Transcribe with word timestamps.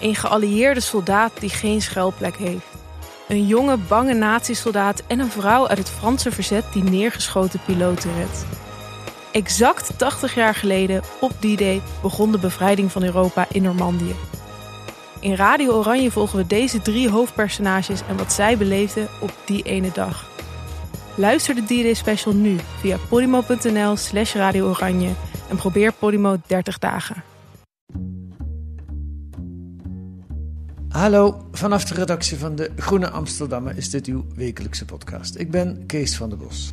Een 0.00 0.14
geallieerde 0.14 0.80
soldaat 0.80 1.32
die 1.40 1.50
geen 1.50 1.82
schuilplek 1.82 2.36
heeft. 2.36 2.66
Een 3.28 3.46
jonge, 3.46 3.76
bange 3.76 4.14
nazi-soldaat 4.14 5.02
en 5.06 5.18
een 5.18 5.30
vrouw 5.30 5.68
uit 5.68 5.78
het 5.78 5.90
Franse 5.90 6.30
verzet 6.30 6.64
die 6.72 6.82
neergeschoten 6.82 7.60
piloten 7.64 8.14
redt. 8.14 8.46
Exact 9.32 9.98
80 9.98 10.34
jaar 10.34 10.54
geleden, 10.54 11.02
op 11.20 11.32
die 11.40 11.56
day, 11.56 11.80
begon 12.02 12.32
de 12.32 12.38
bevrijding 12.38 12.92
van 12.92 13.02
Europa 13.02 13.46
in 13.50 13.62
Normandië. 13.62 14.14
In 15.20 15.34
Radio 15.34 15.72
Oranje 15.72 16.10
volgen 16.10 16.38
we 16.38 16.46
deze 16.46 16.82
drie 16.82 17.10
hoofdpersonages 17.10 18.00
en 18.08 18.16
wat 18.16 18.32
zij 18.32 18.56
beleefden 18.56 19.08
op 19.20 19.32
die 19.44 19.62
ene 19.62 19.90
dag. 19.92 20.26
Luister 21.14 21.54
de 21.54 21.62
D-Day 21.62 21.94
special 21.94 22.34
nu 22.34 22.56
via 22.80 22.96
podimo.nl 23.08 23.96
slash 23.96 24.34
Radio 24.34 24.68
Oranje 24.68 25.10
en 25.48 25.56
probeer 25.56 25.92
Podimo 25.92 26.36
30 26.46 26.78
dagen. 26.78 27.22
Hallo, 30.88 31.48
vanaf 31.52 31.84
de 31.84 31.94
redactie 31.94 32.38
van 32.38 32.56
de 32.56 32.70
Groene 32.76 33.10
Amsterdammer 33.10 33.76
is 33.76 33.90
dit 33.90 34.06
uw 34.06 34.24
wekelijkse 34.34 34.84
podcast. 34.84 35.38
Ik 35.38 35.50
ben 35.50 35.86
Kees 35.86 36.16
van 36.16 36.28
der 36.28 36.38
Bos. 36.38 36.70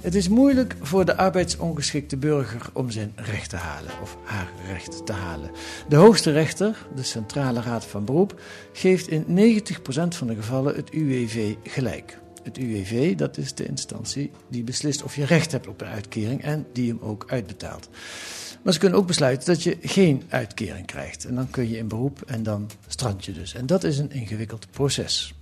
Het 0.00 0.14
is 0.14 0.28
moeilijk 0.28 0.76
voor 0.80 1.04
de 1.04 1.16
arbeidsongeschikte 1.16 2.16
burger 2.16 2.70
om 2.72 2.90
zijn 2.90 3.12
recht 3.16 3.50
te 3.50 3.56
halen 3.56 3.90
of 4.02 4.16
haar 4.24 4.48
recht 4.66 5.06
te 5.06 5.12
halen. 5.12 5.50
De 5.88 5.96
hoogste 5.96 6.32
rechter, 6.32 6.86
de 6.94 7.02
Centrale 7.02 7.60
Raad 7.60 7.86
van 7.86 8.04
Beroep, 8.04 8.40
geeft 8.72 9.08
in 9.08 9.24
90% 9.24 9.72
van 10.08 10.26
de 10.26 10.34
gevallen 10.34 10.76
het 10.76 10.90
UWV 10.90 11.54
gelijk. 11.64 12.19
Het 12.42 12.56
UWV, 12.56 13.16
dat 13.16 13.36
is 13.36 13.54
de 13.54 13.66
instantie 13.66 14.30
die 14.48 14.64
beslist 14.64 15.02
of 15.02 15.16
je 15.16 15.24
recht 15.24 15.52
hebt 15.52 15.66
op 15.66 15.80
een 15.80 15.86
uitkering 15.86 16.42
en 16.42 16.66
die 16.72 16.88
hem 16.88 16.98
ook 17.00 17.24
uitbetaalt. 17.28 17.88
Maar 18.62 18.72
ze 18.72 18.78
kunnen 18.78 18.98
ook 18.98 19.06
besluiten 19.06 19.46
dat 19.46 19.62
je 19.62 19.76
geen 19.80 20.22
uitkering 20.28 20.86
krijgt. 20.86 21.24
En 21.24 21.34
dan 21.34 21.50
kun 21.50 21.68
je 21.68 21.76
in 21.76 21.88
beroep 21.88 22.22
en 22.26 22.42
dan 22.42 22.70
strand 22.86 23.24
je 23.24 23.32
dus. 23.32 23.54
En 23.54 23.66
dat 23.66 23.84
is 23.84 23.98
een 23.98 24.12
ingewikkeld 24.12 24.70
proces. 24.70 25.34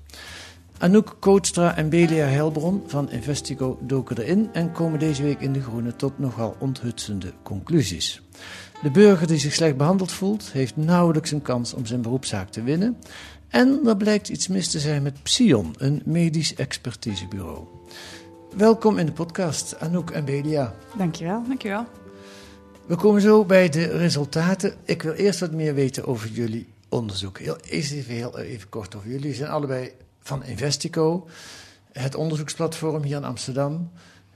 Anouk 0.79 1.17
Kootstra 1.21 1.77
en 1.77 1.89
Belia 1.89 2.27
Helbron 2.27 2.83
van 2.87 3.11
Investigo 3.11 3.79
doken 3.83 4.19
erin 4.19 4.49
en 4.53 4.73
komen 4.73 4.99
deze 4.99 5.23
week 5.23 5.41
in 5.41 5.53
De 5.53 5.63
Groene 5.63 5.97
tot 5.97 6.19
nogal 6.19 6.57
onthutsende 6.59 7.33
conclusies. 7.43 8.23
De 8.83 8.91
burger 8.91 9.27
die 9.27 9.39
zich 9.39 9.55
slecht 9.55 9.77
behandeld 9.77 10.13
voelt, 10.13 10.53
heeft 10.53 10.77
nauwelijks 10.77 11.31
een 11.31 11.43
kans 11.43 11.75
om 11.75 11.87
zijn 11.87 12.03
beroepszaak 12.03 12.49
te 12.49 12.63
winnen. 12.63 12.97
En 13.49 13.81
er 13.87 13.97
blijkt 13.97 14.29
iets 14.29 14.49
mis 14.49 14.71
te 14.71 14.79
zijn 14.79 15.03
met 15.03 15.23
Psion, 15.23 15.75
een 15.79 16.03
medisch 16.05 16.55
expertisebureau. 16.55 17.67
Welkom 18.57 18.99
in 18.99 19.07
de 19.07 19.13
podcast, 19.13 19.79
Anouk 19.79 20.11
en 20.11 20.25
Belia. 20.25 20.75
Dankjewel. 20.97 21.43
Dankjewel. 21.47 21.87
We 22.87 22.97
komen 22.97 23.21
zo 23.21 23.45
bij 23.45 23.69
de 23.69 23.85
resultaten. 23.85 24.75
Ik 24.85 25.03
wil 25.03 25.13
eerst 25.13 25.41
wat 25.41 25.53
meer 25.53 25.75
weten 25.75 26.07
over 26.07 26.29
jullie 26.29 26.67
onderzoek. 26.89 27.39
Heel, 27.39 27.57
even, 27.57 28.15
heel 28.15 28.39
even 28.39 28.69
kort 28.69 28.95
over 28.95 29.07
jullie. 29.07 29.23
Jullie 29.23 29.37
zijn 29.37 29.51
allebei 29.51 29.93
van 30.21 30.45
Investico, 30.45 31.27
het 31.93 32.15
onderzoeksplatform 32.15 33.03
hier 33.03 33.17
in 33.17 33.25
Amsterdam. 33.25 33.91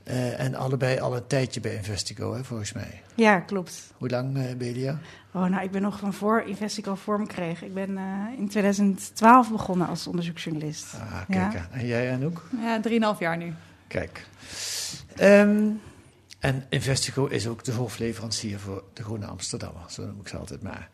Uh, 0.07 0.39
en 0.39 0.55
allebei 0.55 0.99
al 0.99 1.15
een 1.15 1.27
tijdje 1.27 1.59
bij 1.59 1.75
Investico, 1.75 2.33
hè, 2.33 2.43
volgens 2.43 2.73
mij. 2.73 3.01
Ja, 3.15 3.39
klopt. 3.39 3.93
Hoe 3.97 4.09
lang, 4.09 4.37
uh, 4.37 4.55
Belia? 4.57 4.99
Oh, 5.31 5.45
nou, 5.45 5.63
ik 5.63 5.71
ben 5.71 5.81
nog 5.81 5.99
van 5.99 6.13
voor 6.13 6.41
Investico 6.41 6.95
vorm 6.95 7.27
kreeg. 7.27 7.63
Ik 7.63 7.73
ben 7.73 7.89
uh, 7.89 8.39
in 8.39 8.49
2012 8.49 9.51
begonnen 9.51 9.87
als 9.87 10.07
onderzoeksjournalist. 10.07 10.93
Ah, 10.93 11.21
kijk 11.29 11.53
ja. 11.53 11.67
En 11.71 11.85
jij, 11.85 12.13
Anouk? 12.13 12.49
Ja, 12.61 12.81
3,5 13.15 13.19
jaar 13.19 13.37
nu. 13.37 13.53
Kijk. 13.87 14.25
Um, 15.21 15.81
en 16.39 16.65
Investico 16.69 17.25
is 17.25 17.47
ook 17.47 17.63
de 17.63 17.71
hoofdleverancier 17.71 18.59
voor 18.59 18.83
de 18.93 19.03
Groene 19.03 19.25
Amsterdammer, 19.25 19.83
zo 19.87 20.05
noem 20.05 20.19
ik 20.19 20.27
ze 20.27 20.37
altijd 20.37 20.61
maar. 20.61 20.89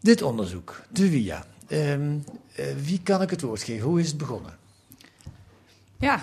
Dit 0.00 0.22
onderzoek, 0.22 0.82
de 0.88 1.10
WIA. 1.10 1.44
Um, 1.68 2.24
wie 2.82 3.00
kan 3.02 3.22
ik 3.22 3.30
het 3.30 3.40
woord 3.40 3.62
geven? 3.62 3.86
Hoe 3.86 4.00
is 4.00 4.08
het 4.08 4.16
begonnen? 4.16 4.58
Ja, 6.00 6.20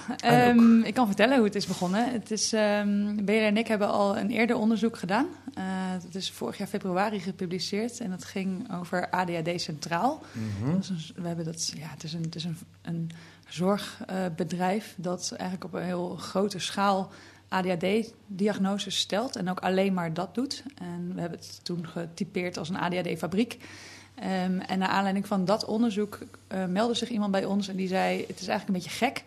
um, 0.50 0.84
ik 0.84 0.94
kan 0.94 1.08
vertellen 1.08 1.36
hoe 1.36 1.46
het 1.46 1.56
is 1.56 1.66
begonnen. 1.66 2.12
Het 2.12 2.32
is, 2.32 2.54
um, 2.54 3.28
en 3.28 3.58
ik 3.58 3.68
hebben 3.68 3.88
al 3.88 4.18
een 4.18 4.30
eerder 4.30 4.56
onderzoek 4.56 4.98
gedaan. 4.98 5.26
Uh, 5.58 5.64
dat 6.04 6.16
is 6.16 6.32
vorig 6.32 6.58
jaar 6.58 6.68
februari 6.68 7.20
gepubliceerd 7.20 8.00
en 8.00 8.10
dat 8.10 8.26
ging 8.26 8.74
over 8.74 9.10
ADHD 9.10 9.62
Centraal. 9.62 10.22
Mm 10.32 10.50
-hmm. 10.60 10.76
dus 10.78 11.14
we 11.16 11.28
hebben 11.28 11.46
dat, 11.46 11.74
ja, 11.78 11.88
het 11.90 12.04
is 12.04 12.14
een, 12.14 12.22
het 12.22 12.36
is 12.36 12.44
een, 12.44 12.58
een 12.82 13.12
zorgbedrijf 13.48 14.94
dat 14.98 15.34
eigenlijk 15.38 15.74
op 15.74 15.80
een 15.80 15.86
heel 15.86 16.16
grote 16.16 16.60
schaal 16.60 17.12
ADHD-diagnoses 17.48 18.98
stelt 18.98 19.36
en 19.36 19.50
ook 19.50 19.60
alleen 19.60 19.94
maar 19.94 20.14
dat 20.14 20.36
doet. 20.36 20.64
En 20.78 21.12
we 21.14 21.22
hebben 21.22 21.40
het 21.40 21.60
toen 21.64 21.88
getypeerd 21.88 22.58
als 22.58 22.70
een 22.70 22.78
ADHD-fabriek. 22.78 23.58
Um, 24.20 24.60
en 24.60 24.80
naar 24.80 24.88
aanleiding 24.88 25.28
van 25.28 25.46
dat 25.46 25.66
onderzoek 25.66 26.20
uh, 26.54 26.66
meldde 26.66 26.96
zich 26.96 27.10
iemand 27.10 27.32
bij 27.32 27.46
ons 27.46 27.68
en 27.68 27.76
die 27.76 27.88
zei: 27.88 28.26
Het 28.28 28.40
is 28.40 28.48
eigenlijk 28.48 28.68
een 28.68 28.74
beetje 28.74 29.06
gek. 29.06 29.24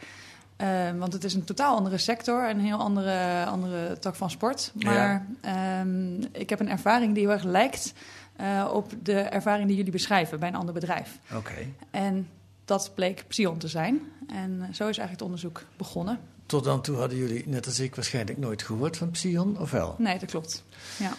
Um, 0.62 0.98
want 0.98 1.12
het 1.12 1.24
is 1.24 1.34
een 1.34 1.44
totaal 1.44 1.76
andere 1.76 1.98
sector, 1.98 2.50
een 2.50 2.60
heel 2.60 2.78
andere, 2.78 3.44
andere 3.44 3.98
tak 3.98 4.14
van 4.14 4.30
sport. 4.30 4.72
Maar 4.74 5.26
ja. 5.42 5.80
um, 5.80 6.18
ik 6.32 6.50
heb 6.50 6.60
een 6.60 6.68
ervaring 6.68 7.14
die 7.14 7.22
heel 7.22 7.32
erg 7.32 7.42
lijkt 7.42 7.92
uh, 8.40 8.70
op 8.72 8.92
de 9.02 9.20
ervaring 9.20 9.66
die 9.66 9.76
jullie 9.76 9.92
beschrijven 9.92 10.38
bij 10.40 10.48
een 10.48 10.54
ander 10.54 10.74
bedrijf. 10.74 11.18
Oké. 11.28 11.36
Okay. 11.36 11.72
En 11.90 12.28
dat 12.64 12.90
bleek 12.94 13.24
Psion 13.28 13.58
te 13.58 13.68
zijn. 13.68 14.00
En 14.28 14.58
zo 14.60 14.66
is 14.68 14.98
eigenlijk 14.98 15.10
het 15.10 15.22
onderzoek 15.22 15.62
begonnen. 15.76 16.18
Tot 16.46 16.64
dan 16.64 16.82
toe 16.82 16.96
hadden 16.96 17.18
jullie, 17.18 17.48
net 17.48 17.66
als 17.66 17.80
ik, 17.80 17.94
waarschijnlijk 17.94 18.38
nooit 18.38 18.62
gehoord 18.62 18.96
van 18.96 19.10
Psion, 19.10 19.58
of 19.58 19.70
wel? 19.70 19.94
Nee, 19.98 20.18
dat 20.18 20.30
klopt. 20.30 20.64
Ja. 20.96 21.12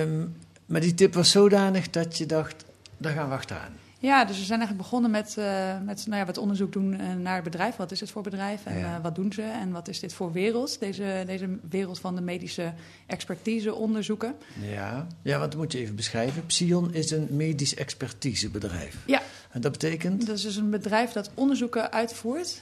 Um, 0.00 0.36
maar 0.66 0.80
die 0.80 0.94
tip 0.94 1.14
was 1.14 1.30
zodanig 1.30 1.90
dat 1.90 2.18
je 2.18 2.26
dacht, 2.26 2.64
daar 2.96 3.12
gaan 3.12 3.28
we 3.28 3.34
achteraan. 3.34 3.72
Ja, 4.06 4.24
dus 4.24 4.38
we 4.38 4.44
zijn 4.44 4.58
eigenlijk 4.58 4.88
begonnen 4.88 5.10
met, 5.10 5.36
uh, 5.38 5.80
met 5.84 6.06
nou 6.06 6.18
ja, 6.18 6.26
wat 6.26 6.38
onderzoek 6.38 6.72
doen 6.72 6.92
uh, 6.92 7.14
naar 7.14 7.34
het 7.34 7.44
bedrijf. 7.44 7.76
Wat 7.76 7.90
is 7.90 8.00
het 8.00 8.10
voor 8.10 8.22
bedrijf 8.22 8.64
en 8.64 8.78
ja. 8.78 8.96
uh, 8.96 9.02
wat 9.02 9.14
doen 9.14 9.32
ze 9.32 9.42
en 9.42 9.70
wat 9.70 9.88
is 9.88 10.00
dit 10.00 10.12
voor 10.12 10.32
wereld? 10.32 10.80
Deze, 10.80 11.22
deze 11.26 11.58
wereld 11.70 12.00
van 12.00 12.14
de 12.14 12.20
medische 12.20 12.72
expertise 13.06 13.74
onderzoeken. 13.74 14.34
Ja. 14.60 15.06
ja, 15.22 15.38
dat 15.38 15.56
moet 15.56 15.72
je 15.72 15.78
even 15.78 15.96
beschrijven. 15.96 16.46
Psion 16.46 16.94
is 16.94 17.10
een 17.10 17.26
medisch 17.30 17.74
expertisebedrijf. 17.74 18.96
Ja. 19.06 19.22
En 19.56 19.62
dat 19.62 19.72
betekent? 19.72 20.26
Dat 20.26 20.36
is 20.36 20.42
dus 20.42 20.56
een 20.56 20.70
bedrijf 20.70 21.12
dat 21.12 21.30
onderzoeken 21.34 21.92
uitvoert 21.92 22.60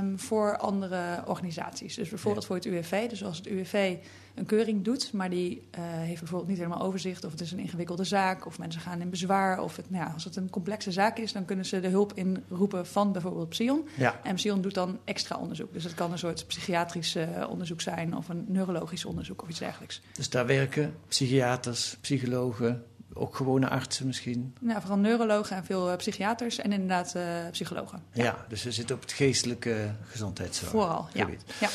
um, 0.00 0.18
voor 0.18 0.56
andere 0.56 1.22
organisaties. 1.26 1.94
Dus 1.94 2.08
bijvoorbeeld 2.08 2.42
ja. 2.42 2.48
voor 2.48 2.56
het 2.56 2.64
UWV. 2.64 3.08
Dus 3.08 3.24
als 3.24 3.36
het 3.36 3.46
UWV 3.46 3.96
een 4.34 4.46
keuring 4.46 4.84
doet, 4.84 5.12
maar 5.12 5.30
die 5.30 5.56
uh, 5.78 5.84
heeft 5.84 6.18
bijvoorbeeld 6.18 6.50
niet 6.50 6.58
helemaal 6.58 6.80
overzicht 6.82 7.24
of 7.24 7.30
het 7.30 7.40
is 7.40 7.52
een 7.52 7.58
ingewikkelde 7.58 8.04
zaak 8.04 8.46
of 8.46 8.58
mensen 8.58 8.80
gaan 8.80 9.00
in 9.00 9.10
bezwaar 9.10 9.62
of 9.62 9.76
het, 9.76 9.90
nou 9.90 10.04
ja, 10.04 10.12
als 10.12 10.24
het 10.24 10.36
een 10.36 10.50
complexe 10.50 10.92
zaak 10.92 11.18
is, 11.18 11.32
dan 11.32 11.44
kunnen 11.44 11.64
ze 11.64 11.80
de 11.80 11.88
hulp 11.88 12.12
inroepen 12.14 12.86
van 12.86 13.12
bijvoorbeeld 13.12 13.48
Psion. 13.48 13.88
Ja. 13.96 14.20
En 14.22 14.34
Psion 14.34 14.60
doet 14.60 14.74
dan 14.74 14.98
extra 15.04 15.36
onderzoek. 15.36 15.72
Dus 15.72 15.84
het 15.84 15.94
kan 15.94 16.12
een 16.12 16.18
soort 16.18 16.46
psychiatrisch 16.46 17.16
uh, 17.16 17.24
onderzoek 17.48 17.80
zijn 17.80 18.16
of 18.16 18.28
een 18.28 18.44
neurologisch 18.48 19.04
onderzoek 19.04 19.42
of 19.42 19.48
iets 19.48 19.58
dergelijks. 19.58 20.00
Dus 20.12 20.30
daar 20.30 20.46
werken 20.46 20.94
psychiaters, 21.08 21.96
psychologen, 22.00 22.84
ook 23.14 23.36
gewone 23.36 23.68
artsen 23.68 24.06
misschien? 24.06 24.54
Nou, 24.60 24.80
vooral 24.80 24.98
neurologen 24.98 25.56
en 25.56 25.64
veel 25.64 25.90
uh, 25.90 25.96
psychiaters 25.96 26.58
en 26.58 26.72
inderdaad 26.72 27.14
uh, 27.16 27.22
psychologen. 27.50 28.02
Ja. 28.12 28.24
ja. 28.24 28.36
dus 28.48 28.60
ze 28.60 28.72
zitten 28.72 28.94
op 28.94 29.02
het 29.02 29.12
geestelijke 29.12 29.90
gezondheidszorg. 30.06 30.70
Vooral, 30.70 31.08
ja. 31.12 31.28
ja. 31.60 31.68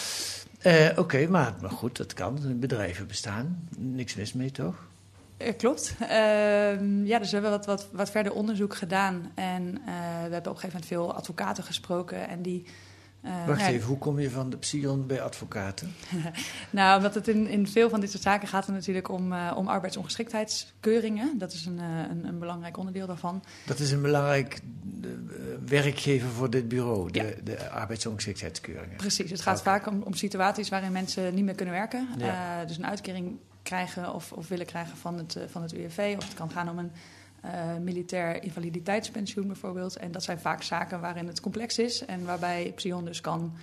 Uh, 0.64 0.90
Oké, 0.90 1.00
okay, 1.00 1.26
maar, 1.26 1.54
maar 1.62 1.70
goed, 1.70 1.98
dat 1.98 2.14
kan. 2.14 2.60
Bedrijven 2.60 3.08
bestaan. 3.08 3.68
Niks 3.78 4.16
mis 4.16 4.34
mee, 4.34 4.52
toch? 4.52 4.76
Uh, 5.38 5.48
klopt. 5.58 5.96
Uh, 6.02 6.08
ja, 7.06 7.20
dus 7.20 7.30
we 7.32 7.34
hebben 7.34 7.52
wat, 7.52 7.66
wat, 7.66 7.88
wat 7.92 8.10
verder 8.10 8.34
onderzoek 8.34 8.76
gedaan. 8.76 9.32
En 9.36 9.72
we 9.74 10.32
hebben 10.34 10.38
op 10.38 10.46
een 10.46 10.60
gegeven 10.60 10.68
moment 10.68 10.86
veel 10.86 11.14
advocaten 11.14 11.64
gesproken. 11.64 12.28
En 12.28 12.42
die 12.42 12.66
Wacht 13.46 13.60
ja, 13.60 13.68
even, 13.68 13.88
hoe 13.88 13.98
kom 13.98 14.20
je 14.20 14.30
van 14.30 14.50
de 14.50 14.58
Psion 14.58 15.08
bij 15.08 15.22
advocaten? 15.22 15.94
nou, 16.70 16.98
omdat 16.98 17.16
het 17.16 17.28
in, 17.28 17.48
in 17.48 17.68
veel 17.68 17.90
van 17.90 18.00
dit 18.00 18.12
soort 18.12 18.24
zaken 18.24 18.48
gaat 18.48 18.66
het 18.66 18.76
natuurlijk 18.76 19.10
om, 19.10 19.34
uh, 19.34 19.54
om 19.56 19.68
arbeidsongeschiktheidskeuringen. 19.68 21.38
Dat 21.38 21.54
is 21.54 21.66
een, 21.66 21.78
uh, 21.80 22.00
een, 22.10 22.26
een, 22.26 22.40
belangrijk 22.40 22.78
onderdeel 22.78 23.08
daarvan. 23.08 23.44
Dat 23.66 23.80
is 23.80 23.92
een 23.92 24.02
belangrijk 24.02 24.62
werkgever 25.66 26.30
voor 26.30 26.50
dit 26.50 26.68
bureau, 26.68 27.12
de, 27.12 27.20
ja. 27.20 27.26
de 27.44 27.70
arbeidsongeschiktheidskeuringen. 27.70 28.98
Precies, 28.98 29.32
het 29.32 29.42
gaat 29.42 29.60
okay. 29.60 29.80
vaak 29.80 29.88
om, 29.88 30.02
om, 30.02 30.14
situaties 30.14 30.70
waarin 30.70 30.92
mensen 30.92 31.34
niet 31.34 31.46
meer 31.46 31.56
kunnen 31.56 31.74
werken. 31.76 32.08
Ja. 32.18 32.66
dus 32.66 32.78
een 32.78 32.86
uitkering 32.86 33.38
krijgen 33.64 34.14
of, 34.14 34.32
of 34.32 34.48
willen 34.48 34.66
krijgen 34.66 34.98
van 34.98 35.18
het, 35.18 35.38
van 35.48 35.62
het 35.62 35.74
UWV. 35.74 36.16
Of 36.18 36.24
het 36.24 36.34
kan 36.34 36.52
gaan 36.52 36.70
om 36.70 36.78
een 36.78 36.92
militair 37.82 38.44
invaliditeitspensioen 38.44 39.48
bijvoorbeeld. 39.48 39.98
En 39.98 40.12
dat 40.12 40.24
zijn 40.24 40.40
vaak 40.40 40.62
zaken 40.62 41.00
waarin 41.00 41.28
het 41.28 41.40
complex 41.40 41.78
is 41.78 42.06
en 42.06 42.26
waarbij 42.26 42.72
Psion 42.76 43.06
dus 43.06 43.22
kan, 43.22 43.54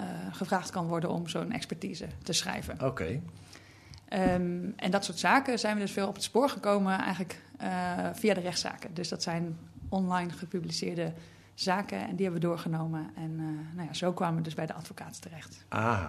uh, 0.00 0.06
gevraagd 0.32 0.70
kan 0.70 0.86
worden 0.86 1.10
om 1.10 1.28
zo'n 1.28 1.52
expertise 1.52 2.06
te 2.22 2.32
schrijven. 2.32 2.74
Oké. 2.74 2.84
Okay. 2.84 3.22
Um, 4.34 4.72
en 4.76 4.90
dat 4.90 5.04
soort 5.04 5.18
zaken 5.18 5.58
zijn 5.58 5.74
we 5.74 5.80
dus 5.80 5.92
veel 5.92 6.08
op 6.08 6.14
het 6.14 6.22
spoor 6.22 6.48
gekomen 6.48 6.98
eigenlijk 6.98 7.42
uh, 7.62 7.68
via 8.12 8.34
de 8.34 8.40
rechtszaken. 8.40 8.94
Dus 8.94 9.08
dat 9.08 9.22
zijn 9.22 9.58
online 9.88 10.30
gepubliceerde 10.30 11.12
zaken 11.54 11.98
en 11.98 12.16
die 12.16 12.24
hebben 12.24 12.42
we 12.42 12.46
doorgenomen. 12.46 13.10
En 13.16 13.36
nou 13.74 13.86
ja, 13.86 13.94
zo 13.94 14.12
kwamen 14.12 14.36
we 14.36 14.42
dus 14.42 14.54
bij 14.54 14.66
de 14.66 14.74
advocaat 14.74 15.22
terecht. 15.22 15.64
Ah. 15.68 16.08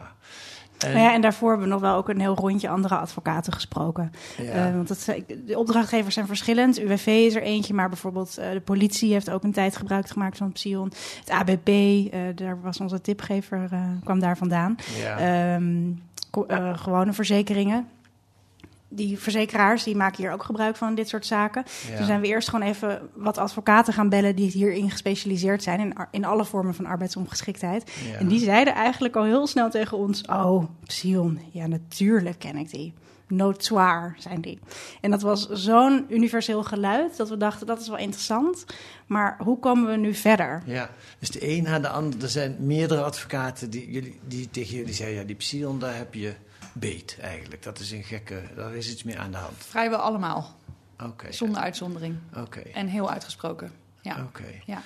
En... 0.78 0.92
Nou 0.92 1.04
ja, 1.04 1.14
en 1.14 1.22
daarvoor 1.22 1.50
hebben 1.50 1.68
we 1.68 1.74
nog 1.74 1.82
wel 1.82 1.96
ook 1.96 2.10
een 2.10 2.20
heel 2.20 2.36
rondje 2.36 2.70
andere 2.70 2.96
advocaten 2.96 3.54
gesproken. 3.54 4.12
Ja. 4.38 4.68
Uh, 4.68 4.76
want 4.76 4.88
dat, 4.88 5.06
de 5.46 5.58
opdrachtgevers 5.58 6.14
zijn 6.14 6.28
verschillend. 6.28 6.80
UWV 6.80 7.08
is 7.08 7.36
er 7.36 7.42
eentje, 7.42 7.74
maar 7.74 7.90
bijvoorbeeld 7.90 8.40
uh, 8.40 8.52
de 8.52 8.62
politie 8.62 9.12
heeft 9.12 9.30
ook 9.30 9.44
een 9.44 9.52
tijd 9.52 9.78
gebruik 9.78 10.08
gemaakt 10.08 10.38
van 10.38 10.52
Psion. 10.52 10.92
Het 11.20 11.30
ABP, 11.30 11.68
uh, 11.68 12.20
daar 12.36 12.62
was 12.62 12.80
onze 12.80 13.02
tipgever, 13.02 13.70
kwam 14.04 14.20
daar 14.20 14.38
vandaan. 14.38 14.76
Ja. 14.98 15.56
Um, 15.56 16.02
gewone 16.76 17.14
verzekeringen 17.14 17.88
die 18.90 19.20
verzekeraars 19.20 19.84
die 19.84 19.96
maken 19.96 20.24
hier 20.24 20.32
ook 20.32 20.44
gebruik 20.44 20.76
van 20.76 20.96
dit 20.96 21.10
soort 21.10 21.26
zaken. 21.26 21.64
Ja. 21.90 21.98
Toen 21.98 22.06
zijn 22.06 22.22
we 22.22 22.28
eerst 22.28 22.50
gewoon 22.50 22.68
even 22.68 23.10
wat 23.14 23.38
advocaten 23.38 23.94
gaan 23.94 24.10
bellen 24.10 24.36
die 24.36 24.52
hierin 24.52 24.92
gespecialiseerd 24.92 25.64
zijn 25.64 25.80
in, 25.80 25.94
in 26.12 26.26
alle 26.26 26.46
vormen 26.46 26.76
van 26.76 26.86
arbeidsongeschiktheid. 26.86 27.92
Ja. 28.12 28.18
En 28.18 28.28
die 28.28 28.40
zeiden 28.40 28.74
eigenlijk 28.74 29.16
al 29.16 29.24
heel 29.24 29.48
snel 29.48 29.70
tegen 29.70 29.98
ons: 29.98 30.22
Oh, 30.22 30.64
Psion, 30.84 31.40
ja, 31.52 31.68
natuurlijk 31.68 32.40
ken 32.40 32.58
ik 32.58 32.72
die. 32.72 32.94
Notoire 33.30 34.14
zijn 34.18 34.42
die. 34.42 34.60
En 35.02 35.12
dat 35.12 35.22
was 35.22 35.50
zo'n 35.50 36.06
universeel 36.10 36.64
geluid 36.64 37.18
dat 37.18 37.30
we 37.30 37.38
dachten 37.38 37.68
dat 37.68 37.82
is 37.82 37.88
wel 37.88 37.98
interessant. 37.98 38.66
Maar 39.08 39.38
hoe 39.40 39.60
komen 39.60 39.90
we 39.90 39.98
nu 39.98 40.14
verder? 40.14 40.64
Ja, 40.66 40.90
dus 41.20 41.30
de 41.30 41.50
een 41.50 41.64
na 41.64 41.80
de 41.80 41.90
ander. 41.90 42.24
Er 42.24 42.30
zijn 42.30 42.56
meerdere 42.60 43.02
advocaten 43.02 43.70
die, 43.70 43.92
jullie, 43.92 44.20
die 44.28 44.50
tegen 44.50 44.76
jullie 44.76 44.94
zeiden: 44.94 45.20
ja, 45.20 45.26
die 45.26 45.36
Psion, 45.36 45.80
daar 45.80 45.96
heb 45.96 46.14
je 46.14 46.34
beet 46.80 47.18
eigenlijk. 47.22 47.64
Dat 47.64 47.80
is 47.80 47.92
een 47.92 48.04
gekke, 48.04 48.42
daar 48.56 48.76
is 48.76 48.92
iets 48.92 49.04
meer 49.04 49.18
aan 49.18 49.32
de 49.32 49.38
hand. 49.38 49.56
Vrijwel 49.58 50.00
allemaal. 50.00 50.56
Oké. 50.94 51.10
Okay. 51.10 51.34
Zonder 51.34 51.62
uitzondering. 51.62 52.18
Oké. 52.36 52.60
En 52.60 52.88
heel 52.88 53.10
uitgesproken. 53.10 53.72
Ja. 54.02 54.24
Oké. 54.24 54.62
Ja. 54.66 54.82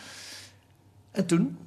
En 1.12 1.26
toen? 1.26 1.58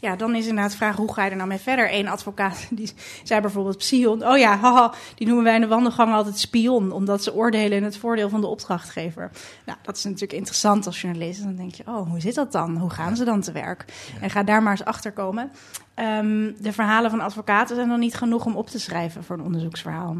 Ja, 0.00 0.16
dan 0.16 0.34
is 0.34 0.46
inderdaad 0.46 0.70
de 0.70 0.76
vraag, 0.76 0.96
hoe 0.96 1.12
ga 1.12 1.24
je 1.24 1.30
er 1.30 1.36
nou 1.36 1.48
mee 1.48 1.58
verder? 1.58 1.94
Eén 1.94 2.08
advocaat 2.08 2.66
die 2.70 2.92
zei 3.24 3.40
bijvoorbeeld 3.40 3.76
Psion. 3.76 4.26
Oh 4.26 4.38
ja, 4.38 4.56
haha, 4.56 4.92
die 5.14 5.26
noemen 5.26 5.44
wij 5.44 5.54
in 5.54 5.60
de 5.60 5.66
wandelgang 5.66 6.12
altijd 6.12 6.38
spion, 6.38 6.92
omdat 6.92 7.22
ze 7.22 7.34
oordelen 7.34 7.78
in 7.78 7.84
het 7.84 7.96
voordeel 7.96 8.28
van 8.28 8.40
de 8.40 8.46
opdrachtgever. 8.46 9.30
Nou, 9.66 9.78
dat 9.82 9.96
is 9.96 10.04
natuurlijk 10.04 10.32
interessant 10.32 10.86
als 10.86 11.00
journalist. 11.00 11.42
Dan 11.42 11.56
denk 11.56 11.74
je, 11.74 11.82
oh, 11.86 12.08
hoe 12.08 12.20
zit 12.20 12.34
dat 12.34 12.52
dan? 12.52 12.76
Hoe 12.76 12.90
gaan 12.90 13.16
ze 13.16 13.24
dan 13.24 13.40
te 13.40 13.52
werk? 13.52 13.84
En 14.20 14.30
ga 14.30 14.42
daar 14.42 14.62
maar 14.62 14.72
eens 14.72 14.84
achter 14.84 15.12
komen. 15.12 15.50
Um, 15.94 16.56
de 16.60 16.72
verhalen 16.72 17.10
van 17.10 17.20
advocaten 17.20 17.76
zijn 17.76 17.88
dan 17.88 18.00
niet 18.00 18.14
genoeg 18.14 18.44
om 18.44 18.56
op 18.56 18.68
te 18.68 18.80
schrijven 18.80 19.24
voor 19.24 19.36
een 19.36 19.44
onderzoeksverhaal. 19.44 20.16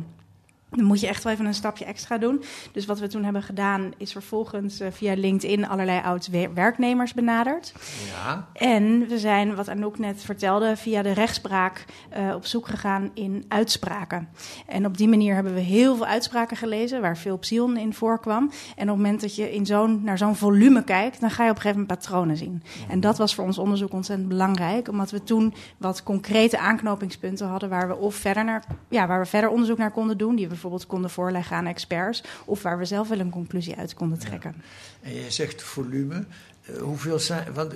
Dan 0.71 0.85
moet 0.85 1.01
je 1.01 1.07
echt 1.07 1.25
wel 1.25 1.33
even 1.33 1.47
een 1.47 1.55
stapje 1.55 1.85
extra 1.85 2.19
doen. 2.19 2.43
Dus 2.73 2.87
wat 2.87 2.99
we 2.99 3.07
toen 3.07 3.25
hebben 3.25 3.43
gedaan, 3.43 3.93
is 3.97 4.13
vervolgens 4.13 4.81
uh, 4.81 4.89
via 4.91 5.15
LinkedIn 5.15 5.69
allerlei 5.69 6.01
oud-werknemers 6.01 7.15
benaderd. 7.15 7.73
Ja. 8.15 8.49
En 8.53 9.07
we 9.09 9.19
zijn, 9.19 9.55
wat 9.55 9.69
Anouk 9.69 9.99
net 9.99 10.23
vertelde, 10.23 10.77
via 10.77 11.03
de 11.03 11.13
rechtspraak 11.13 11.85
uh, 12.19 12.35
op 12.35 12.47
zoek 12.47 12.67
gegaan 12.67 13.11
in 13.15 13.45
uitspraken. 13.49 14.29
En 14.67 14.87
op 14.87 14.97
die 14.97 15.09
manier 15.09 15.35
hebben 15.35 15.55
we 15.55 15.61
heel 15.61 15.97
veel 15.97 16.07
uitspraken 16.07 16.57
gelezen, 16.57 17.01
waar 17.01 17.17
veel 17.17 17.39
psion 17.39 17.77
in 17.77 17.95
voorkwam. 17.95 18.43
En 18.77 18.83
op 18.83 18.97
het 18.97 18.97
moment 18.97 19.21
dat 19.21 19.37
je 19.37 19.55
in 19.55 19.67
zo'n, 19.67 20.03
naar 20.05 20.19
zo'n 20.19 20.37
volume 20.37 20.85
kijkt, 20.85 21.21
dan 21.21 21.31
ga 21.31 21.45
je 21.45 21.51
op 21.51 21.57
een 21.57 21.63
gegeven 21.63 21.81
moment 21.81 22.01
patronen 22.01 22.37
zien. 22.37 22.63
Ja. 22.63 22.93
En 22.93 23.01
dat 23.01 23.19
was 23.19 23.35
voor 23.35 23.45
ons 23.45 23.59
onderzoek 23.59 23.93
ontzettend 23.93 24.29
belangrijk, 24.29 24.89
omdat 24.89 25.11
we 25.11 25.23
toen 25.23 25.55
wat 25.77 26.03
concrete 26.03 26.59
aanknopingspunten 26.59 27.47
hadden 27.47 27.69
waar 27.69 27.89
we 27.89 27.97
of 27.97 28.15
verder 28.15 28.45
naar, 28.45 28.65
ja, 28.89 29.07
waar 29.07 29.21
we 29.21 29.27
verder 29.27 29.51
onderzoek 29.51 29.79
naar 29.79 29.91
konden 29.91 30.19
doen, 30.19 30.37
die 30.37 30.49
we 30.49 30.56
bijvoorbeeld 30.61 30.87
konden 30.87 31.11
voorleggen 31.11 31.57
aan 31.57 31.67
experts, 31.67 32.23
of 32.45 32.63
waar 32.63 32.79
we 32.79 32.85
zelf 32.85 33.09
wel 33.09 33.19
een 33.19 33.31
conclusie 33.31 33.77
uit 33.77 33.95
konden 33.95 34.19
trekken. 34.19 34.55
Ja. 34.57 35.09
En 35.09 35.15
je 35.15 35.31
zegt 35.31 35.63
volume. 35.63 36.25
Uh, 36.71 36.83
hoeveel 36.83 37.19
zijn. 37.19 37.53
Want 37.55 37.75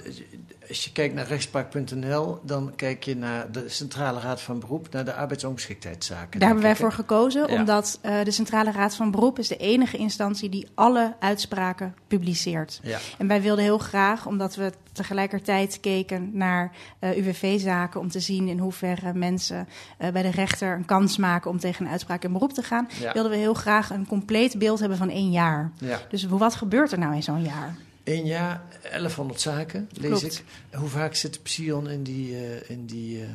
als 0.68 0.84
je 0.84 0.92
kijkt 0.92 1.14
naar 1.14 1.26
rechtspraak.nl, 1.26 2.38
dan 2.42 2.72
kijk 2.76 3.04
je 3.04 3.16
naar 3.16 3.52
de 3.52 3.68
Centrale 3.68 4.20
Raad 4.20 4.40
van 4.40 4.60
Beroep, 4.60 4.92
naar 4.92 5.04
de 5.04 5.14
arbeidsongeschiktheidszaken. 5.14 6.38
Daar 6.38 6.48
hebben 6.48 6.66
wij 6.66 6.76
voor 6.76 6.92
gekozen, 6.92 7.52
ja. 7.52 7.58
omdat 7.58 7.98
uh, 8.02 8.24
de 8.24 8.30
Centrale 8.30 8.72
Raad 8.72 8.94
van 8.94 9.10
Beroep 9.10 9.38
is 9.38 9.48
de 9.48 9.56
enige 9.56 9.96
instantie 9.96 10.48
die 10.48 10.68
alle 10.74 11.14
uitspraken 11.18 11.94
publiceert. 12.06 12.80
Ja. 12.82 12.98
En 13.18 13.26
wij 13.26 13.42
wilden 13.42 13.64
heel 13.64 13.78
graag, 13.78 14.26
omdat 14.26 14.54
we 14.54 14.72
tegelijkertijd 14.92 15.80
keken 15.80 16.30
naar 16.32 16.72
uh, 17.00 17.16
UWV-zaken 17.16 18.00
om 18.00 18.10
te 18.10 18.20
zien 18.20 18.48
in 18.48 18.58
hoeverre 18.58 19.14
mensen 19.14 19.68
uh, 19.98 20.08
bij 20.08 20.22
de 20.22 20.30
rechter 20.30 20.74
een 20.74 20.84
kans 20.84 21.16
maken 21.16 21.50
om 21.50 21.58
tegen 21.58 21.84
een 21.84 21.90
uitspraak 21.90 22.24
in 22.24 22.32
beroep 22.32 22.52
te 22.52 22.62
gaan, 22.62 22.88
ja. 23.00 23.12
wilden 23.12 23.32
we 23.32 23.38
heel 23.38 23.54
graag 23.54 23.90
een 23.90 24.06
compleet 24.06 24.58
beeld 24.58 24.80
hebben 24.80 24.98
van 24.98 25.10
één 25.10 25.30
jaar. 25.30 25.72
Ja. 25.78 26.00
Dus 26.08 26.24
wat 26.24 26.54
gebeurt 26.54 26.92
er 26.92 26.98
nou 26.98 27.14
in 27.14 27.22
zo'n 27.22 27.42
jaar? 27.42 27.76
Eén 28.10 28.26
jaar, 28.26 28.62
1100 28.82 29.40
zaken, 29.40 29.88
lees 29.92 30.18
Klopt. 30.18 30.34
ik. 30.34 30.44
Hoe 30.78 30.88
vaak 30.88 31.14
zit 31.14 31.42
Psion 31.42 31.88
in 31.88 32.02
die... 32.02 32.30
Uh, 32.30 32.70
in 32.70 32.86
die 32.86 33.18
uh... 33.18 33.28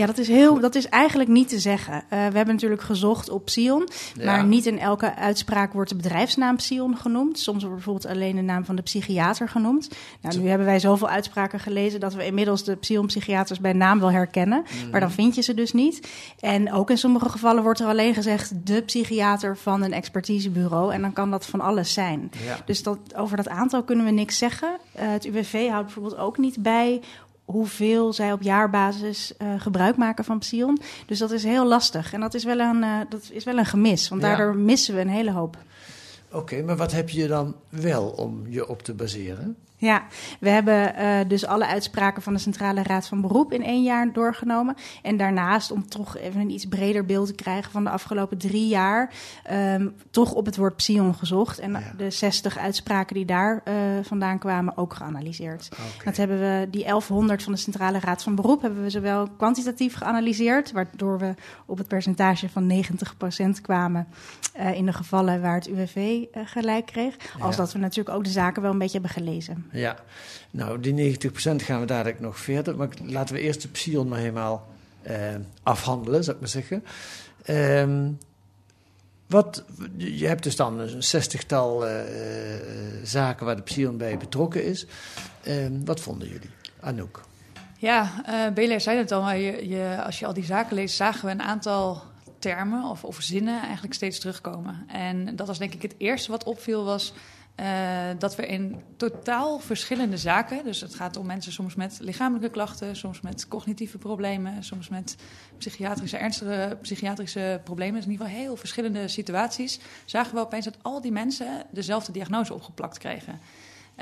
Ja, 0.00 0.06
dat 0.06 0.18
is, 0.18 0.28
heel, 0.28 0.60
dat 0.60 0.74
is 0.74 0.88
eigenlijk 0.88 1.30
niet 1.30 1.48
te 1.48 1.58
zeggen. 1.58 1.94
Uh, 1.94 2.00
we 2.08 2.16
hebben 2.16 2.46
natuurlijk 2.54 2.82
gezocht 2.82 3.30
op 3.30 3.44
Psion, 3.44 3.88
Ja. 4.14 4.24
maar 4.24 4.44
niet 4.44 4.66
in 4.66 4.78
elke 4.78 5.14
uitspraak 5.14 5.72
wordt 5.72 5.90
de 5.90 5.96
bedrijfsnaam 5.96 6.56
Psion 6.56 6.96
genoemd. 6.96 7.38
Soms 7.38 7.60
wordt 7.62 7.76
bijvoorbeeld 7.76 8.14
alleen 8.14 8.36
de 8.36 8.42
naam 8.42 8.64
van 8.64 8.76
de 8.76 8.82
psychiater 8.82 9.48
genoemd. 9.48 9.88
Nou, 10.20 10.38
nu 10.38 10.48
hebben 10.48 10.66
wij 10.66 10.78
zoveel 10.78 11.08
uitspraken 11.08 11.60
gelezen 11.60 12.00
dat 12.00 12.14
we 12.14 12.24
inmiddels 12.26 12.64
de 12.64 12.76
Psion-psychiaters 12.76 13.60
bij 13.60 13.72
naam 13.72 14.00
wel 14.00 14.10
herkennen, 14.10 14.62
Mhm. 14.64 14.90
maar 14.90 15.00
dan 15.00 15.10
vind 15.10 15.34
je 15.34 15.42
ze 15.42 15.54
dus 15.54 15.72
niet. 15.72 16.08
En 16.40 16.72
ook 16.72 16.90
in 16.90 16.98
sommige 16.98 17.28
gevallen 17.28 17.62
wordt 17.62 17.80
er 17.80 17.86
alleen 17.86 18.14
gezegd 18.14 18.52
de 18.66 18.82
psychiater 18.82 19.56
van 19.56 19.82
een 19.82 19.92
expertisebureau 19.92 20.92
en 20.92 21.00
dan 21.00 21.12
kan 21.12 21.30
dat 21.30 21.46
van 21.46 21.60
alles 21.60 21.92
zijn. 21.92 22.30
Ja. 22.46 22.58
Dus 22.64 22.82
dat, 22.82 22.98
over 23.16 23.36
dat 23.36 23.48
aantal 23.48 23.82
kunnen 23.82 24.04
we 24.04 24.10
niks 24.10 24.38
zeggen. 24.38 24.68
Uh, 24.68 25.02
het 25.10 25.24
UWV 25.24 25.68
houdt 25.68 25.84
bijvoorbeeld 25.84 26.16
ook 26.16 26.38
niet 26.38 26.62
bij 26.62 27.00
hoeveel 27.50 28.12
zij 28.12 28.32
op 28.32 28.42
jaarbasis 28.42 29.32
uh, 29.42 29.60
gebruik 29.60 29.96
maken 29.96 30.24
van 30.24 30.38
Psion. 30.38 30.78
Dus 31.06 31.18
dat 31.18 31.30
is 31.30 31.44
heel 31.44 31.66
lastig. 31.66 32.12
En 32.12 32.20
dat 32.20 32.34
is 32.34 32.44
wel 32.44 32.58
een, 32.58 32.82
uh, 32.82 32.98
dat 33.08 33.28
is 33.30 33.44
wel 33.44 33.58
een 33.58 33.66
gemis, 33.66 34.08
want 34.08 34.22
Ja. 34.22 34.28
daardoor 34.28 34.56
missen 34.56 34.94
we 34.94 35.00
een 35.00 35.08
hele 35.08 35.32
hoop. 35.32 35.56
Oké, 36.28 36.38
okay, 36.38 36.60
maar 36.60 36.76
wat 36.76 36.92
heb 36.92 37.08
je 37.08 37.26
dan 37.26 37.54
wel 37.68 38.06
om 38.08 38.44
je 38.48 38.68
op 38.68 38.82
te 38.82 38.94
baseren? 38.94 39.56
Ja, 39.80 40.02
we 40.40 40.48
hebben 40.48 40.94
uh, 40.98 41.18
dus 41.28 41.46
alle 41.46 41.66
uitspraken 41.66 42.22
van 42.22 42.32
de 42.32 42.38
Centrale 42.38 42.82
Raad 42.82 43.06
van 43.06 43.20
Beroep 43.20 43.52
in 43.52 43.62
één 43.64 43.82
jaar 43.82 44.12
doorgenomen. 44.12 44.76
En 45.02 45.16
daarnaast, 45.16 45.70
om 45.70 45.88
toch 45.88 46.16
even 46.16 46.40
een 46.40 46.50
iets 46.50 46.66
breder 46.66 47.04
beeld 47.04 47.26
te 47.26 47.34
krijgen 47.34 47.72
van 47.72 47.84
de 47.84 47.90
afgelopen 47.90 48.38
drie 48.38 48.68
jaar, 48.68 49.12
um, 49.52 49.94
toch 50.10 50.32
op 50.32 50.46
het 50.46 50.56
woord 50.56 50.76
psion 50.76 51.14
gezocht. 51.14 51.58
En 51.58 51.70
Ja. 51.70 51.92
de 51.96 52.10
60 52.10 52.58
uitspraken 52.58 53.14
die 53.14 53.24
daar 53.24 53.62
uh, 53.68 53.74
vandaan 54.02 54.38
kwamen 54.38 54.76
ook 54.76 54.94
geanalyseerd. 54.94 55.68
Oké. 55.72 56.04
Dat 56.04 56.16
hebben 56.16 56.38
we, 56.38 56.68
die 56.70 56.84
1100 56.84 57.42
van 57.42 57.52
de 57.52 57.58
Centrale 57.58 57.98
Raad 58.00 58.22
van 58.22 58.34
Beroep, 58.34 58.62
hebben 58.62 58.82
we 58.82 58.90
zowel 58.90 59.28
kwantitatief 59.36 59.94
geanalyseerd, 59.94 60.72
waardoor 60.72 61.18
we 61.18 61.34
op 61.66 61.78
het 61.78 61.88
percentage 61.88 62.48
van 62.48 62.84
90% 63.56 63.60
kwamen 63.62 64.06
uh, 64.58 64.74
in 64.74 64.86
de 64.86 64.92
gevallen 64.92 65.40
waar 65.40 65.54
het 65.54 65.68
UWV 65.68 66.24
gelijk 66.44 66.86
kreeg. 66.86 67.16
Als 67.38 67.56
dat 67.56 67.72
we 67.72 67.78
natuurlijk 67.78 68.16
ook 68.16 68.24
de 68.24 68.30
zaken 68.30 68.62
wel 68.62 68.70
een 68.72 68.78
beetje 68.78 69.00
hebben 69.00 69.10
gelezen. 69.22 69.69
Ja, 69.70 69.96
nou 70.50 70.80
die 70.80 71.18
90% 71.18 71.30
gaan 71.56 71.80
we 71.80 71.86
dadelijk 71.86 72.20
nog 72.20 72.38
verder. 72.38 72.76
Maar 72.76 72.88
laten 73.04 73.34
we 73.34 73.40
eerst 73.40 73.62
de 73.62 73.68
Psion 73.68 74.08
maar 74.08 74.18
helemaal 74.18 74.68
eh, 75.02 75.34
afhandelen, 75.62 76.24
zou 76.24 76.36
ik 76.36 76.42
maar 76.42 76.50
zeggen. 76.50 76.84
Ehm, 77.42 78.10
wat, 79.26 79.64
je 79.96 80.26
hebt 80.26 80.42
dus 80.42 80.56
dan 80.56 80.78
een 80.78 81.02
zestigtal 81.02 81.88
uh, 81.88 81.92
zaken 83.02 83.46
waar 83.46 83.56
de 83.56 83.62
Psion 83.62 83.96
bij 83.96 84.16
betrokken 84.16 84.64
is. 84.64 84.86
Ehm, 85.42 85.84
wat 85.84 86.00
vonden 86.00 86.28
jullie? 86.28 86.50
Anouk? 86.80 87.20
Ja, 87.78 88.24
uh, 88.28 88.54
Belair 88.54 88.80
zei 88.80 88.98
het 88.98 89.12
al, 89.12 89.22
maar 89.22 89.38
je, 89.38 90.02
als 90.04 90.18
je 90.18 90.26
al 90.26 90.32
die 90.32 90.44
zaken 90.44 90.74
leest, 90.74 90.96
zagen 90.96 91.26
we 91.26 91.30
een 91.30 91.42
aantal 91.42 92.02
termen 92.38 92.84
of, 92.84 93.04
of 93.04 93.16
zinnen 93.20 93.62
eigenlijk 93.62 93.94
steeds 93.94 94.18
terugkomen. 94.18 94.84
En 94.88 95.36
dat 95.36 95.46
was 95.46 95.58
denk 95.58 95.74
ik 95.74 95.82
het 95.82 95.94
eerste 95.98 96.30
wat 96.30 96.44
opviel 96.44 96.84
was 96.84 97.12
Uh, 97.60 97.66
dat 98.18 98.36
we 98.36 98.46
in 98.46 98.82
totaal 98.96 99.58
verschillende 99.58 100.16
zaken, 100.16 100.64
dus 100.64 100.80
het 100.80 100.94
gaat 100.94 101.16
om 101.16 101.26
mensen 101.26 101.52
soms 101.52 101.74
met 101.74 101.98
lichamelijke 102.00 102.50
klachten, 102.50 102.96
soms 102.96 103.20
met 103.20 103.48
cognitieve 103.48 103.98
problemen, 103.98 104.64
soms 104.64 104.88
met 104.88 105.16
psychiatrische, 105.58 106.16
ernstige 106.16 106.78
psychiatrische 106.82 107.60
problemen, 107.64 107.94
dus 107.94 108.04
in 108.04 108.10
ieder 108.10 108.26
geval 108.26 108.42
heel 108.42 108.56
verschillende 108.56 109.08
situaties, 109.08 109.80
zagen 110.04 110.34
we 110.34 110.40
opeens 110.40 110.64
dat 110.64 110.76
al 110.82 111.00
die 111.00 111.12
mensen 111.12 111.66
dezelfde 111.70 112.12
diagnose 112.12 112.54
opgeplakt 112.54 112.98
kregen. 112.98 113.40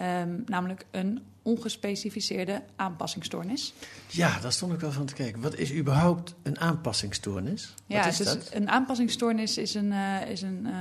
Um, 0.01 0.43
namelijk 0.47 0.85
een 0.91 1.23
ongespecificeerde 1.49 2.63
aanpassingsstoornis. 2.77 3.75
Ja, 4.07 4.41
daar 4.41 4.53
stond 4.53 4.73
ik 4.73 4.81
wel 4.81 4.93
van 4.93 5.07
te 5.07 5.15
kijken. 5.15 5.41
Wat 5.41 5.55
is 5.55 5.73
überhaupt 5.73 6.35
een 6.43 6.59
aanpassingsstoornis? 6.59 7.75
Ja, 7.87 7.99
Wat 7.99 8.07
is 8.07 8.17
dus 8.17 8.27
dat? 8.27 8.51
een 8.53 8.69
aanpassingsstoornis 8.69 9.59
is 9.59 9.75
een, 9.75 9.93
uh, 9.93 10.31
is 10.31 10.43
een, 10.43 10.67
uh, 10.67 10.73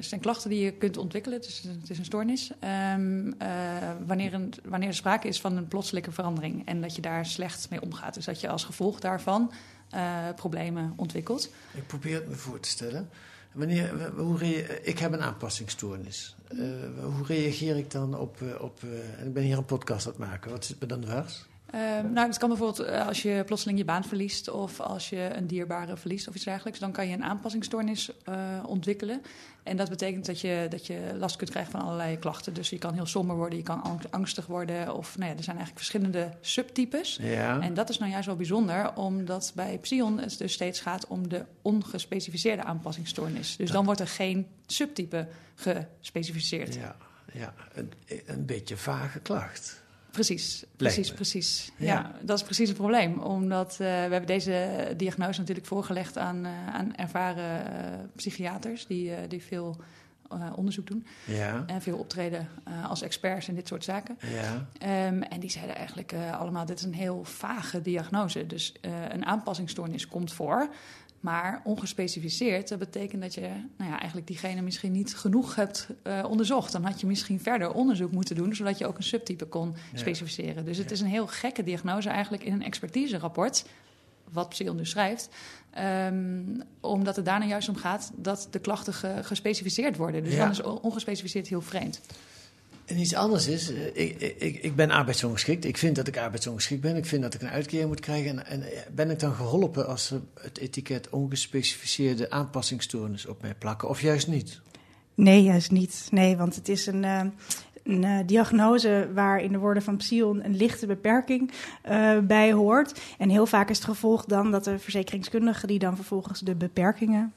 zijn 0.00 0.20
klachten 0.20 0.50
die 0.50 0.64
je 0.64 0.72
kunt 0.72 0.96
ontwikkelen. 0.96 1.40
Dus 1.40 1.62
het 1.80 1.90
is 1.90 1.98
een 1.98 2.04
stoornis. 2.04 2.50
Um, 2.94 3.26
uh, 3.26 3.34
wanneer, 4.06 4.34
een, 4.34 4.52
wanneer 4.64 4.88
er 4.88 4.94
sprake 4.94 5.28
is 5.28 5.40
van 5.40 5.56
een 5.56 5.68
plotselinge 5.68 6.12
verandering 6.12 6.66
en 6.66 6.80
dat 6.80 6.96
je 6.96 7.02
daar 7.02 7.26
slecht 7.26 7.70
mee 7.70 7.82
omgaat. 7.82 8.14
Dus 8.14 8.24
dat 8.24 8.40
je 8.40 8.48
als 8.48 8.64
gevolg 8.64 9.00
daarvan 9.00 9.52
problemen 10.36 10.92
ontwikkelt. 10.96 11.50
Ik 11.74 11.86
probeer 11.86 12.14
het 12.14 12.28
me 12.28 12.34
voor 12.34 12.60
te 12.60 12.68
stellen. 12.68 13.08
Wanneer, 13.52 14.12
hoe 14.16 14.38
ik 14.82 14.98
heb 14.98 15.12
een 15.12 15.22
aanpassingsstoornis. 15.22 16.36
Uh, 16.52 16.64
hoe 17.02 17.26
reageer 17.26 17.76
ik 17.76 17.90
dan 17.90 18.18
op... 18.18 18.36
op 18.60 18.80
uh, 18.84 19.26
ik 19.26 19.32
ben 19.32 19.42
hier 19.42 19.56
een 19.56 19.64
podcast 19.64 20.06
aan 20.06 20.12
het 20.12 20.20
maken. 20.20 20.50
Wat 20.50 20.64
zit 20.64 20.80
me 20.80 20.86
dan 20.86 21.00
dwars? 21.00 21.46
Uh, 21.74 21.80
nou, 22.10 22.28
het 22.28 22.38
kan 22.38 22.48
bijvoorbeeld 22.48 22.88
als 22.88 23.22
je 23.22 23.42
plotseling 23.46 23.78
je 23.78 23.84
baan 23.84 24.04
verliest... 24.04 24.50
of 24.50 24.80
als 24.80 25.08
je 25.10 25.30
een 25.34 25.46
dierbare 25.46 25.96
verliest 25.96 26.28
of 26.28 26.34
iets 26.34 26.44
dergelijks... 26.44 26.78
dan 26.78 26.92
kan 26.92 27.08
je 27.08 27.14
een 27.14 27.24
aanpassingsstoornis 27.24 28.10
ontwikkelen. 28.66 29.22
En 29.62 29.76
dat 29.76 29.88
betekent 29.88 30.26
dat 30.26 30.40
je, 30.40 30.66
dat 30.70 30.86
je 30.86 31.14
last 31.18 31.36
kunt 31.36 31.50
krijgen 31.50 31.72
van 31.72 31.80
allerlei 31.80 32.18
klachten. 32.18 32.54
Dus 32.54 32.70
je 32.70 32.78
kan 32.78 32.94
heel 32.94 33.06
somber 33.06 33.36
worden, 33.36 33.58
je 33.58 33.64
kan 33.64 34.00
angstig 34.10 34.46
worden. 34.46 34.94
Of 34.94 35.18
nou 35.18 35.30
ja, 35.30 35.36
er 35.36 35.44
zijn 35.44 35.56
eigenlijk 35.56 35.86
verschillende 35.86 36.30
subtypes. 36.40 37.18
Ja. 37.20 37.60
En 37.60 37.74
dat 37.74 37.88
is 37.88 37.98
nou 37.98 38.10
juist 38.10 38.26
wel 38.26 38.36
bijzonder, 38.36 38.96
omdat 38.96 39.52
bij 39.54 39.78
Psion 39.78 40.18
het 40.18 40.38
dus 40.38 40.52
steeds 40.52 40.80
gaat 40.80 41.06
om 41.06 41.28
de 41.28 41.44
ongespecificeerde 41.62 42.62
aanpassingsstoornis. 42.62 43.56
Dus 43.56 43.70
dan 43.70 43.84
wordt 43.84 44.00
er 44.00 44.08
geen 44.08 44.46
subtype 44.66 45.28
gespecificeerd. 45.54 46.74
Ja, 46.74 46.96
ja. 47.32 47.54
Een, 47.72 47.92
een 48.26 48.46
beetje 48.46 48.76
vage 48.76 49.20
klacht. 49.20 49.81
Precies, 50.12 50.64
precies, 50.76 51.12
precies. 51.12 51.72
Ja. 51.76 51.86
ja. 51.86 52.12
dat 52.22 52.38
is 52.38 52.44
precies 52.44 52.68
het 52.68 52.76
probleem. 52.76 53.18
Omdat 53.18 53.72
uh, 53.72 53.78
we 53.78 53.84
hebben 53.84 54.26
deze 54.26 54.94
diagnose 54.96 55.40
natuurlijk 55.40 55.66
voorgelegd 55.66 56.18
aan, 56.18 56.46
uh, 56.46 56.74
aan 56.74 56.96
ervaren 56.96 57.72
uh, 57.72 57.98
psychiaters 58.16 58.86
die, 58.86 59.26
die 59.28 59.42
veel 59.42 59.76
onderzoek 60.54 60.86
doen. 60.86 61.06
Ja. 61.24 61.64
En 61.66 61.82
veel 61.82 61.96
optreden 61.96 62.48
als 62.88 63.02
experts 63.02 63.48
in 63.48 63.54
dit 63.54 63.68
soort 63.68 63.84
zaken. 63.84 64.18
Ja. 64.32 64.52
Um, 65.08 65.22
en 65.22 65.40
die 65.40 65.50
zeiden 65.50 65.76
eigenlijk 65.76 66.14
allemaal, 66.38 66.66
dit 66.66 66.78
is 66.78 66.84
een 66.84 66.94
heel 66.94 67.24
vage 67.24 67.82
diagnose. 67.82 68.46
Dus 68.46 68.74
een 69.08 69.26
aanpassingsstoornis 69.26 70.08
komt 70.08 70.32
voor. 70.32 70.68
Maar 71.22 71.60
ongespecificeerd, 71.64 72.68
dat 72.68 72.78
betekent 72.78 73.22
dat 73.22 73.34
je 73.34 73.48
nou 73.76 73.90
ja, 73.90 73.98
eigenlijk 73.98 74.26
diegene 74.26 74.62
misschien 74.62 74.92
niet 74.92 75.16
genoeg 75.16 75.54
hebt 75.54 75.88
uh, 76.06 76.24
onderzocht. 76.28 76.72
Dan 76.72 76.84
had 76.84 77.00
je 77.00 77.06
misschien 77.06 77.40
verder 77.40 77.72
onderzoek 77.72 78.12
moeten 78.12 78.36
doen, 78.36 78.54
zodat 78.54 78.78
je 78.78 78.86
ook 78.86 78.96
een 78.96 79.02
subtype 79.02 79.44
kon 79.44 79.74
ja. 79.92 79.98
specificeren. 79.98 80.64
Dus 80.64 80.78
het 80.78 80.88
ja. 80.88 80.94
is 80.94 81.00
een 81.00 81.06
heel 81.06 81.26
gekke 81.26 81.62
diagnose 81.62 82.08
eigenlijk 82.08 82.44
in 82.44 82.52
een 82.52 82.62
expertiserapport, 82.62 83.64
wat 84.30 84.48
Psion 84.48 84.76
dus 84.76 84.90
schrijft. 84.90 85.28
Um, 86.06 86.62
omdat 86.80 87.16
het 87.16 87.24
daarna 87.24 87.46
juist 87.46 87.68
om 87.68 87.76
gaat 87.76 88.12
dat 88.16 88.48
de 88.50 88.58
klachten 88.58 88.94
ge 88.94 89.18
gespecificeerd 89.22 89.96
worden. 89.96 90.24
Dus 90.24 90.36
dan 90.36 90.50
is 90.50 90.62
ongespecificeerd 90.62 91.48
heel 91.48 91.62
vreemd. 91.62 92.00
En 92.84 92.98
iets 92.98 93.14
anders 93.14 93.48
is, 93.48 93.70
ik, 93.92 94.20
ik, 94.38 94.62
ik 94.62 94.76
ben 94.76 94.90
arbeidsongeschikt. 94.90 95.64
Ik 95.64 95.78
vind 95.78 95.96
dat 95.96 96.06
ik 96.06 96.18
arbeidsongeschikt 96.18 96.80
ben. 96.80 96.96
Ik 96.96 97.06
vind 97.06 97.22
dat 97.22 97.34
ik 97.34 97.42
een 97.42 97.48
uitkering 97.48 97.88
moet 97.88 98.00
krijgen. 98.00 98.46
En, 98.46 98.46
en 98.46 98.64
ben 98.94 99.10
ik 99.10 99.18
dan 99.18 99.34
geholpen 99.34 99.86
als 99.86 100.06
ze 100.06 100.20
het 100.40 100.58
etiket 100.58 101.10
ongespecificeerde 101.10 102.30
aanpassingsstoornis 102.30 103.26
op 103.26 103.42
mij 103.42 103.54
plakken? 103.54 103.88
Of 103.88 104.00
juist 104.00 104.28
niet? 104.28 104.60
Nee, 105.14 105.42
juist 105.42 105.70
niet. 105.70 106.08
Nee, 106.10 106.36
want 106.36 106.54
het 106.54 106.68
is 106.68 106.86
een, 106.86 107.02
uh, 107.02 107.20
een 107.82 108.26
diagnose 108.26 109.10
waar 109.14 109.40
in 109.40 109.52
de 109.52 109.58
woorden 109.58 109.82
van 109.82 109.96
Psion 109.96 110.44
een 110.44 110.56
lichte 110.56 110.86
beperking 110.86 111.50
bij 112.22 112.52
hoort. 112.52 113.00
En 113.18 113.28
heel 113.28 113.46
vaak 113.46 113.70
is 113.70 113.76
het 113.76 113.86
gevolg 113.86 114.24
dan 114.24 114.50
dat 114.50 114.64
de 114.64 114.78
verzekeringskundige 114.78 115.66
die 115.66 115.78
dan 115.78 115.96
vervolgens 115.96 116.40
de 116.40 116.54
beperkingen 116.54 117.32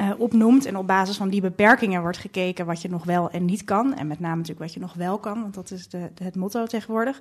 uh, 0.00 0.10
opnoemt. 0.18 0.66
En 0.66 0.76
op 0.76 0.86
basis 0.86 1.16
van 1.16 1.28
die 1.28 1.40
beperkingen 1.40 2.00
wordt 2.00 2.18
gekeken 2.18 2.66
wat 2.66 2.82
je 2.82 2.88
nog 2.88 3.04
wel 3.04 3.30
en 3.30 3.44
niet 3.44 3.64
kan. 3.64 3.94
En 3.94 4.06
met 4.06 4.20
name 4.20 4.36
natuurlijk 4.36 4.60
wat 4.60 4.74
je 4.74 4.80
nog 4.80 4.94
wel 4.94 5.18
kan, 5.18 5.40
want 5.40 5.54
dat 5.54 5.70
is 5.70 5.88
de, 5.88 6.10
het 6.22 6.36
motto 6.36 6.66
tegenwoordig. 6.66 7.20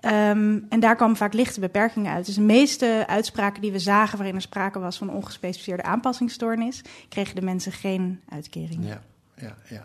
Um, 0.00 0.66
en 0.68 0.80
daar 0.80 0.96
komen 0.96 1.16
vaak 1.16 1.32
lichte 1.32 1.60
beperkingen 1.60 2.12
uit. 2.12 2.26
Dus 2.26 2.34
de 2.34 2.40
meeste 2.40 3.04
uitspraken 3.06 3.62
die 3.62 3.72
we 3.72 3.78
zagen 3.78 4.16
waarin 4.16 4.36
er 4.36 4.42
sprake 4.42 4.78
was 4.78 4.98
van 4.98 5.10
ongespecificeerde 5.10 5.82
aanpassingsstoornis, 5.82 6.82
kregen 7.08 7.34
de 7.34 7.42
mensen 7.42 7.72
geen 7.72 8.20
uitkering. 8.28 8.86
Ja. 8.86 9.00
Ja, 9.40 9.56
ja. 9.68 9.84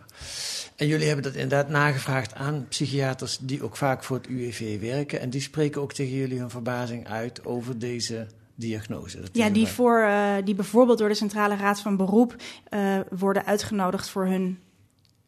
En 0.76 0.88
jullie 0.88 1.06
hebben 1.06 1.24
dat 1.24 1.34
inderdaad 1.34 1.70
nagevraagd 1.70 2.36
aan 2.36 2.66
psychiaters 2.70 3.38
die 3.38 3.64
ook 3.64 3.78
vaak 3.78 4.04
voor 4.04 4.18
het 4.18 4.28
UWV 4.28 4.80
werken. 4.80 5.20
En 5.20 5.30
die 5.30 5.42
spreken 5.42 5.82
ook 5.82 5.94
tegen 5.94 6.16
jullie 6.16 6.40
hun 6.40 6.50
verbazing 6.50 7.08
uit 7.08 7.46
over 7.46 7.80
deze 7.80 8.28
diagnose. 8.56 9.20
Dat 9.22 9.30
ja, 9.32 9.50
die, 9.50 9.68
voor, 9.68 10.00
uh, 10.00 10.34
die 10.44 10.56
bijvoorbeeld 10.56 10.98
door 10.98 11.10
de 11.10 11.16
Centrale 11.16 11.56
Raad 11.56 11.80
van 11.80 11.98
Beroep 11.98 12.36
uh, 12.70 13.00
worden 13.10 13.46
uitgenodigd 13.46 14.10
voor 14.10 14.26
hun 14.26 14.60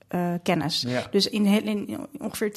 uh, 0.09 0.33
kennis. 0.43 0.81
Ja. 0.87 1.07
Dus 1.11 1.29
in, 1.29 1.45
in 1.45 2.07
ongeveer 2.19 2.51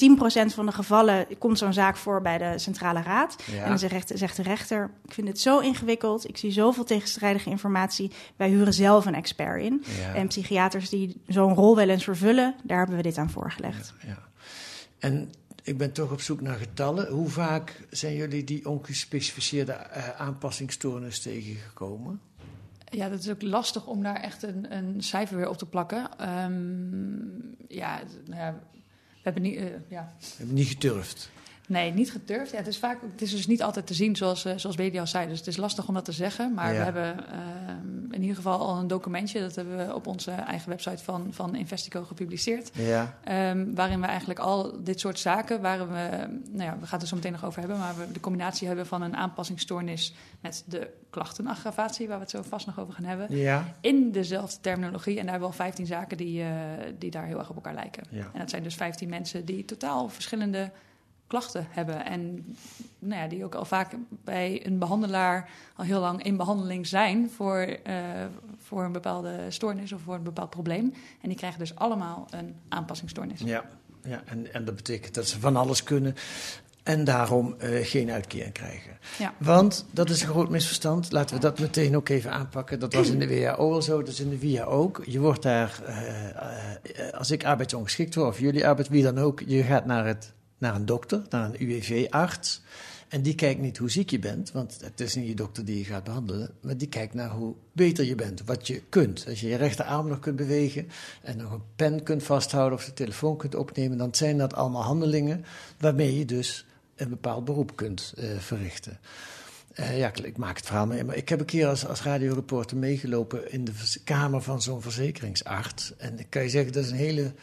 10% 0.49 0.53
van 0.53 0.65
de 0.65 0.71
gevallen 0.71 1.25
komt 1.37 1.57
zo'n 1.57 1.73
zaak 1.73 1.97
voor 1.97 2.21
bij 2.21 2.37
de 2.37 2.59
Centrale 2.59 3.01
Raad. 3.01 3.43
Ja. 3.51 3.63
En 3.63 3.69
dan 3.69 3.79
zegt, 3.79 4.11
zegt 4.15 4.35
de 4.35 4.43
rechter: 4.43 4.91
Ik 5.05 5.13
vind 5.13 5.27
het 5.27 5.39
zo 5.39 5.59
ingewikkeld, 5.59 6.29
ik 6.29 6.37
zie 6.37 6.51
zoveel 6.51 6.83
tegenstrijdige 6.83 7.49
informatie. 7.49 8.11
Wij 8.35 8.49
huren 8.49 8.73
zelf 8.73 9.05
een 9.05 9.15
expert 9.15 9.61
in. 9.61 9.83
Ja. 9.99 10.13
En 10.13 10.27
psychiaters 10.27 10.89
die 10.89 11.21
zo'n 11.27 11.53
rol 11.53 11.75
wel 11.75 11.89
eens 11.89 12.03
vervullen, 12.03 12.55
daar 12.63 12.77
hebben 12.77 12.95
we 12.95 13.03
dit 13.03 13.17
aan 13.17 13.29
voorgelegd. 13.29 13.93
En 14.99 15.31
ik 15.69 15.77
ben 15.77 15.91
toch 15.91 16.11
op 16.11 16.21
zoek 16.21 16.41
naar 16.41 16.57
getallen. 16.57 17.07
Hoe 17.07 17.29
vaak 17.29 17.87
zijn 17.89 18.15
jullie 18.15 18.43
die 18.43 18.69
ongespecificeerde 18.69 19.71
uh, 19.71 20.09
aanpassingsstoornis 20.09 21.19
tegengekomen? 21.19 22.21
Ja, 22.91 23.09
dat 23.09 23.19
is 23.19 23.29
ook 23.29 23.41
lastig 23.41 23.85
om 23.85 24.03
daar 24.03 24.15
echt 24.15 24.43
een, 24.43 24.75
een 24.75 25.01
cijfer 25.01 25.37
weer 25.37 25.49
op 25.49 25.57
te 25.57 25.65
plakken. 25.65 26.29
Um, 26.43 27.55
ja, 27.67 28.01
nou 28.25 28.39
ja, 28.39 28.59
we 28.71 29.19
hebben 29.21 29.41
niet. 29.41 29.55
Uh, 29.55 29.65
ja. 29.87 30.13
We 30.19 30.25
hebben 30.37 30.55
niet 30.55 30.67
gedurfd. 30.67 31.29
Nee, 31.69 31.93
niet 31.93 32.11
gedurfd. 32.11 32.51
Ja, 32.51 32.57
het, 32.57 32.67
is 32.67 32.77
vaak, 32.77 33.01
het 33.11 33.21
is 33.21 33.31
dus 33.31 33.47
niet 33.47 33.63
altijd 33.63 33.87
te 33.87 33.93
zien, 33.93 34.15
zoals, 34.15 34.45
uh, 34.45 34.53
zoals 34.55 34.75
Bedi 34.75 34.99
al 34.99 35.07
zei. 35.07 35.27
Dus 35.27 35.37
het 35.37 35.47
is 35.47 35.57
lastig 35.57 35.87
om 35.87 35.93
dat 35.93 36.05
te 36.05 36.11
zeggen. 36.11 36.53
Maar 36.53 36.73
Ja. 36.73 36.77
we 36.77 36.83
hebben 36.83 37.25
uh, 37.33 37.39
in 38.11 38.21
ieder 38.21 38.35
geval 38.35 38.59
al 38.59 38.77
een 38.77 38.87
documentje... 38.87 39.39
dat 39.39 39.55
hebben 39.55 39.77
we 39.87 39.95
op 39.95 40.07
onze 40.07 40.31
eigen 40.31 40.69
website 40.69 41.03
van, 41.03 41.27
van 41.31 41.55
Investico 41.55 42.03
gepubliceerd. 42.03 42.69
Ja, 42.73 43.17
Um, 43.51 43.75
waarin 43.75 44.01
we 44.01 44.07
eigenlijk 44.07 44.39
al 44.39 44.83
dit 44.83 44.99
soort 44.99 45.19
zaken, 45.19 45.61
waar 45.61 45.87
we, 45.87 46.09
nou 46.51 46.63
ja, 46.63 46.77
we 46.79 46.85
gaan 46.85 46.89
het 46.91 47.01
er 47.01 47.07
zo 47.07 47.15
meteen 47.15 47.31
nog 47.31 47.45
over 47.45 47.59
hebben, 47.59 47.77
maar 47.79 47.95
we 47.97 48.11
de 48.11 48.19
combinatie 48.19 48.67
hebben 48.67 48.85
van 48.87 49.01
een 49.01 49.15
aanpassingsstoornis 49.15 50.13
met 50.41 50.63
de 50.67 50.89
klachtenaggravatie, 51.09 52.07
waar 52.07 52.15
we 52.17 52.21
het 52.21 52.31
zo 52.31 52.41
vast 52.41 52.65
nog 52.65 52.79
over 52.79 52.93
gaan 52.93 53.03
hebben, 53.03 53.37
ja, 53.37 53.73
in 53.81 54.11
dezelfde 54.11 54.57
terminologie. 54.61 55.17
En 55.17 55.23
daar 55.23 55.31
hebben 55.31 55.49
we 55.49 55.57
al 55.57 55.63
15 55.65 55.85
zaken 55.85 56.17
die, 56.17 56.41
uh, 56.41 56.47
die 56.99 57.11
daar 57.11 57.25
heel 57.25 57.39
erg 57.39 57.49
op 57.49 57.55
elkaar 57.55 57.73
lijken. 57.73 58.03
En 58.11 58.39
dat 58.39 58.49
zijn 58.49 58.63
dus 58.63 58.75
15 58.75 59.09
mensen 59.09 59.45
die 59.45 59.65
totaal 59.65 60.09
verschillende 60.09 60.71
klachten 61.29 61.67
hebben. 61.69 62.05
En 62.05 62.45
nou 62.99 63.21
ja, 63.21 63.27
die 63.27 63.43
ook 63.43 63.55
al 63.55 63.65
vaak 63.65 63.95
bij 64.23 64.65
een 64.65 64.79
behandelaar 64.79 65.49
al 65.75 65.85
heel 65.85 65.99
lang 65.99 66.23
in 66.23 66.37
behandeling 66.37 66.87
zijn 66.87 67.29
voor, 67.29 67.77
uh, 67.87 67.95
voor 68.57 68.83
een 68.83 68.91
bepaalde 68.91 69.45
stoornis 69.49 69.93
of 69.93 70.01
voor 70.01 70.15
een 70.15 70.23
bepaald 70.23 70.49
probleem. 70.49 70.93
En 71.21 71.29
die 71.29 71.37
krijgen 71.37 71.59
dus 71.59 71.75
allemaal 71.75 72.27
een 72.29 72.55
aanpassingsstoornis. 72.69 73.39
ja. 73.39 73.65
ja. 74.03 74.21
En, 74.25 74.53
en 74.53 74.65
dat 74.65 74.75
betekent 74.75 75.13
dat 75.13 75.27
ze 75.27 75.39
van 75.39 75.55
alles 75.55 75.83
kunnen 75.83 76.15
en 76.83 77.03
daarom 77.03 77.55
uh, 77.63 77.85
geen 77.85 78.11
uitkering 78.11 78.53
krijgen. 78.53 78.97
Ja. 79.17 79.33
Want 79.37 79.85
dat 79.91 80.09
is 80.09 80.21
een 80.21 80.27
groot 80.27 80.49
misverstand. 80.49 81.11
Laten 81.11 81.35
we 81.35 81.41
dat 81.41 81.59
meteen 81.59 81.95
ook 81.95 82.09
even 82.09 82.31
aanpakken. 82.31 82.79
Dat 82.79 82.93
was 82.93 83.09
in 83.09 83.19
de 83.19 83.27
WHO 83.27 83.73
al 83.73 83.81
zo, 83.81 83.97
dat 83.99 84.07
is 84.07 84.19
in 84.19 84.29
de 84.29 84.37
VIA 84.37 84.63
ook. 84.63 85.01
Je 85.05 85.19
wordt 85.19 85.41
daar, 85.41 85.79
uh, 85.87 85.97
uh, 87.05 87.13
als 87.13 87.31
ik 87.31 87.45
arbeidsongeschikt 87.45 88.15
word, 88.15 88.27
of 88.27 88.39
jullie 88.39 88.67
arbeid, 88.67 88.87
wie 88.87 89.03
dan 89.03 89.17
ook, 89.17 89.41
je 89.45 89.63
gaat 89.63 89.85
naar, 89.85 90.05
het, 90.05 90.33
naar 90.59 90.75
een 90.75 90.85
dokter, 90.85 91.21
naar 91.29 91.45
een 91.45 91.63
UWV-arts. 91.63 92.61
En 93.07 93.21
die 93.21 93.35
kijkt 93.35 93.61
niet 93.61 93.77
hoe 93.77 93.91
ziek 93.91 94.09
je 94.09 94.19
bent, 94.19 94.51
want 94.51 94.77
het 94.81 94.99
is 94.99 95.15
niet 95.15 95.27
je 95.27 95.35
dokter 95.35 95.65
die 95.65 95.77
je 95.77 95.83
gaat 95.83 96.03
behandelen, 96.03 96.51
maar 96.61 96.77
die 96.77 96.87
kijkt 96.87 97.13
naar 97.13 97.29
hoe 97.29 97.55
beter 97.71 98.05
je 98.05 98.15
bent, 98.15 98.43
wat 98.45 98.67
je 98.67 98.81
kunt. 98.89 99.25
Als 99.27 99.41
je 99.41 99.47
je 99.47 99.55
rechterarm 99.55 100.07
nog 100.07 100.19
kunt 100.19 100.35
bewegen 100.35 100.87
en 101.21 101.37
nog 101.37 101.51
een 101.51 101.63
pen 101.75 102.03
kunt 102.03 102.23
vasthouden 102.23 102.77
of 102.77 102.85
de 102.85 102.93
telefoon 102.93 103.37
kunt 103.37 103.55
opnemen, 103.55 103.97
dan 103.97 104.15
zijn 104.15 104.37
dat 104.37 104.53
allemaal 104.53 104.83
handelingen 104.83 105.45
waarmee 105.77 106.17
je 106.17 106.25
dus 106.25 106.65
een 106.95 107.09
bepaald 107.09 107.45
beroep 107.45 107.75
kunt 107.75 108.13
uh, 108.17 108.25
verrichten. 108.37 108.99
Uh, 109.79 109.97
ja, 109.97 110.11
ik 110.23 110.37
maak 110.37 110.57
het 110.57 110.65
verhaal 110.65 110.87
mee, 110.87 111.03
maar 111.03 111.15
ik 111.15 111.29
heb 111.29 111.39
een 111.39 111.45
keer 111.45 111.67
als, 111.67 111.87
als 111.87 112.01
radioreporter 112.01 112.77
meegelopen 112.77 113.51
in 113.51 113.65
de 113.65 113.73
kamer 114.03 114.41
van 114.41 114.61
zo'n 114.61 114.81
verzekeringsarts. 114.81 115.93
En 115.97 116.19
ik 116.19 116.25
kan 116.29 116.43
je 116.43 116.49
zeggen, 116.49 116.71
dat 116.71 116.83
is 116.83 116.89
een 116.89 116.97
hele 116.97 117.33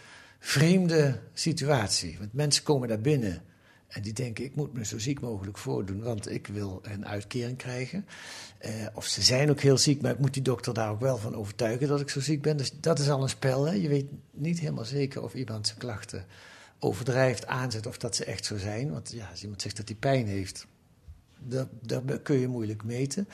vreemde 0.46 1.20
situatie. 1.32 2.16
Want 2.18 2.32
mensen 2.32 2.62
komen 2.62 2.88
daar 2.88 3.00
binnen 3.00 3.42
en 3.88 4.02
die 4.02 4.12
denken: 4.12 4.44
ik 4.44 4.54
moet 4.54 4.72
me 4.72 4.84
zo 4.84 4.98
ziek 4.98 5.20
mogelijk 5.20 5.58
voordoen, 5.58 6.02
want 6.02 6.30
ik 6.30 6.46
wil 6.46 6.80
een 6.82 7.06
uitkering 7.06 7.56
krijgen. 7.56 8.06
Uh, 8.66 8.70
of 8.94 9.06
ze 9.06 9.22
zijn 9.22 9.50
ook 9.50 9.60
heel 9.60 9.78
ziek, 9.78 10.02
maar 10.02 10.12
ik 10.12 10.18
moet 10.18 10.34
die 10.34 10.42
dokter 10.42 10.74
daar 10.74 10.90
ook 10.90 11.00
wel 11.00 11.18
van 11.18 11.34
overtuigen 11.34 11.88
dat 11.88 12.00
ik 12.00 12.10
zo 12.10 12.20
ziek 12.20 12.42
ben. 12.42 12.56
Dus 12.56 12.72
dat 12.80 12.98
is 12.98 13.08
al 13.08 13.22
een 13.22 13.28
spel. 13.28 13.64
Hè? 13.64 13.72
Je 13.72 13.88
weet 13.88 14.06
niet 14.30 14.60
helemaal 14.60 14.84
zeker 14.84 15.22
of 15.22 15.34
iemand 15.34 15.66
zijn 15.66 15.78
klachten 15.78 16.24
overdrijft, 16.78 17.46
aanzet 17.46 17.86
of 17.86 17.98
dat 17.98 18.16
ze 18.16 18.24
echt 18.24 18.44
zo 18.44 18.56
zijn. 18.56 18.90
Want 18.90 19.12
ja, 19.12 19.28
als 19.30 19.42
iemand 19.42 19.62
zegt 19.62 19.76
dat 19.76 19.88
hij 19.88 19.96
pijn 19.96 20.26
heeft, 20.26 20.66
dat, 21.38 21.68
dat 21.82 22.22
kun 22.22 22.38
je 22.38 22.48
moeilijk 22.48 22.84
meten. 22.84 23.28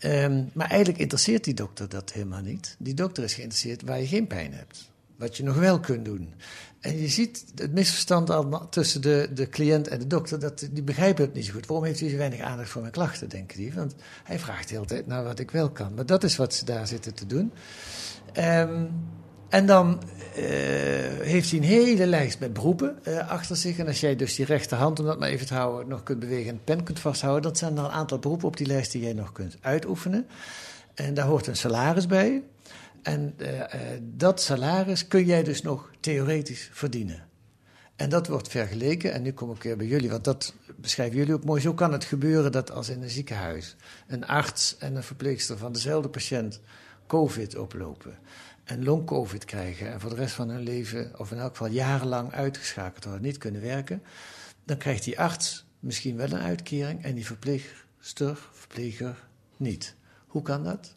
Um, 0.00 0.50
maar 0.52 0.68
eigenlijk 0.68 1.00
interesseert 1.00 1.44
die 1.44 1.54
dokter 1.54 1.88
dat 1.88 2.12
helemaal 2.12 2.42
niet. 2.42 2.76
Die 2.78 2.94
dokter 2.94 3.24
is 3.24 3.34
geïnteresseerd 3.34 3.82
waar 3.82 4.00
je 4.00 4.06
geen 4.06 4.26
pijn 4.26 4.52
hebt. 4.52 4.92
Wat 5.16 5.36
je 5.36 5.42
nog 5.42 5.56
wel 5.56 5.80
kunt 5.80 6.04
doen. 6.04 6.34
En 6.80 7.00
je 7.00 7.08
ziet 7.08 7.44
het 7.54 7.72
misverstand 7.72 8.30
al 8.30 8.68
tussen 8.68 9.02
de, 9.02 9.28
de 9.34 9.48
cliënt 9.48 9.88
en 9.88 9.98
de 9.98 10.06
dokter. 10.06 10.38
Dat, 10.38 10.68
die 10.70 10.82
begrijpen 10.82 11.24
het 11.24 11.34
niet 11.34 11.44
zo 11.44 11.52
goed. 11.52 11.66
Waarom 11.66 11.86
heeft 11.86 12.00
hij 12.00 12.08
zo 12.08 12.16
weinig 12.16 12.40
aandacht 12.40 12.68
voor 12.68 12.80
mijn 12.80 12.92
klachten, 12.92 13.28
denken 13.28 13.56
die? 13.56 13.72
Want 13.74 13.94
hij 14.24 14.38
vraagt 14.38 14.68
de 14.68 14.74
hele 14.74 14.86
tijd 14.86 15.06
naar 15.06 15.24
wat 15.24 15.38
ik 15.38 15.50
wel 15.50 15.70
kan. 15.70 15.94
Maar 15.94 16.06
dat 16.06 16.24
is 16.24 16.36
wat 16.36 16.54
ze 16.54 16.64
daar 16.64 16.86
zitten 16.86 17.14
te 17.14 17.26
doen. 17.26 17.52
Um, 18.38 18.90
en 19.48 19.66
dan 19.66 20.02
uh, 20.36 20.44
heeft 21.20 21.50
hij 21.50 21.58
een 21.58 21.64
hele 21.64 22.06
lijst 22.06 22.38
met 22.38 22.52
beroepen 22.52 22.98
uh, 23.08 23.30
achter 23.30 23.56
zich. 23.56 23.78
En 23.78 23.86
als 23.86 24.00
jij 24.00 24.16
dus 24.16 24.34
die 24.34 24.44
rechterhand, 24.44 24.98
om 24.98 25.06
dat 25.06 25.18
maar 25.18 25.28
even 25.28 25.46
te 25.46 25.54
houden, 25.54 25.88
nog 25.88 26.02
kunt 26.02 26.18
bewegen 26.18 26.50
en 26.50 26.60
pen 26.64 26.82
kunt 26.82 27.00
vasthouden, 27.00 27.42
dat 27.42 27.58
zijn 27.58 27.74
dan 27.74 27.84
een 27.84 27.90
aantal 27.90 28.18
beroepen 28.18 28.48
op 28.48 28.56
die 28.56 28.66
lijst 28.66 28.92
die 28.92 29.02
jij 29.02 29.12
nog 29.12 29.32
kunt 29.32 29.56
uitoefenen. 29.60 30.26
En 30.94 31.14
daar 31.14 31.26
hoort 31.26 31.46
een 31.46 31.56
salaris 31.56 32.06
bij. 32.06 32.42
En 33.04 33.34
uh, 33.38 33.62
dat 34.02 34.40
salaris 34.40 35.08
kun 35.08 35.24
jij 35.24 35.42
dus 35.42 35.62
nog 35.62 35.90
theoretisch 36.00 36.68
verdienen. 36.72 37.28
En 37.96 38.08
dat 38.08 38.26
wordt 38.26 38.48
vergeleken, 38.48 39.12
en 39.12 39.22
nu 39.22 39.32
kom 39.32 39.50
ik 39.50 39.62
weer 39.62 39.76
bij 39.76 39.86
jullie, 39.86 40.10
want 40.10 40.24
dat 40.24 40.54
beschrijven 40.76 41.16
jullie 41.16 41.34
ook 41.34 41.44
mooi. 41.44 41.60
Zo 41.60 41.74
kan 41.74 41.92
het 41.92 42.04
gebeuren 42.04 42.52
dat 42.52 42.70
als 42.70 42.88
in 42.88 43.02
een 43.02 43.10
ziekenhuis 43.10 43.76
een 44.06 44.26
arts 44.26 44.76
en 44.78 44.96
een 44.96 45.02
verpleegster 45.02 45.58
van 45.58 45.72
dezelfde 45.72 46.08
patiënt 46.08 46.60
COVID 47.06 47.56
oplopen 47.56 48.18
en 48.64 48.84
long-covid 48.84 49.44
krijgen 49.44 49.92
en 49.92 50.00
voor 50.00 50.10
de 50.10 50.16
rest 50.16 50.34
van 50.34 50.48
hun 50.48 50.62
leven, 50.62 51.12
of 51.18 51.30
in 51.30 51.38
elk 51.38 51.50
geval 51.50 51.72
jarenlang 51.72 52.32
uitgeschakeld 52.32 53.04
worden, 53.04 53.22
niet 53.22 53.38
kunnen 53.38 53.60
werken, 53.60 54.02
dan 54.64 54.76
krijgt 54.76 55.04
die 55.04 55.20
arts 55.20 55.66
misschien 55.80 56.16
wel 56.16 56.32
een 56.32 56.40
uitkering 56.40 57.04
en 57.04 57.14
die 57.14 57.26
verpleegster, 57.26 58.48
verpleger 58.52 59.28
niet. 59.56 59.94
Hoe 60.26 60.42
kan 60.42 60.64
dat? 60.64 60.96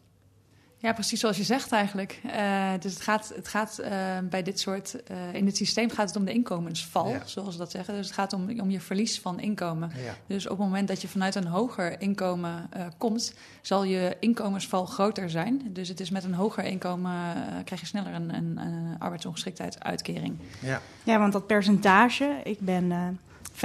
Ja, 0.80 0.92
precies 0.92 1.20
zoals 1.20 1.36
je 1.36 1.44
zegt 1.44 1.72
eigenlijk. 1.72 2.20
Uh, 2.26 2.70
dus 2.80 2.92
het 2.92 3.02
gaat, 3.02 3.32
het 3.34 3.48
gaat 3.48 3.78
uh, 3.80 3.88
bij 4.22 4.42
dit 4.42 4.60
soort. 4.60 4.96
Uh, 5.10 5.34
in 5.34 5.46
het 5.46 5.56
systeem 5.56 5.90
gaat 5.90 6.08
het 6.08 6.16
om 6.16 6.24
de 6.24 6.32
inkomensval, 6.32 7.08
ja. 7.08 7.22
zoals 7.24 7.52
we 7.52 7.58
dat 7.58 7.70
zeggen. 7.70 7.94
Dus 7.94 8.06
het 8.06 8.14
gaat 8.14 8.32
om, 8.32 8.60
om 8.60 8.70
je 8.70 8.80
verlies 8.80 9.20
van 9.20 9.40
inkomen. 9.40 9.90
Ja. 10.04 10.14
Dus 10.26 10.44
op 10.44 10.58
het 10.58 10.66
moment 10.66 10.88
dat 10.88 11.02
je 11.02 11.08
vanuit 11.08 11.34
een 11.34 11.46
hoger 11.46 12.00
inkomen 12.00 12.68
komt, 12.98 13.34
zal 13.62 13.84
je 13.84 14.16
inkomensval 14.20 14.86
groter 14.86 15.30
zijn. 15.30 15.62
Dus 15.72 15.88
het 15.88 16.00
is 16.00 16.10
met 16.10 16.24
een 16.24 16.34
hoger 16.34 16.64
inkomen 16.64 17.12
krijg 17.64 17.80
je 17.80 17.86
sneller 17.86 18.14
een, 18.14 18.34
een, 18.34 18.56
een 18.56 18.98
arbeidsongeschiktheidsuitkering. 18.98 20.38
Ja. 20.60 20.80
ja, 21.02 21.18
want 21.18 21.32
dat 21.32 21.46
percentage, 21.46 22.40
ik 22.44 22.60
ben 22.60 23.18
45% 23.58 23.60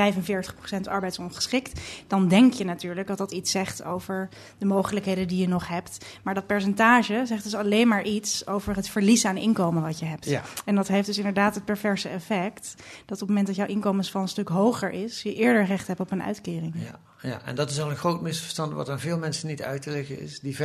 arbeidsongeschikt, 0.83 1.81
dan 2.07 2.27
denk 2.27 2.53
je 2.53 2.65
natuurlijk 2.65 3.07
dat 3.07 3.17
dat 3.17 3.31
iets 3.31 3.51
zegt 3.51 3.83
over 3.83 4.29
de 4.57 4.65
mogelijkheden 4.65 5.27
die 5.27 5.39
je 5.39 5.47
nog 5.47 5.67
hebt. 5.67 6.05
Maar 6.23 6.33
dat 6.33 6.47
percentage 6.47 7.21
zegt 7.25 7.43
dus 7.43 7.55
alleen 7.55 7.87
maar 7.87 8.03
iets 8.03 8.47
over 8.47 8.75
het 8.75 8.89
verlies 8.89 9.25
aan 9.25 9.37
inkomen 9.37 9.81
wat 9.81 9.99
je 9.99 10.05
hebt. 10.05 10.25
Ja. 10.25 10.41
En 10.65 10.75
dat 10.75 10.87
heeft 10.87 11.05
dus 11.05 11.17
inderdaad 11.17 11.55
het 11.55 11.65
perverse 11.65 12.09
effect 12.09 12.75
dat 13.05 13.21
op 13.21 13.27
het 13.27 13.27
moment 13.27 13.47
dat 13.47 13.55
jouw 13.55 13.67
inkomensval 13.67 14.21
een 14.21 14.27
stuk 14.27 14.47
hoger 14.47 14.91
is, 14.91 15.21
je 15.21 15.35
eerder 15.35 15.65
recht 15.65 15.87
hebt 15.87 15.99
op 15.99 16.11
een 16.11 16.23
uitkering. 16.23 16.73
Ja. 16.75 16.99
Ja, 17.23 17.41
en 17.45 17.55
dat 17.55 17.69
is 17.69 17.81
al 17.81 17.89
een 17.89 17.95
groot 17.95 18.21
misverstand 18.21 18.73
wat 18.73 18.89
aan 18.89 18.99
veel 18.99 19.17
mensen 19.17 19.47
niet 19.47 19.61
uit 19.61 19.81
te 19.81 19.91
leggen 19.91 20.19
is. 20.19 20.39
Die 20.39 20.57
45% 20.57 20.59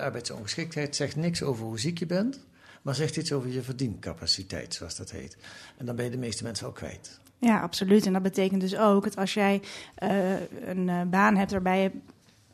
arbeidsongeschiktheid 0.00 0.96
zegt 0.96 1.16
niks 1.16 1.42
over 1.42 1.64
hoe 1.64 1.80
ziek 1.80 1.98
je 1.98 2.06
bent, 2.06 2.40
maar 2.82 2.94
zegt 2.94 3.16
iets 3.16 3.32
over 3.32 3.50
je 3.50 3.62
verdiencapaciteit, 3.62 4.74
zoals 4.74 4.96
dat 4.96 5.10
heet. 5.10 5.36
En 5.76 5.86
dan 5.86 5.96
ben 5.96 6.04
je 6.04 6.10
de 6.10 6.16
meeste 6.16 6.42
mensen 6.42 6.66
al 6.66 6.72
kwijt. 6.72 7.20
Ja, 7.38 7.60
absoluut. 7.60 8.06
En 8.06 8.12
dat 8.12 8.22
betekent 8.22 8.60
dus 8.60 8.76
ook 8.76 9.04
dat 9.04 9.16
als 9.16 9.34
jij 9.34 9.62
uh, 10.02 10.32
een 10.68 10.88
uh, 10.88 11.02
baan 11.02 11.36
hebt 11.36 11.50
waarbij 11.50 11.82
je 11.82 11.90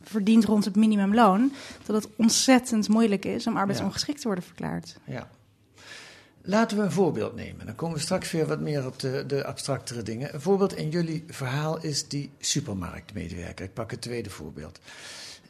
verdient 0.03 0.45
rond 0.45 0.65
het 0.65 0.77
minimumloon, 0.77 1.53
dat 1.87 2.03
het 2.03 2.13
ontzettend 2.17 2.89
moeilijk 2.89 3.25
is 3.25 3.47
om 3.47 3.57
arbeidsongeschikt 3.57 4.21
te 4.21 4.27
worden 4.27 4.45
verklaard. 4.45 4.97
Ja. 5.05 5.29
Laten 6.45 6.77
we 6.77 6.83
een 6.83 6.93
voorbeeld 6.93 7.35
nemen. 7.35 7.67
Dan 7.67 7.75
komen 7.75 7.97
we 7.97 8.03
straks 8.03 8.31
weer 8.31 8.47
wat 8.47 8.61
meer 8.61 8.87
op 8.87 8.99
de, 8.99 9.25
de 9.27 9.45
abstractere 9.45 10.03
dingen. 10.03 10.35
Een 10.35 10.41
voorbeeld 10.41 10.77
in 10.77 10.91
jullie 10.91 11.25
verhaal 11.27 11.83
is 11.83 12.09
die 12.09 12.31
supermarktmedewerker. 12.39 13.65
Ik 13.65 13.75
pak 13.75 13.91
het 13.91 14.01
tweede 14.01 14.31
voorbeeld. 14.31 14.81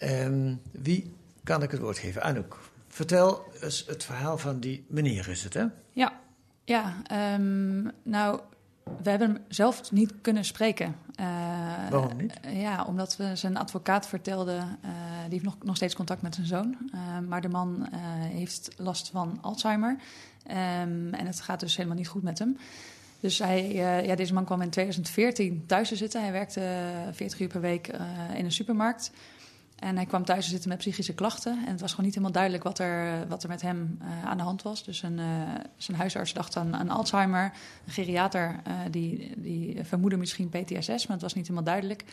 Um, 0.03 0.61
wie 0.71 1.13
kan 1.45 1.63
ik 1.63 1.71
het 1.71 1.81
woord 1.81 1.99
geven? 1.99 2.23
Anouk, 2.23 2.59
vertel 2.89 3.45
eens 3.61 3.85
het 3.87 4.05
verhaal 4.05 4.39
van 4.39 4.61
die 4.61 4.85
meneer, 4.89 5.29
is 5.29 5.45
het 5.45 5.55
hè? 5.55 5.65
Ja, 5.93 6.21
ja 6.65 7.03
um, 7.35 7.91
nou 8.03 8.41
we 9.03 9.11
hebben 9.11 9.29
hem 9.29 9.45
zelf 9.49 9.93
niet 9.93 10.13
kunnen 10.21 10.45
spreken. 10.45 10.97
Uh, 11.21 11.27
Waarom 11.91 12.17
niet? 12.17 12.41
ja, 12.53 12.85
omdat 12.85 13.17
we 13.17 13.37
zijn 13.37 13.57
advocaat 13.57 14.07
vertelde, 14.07 14.53
uh, 14.53 14.91
die 15.23 15.31
heeft 15.31 15.45
nog, 15.45 15.57
nog 15.63 15.77
steeds 15.77 15.95
contact 15.95 16.23
met 16.23 16.35
zijn 16.35 16.47
zoon. 16.47 16.77
Maar 17.29 17.41
de 17.41 17.49
man 17.49 17.89
heeft 18.21 18.71
last 18.77 19.11
van 19.11 19.39
Alzheimer. 19.41 19.97
Um, 20.47 21.15
en 21.15 21.27
het 21.27 21.41
gaat 21.41 21.61
dus 21.61 21.77
helemaal 21.77 21.97
niet 21.97 22.09
goed 22.09 22.23
met 22.23 22.39
hem. 22.39 22.57
Dus 23.21 23.39
hij, 23.39 23.73
ja, 24.05 24.15
deze 24.15 24.35
man 24.35 24.45
kwam 24.45 24.61
in 24.61 24.71
2014 24.71 25.65
thuis 25.67 25.89
te 25.89 25.97
zitten. 25.97 26.23
Hij 26.23 26.33
werkte 26.33 26.61
40 27.13 27.41
uur 27.41 27.49
per 27.49 27.61
week 27.61 27.87
in 28.35 28.45
een 28.45 28.53
supermarkt. 28.53 29.11
En 29.83 29.97
hij 29.97 30.07
kwam 30.07 30.25
thuis 30.25 30.45
te 30.45 30.51
zitten 30.51 30.69
met 30.69 30.79
psychische 30.79 31.15
klachten. 31.15 31.53
En 31.53 31.71
het 31.71 31.81
was 31.81 31.91
gewoon 31.91 32.05
niet 32.05 32.15
helemaal 32.15 32.35
duidelijk 32.35 32.65
wat 32.65 32.79
er, 32.79 33.29
wat 33.29 33.43
er 33.43 33.49
met 33.49 33.63
hem 33.63 33.99
uh, 34.03 34.25
aan 34.25 34.37
de 34.37 34.43
hand 34.43 34.63
was. 34.63 34.85
Dus 34.85 35.03
een, 35.03 35.19
uh, 35.19 35.27
zijn 35.77 35.97
huisarts 35.97 36.33
dacht 36.33 36.57
aan, 36.57 36.77
aan 36.77 36.91
Alzheimer. 36.91 37.53
Een 37.87 37.93
geriater 37.93 38.61
uh, 38.69 38.75
die, 38.91 39.33
die 39.37 39.85
vermoedde 39.85 40.17
misschien 40.17 40.49
PTSS, 40.49 41.07
maar 41.07 41.17
het 41.17 41.21
was 41.21 41.35
niet 41.35 41.47
helemaal 41.47 41.65
duidelijk. 41.65 42.05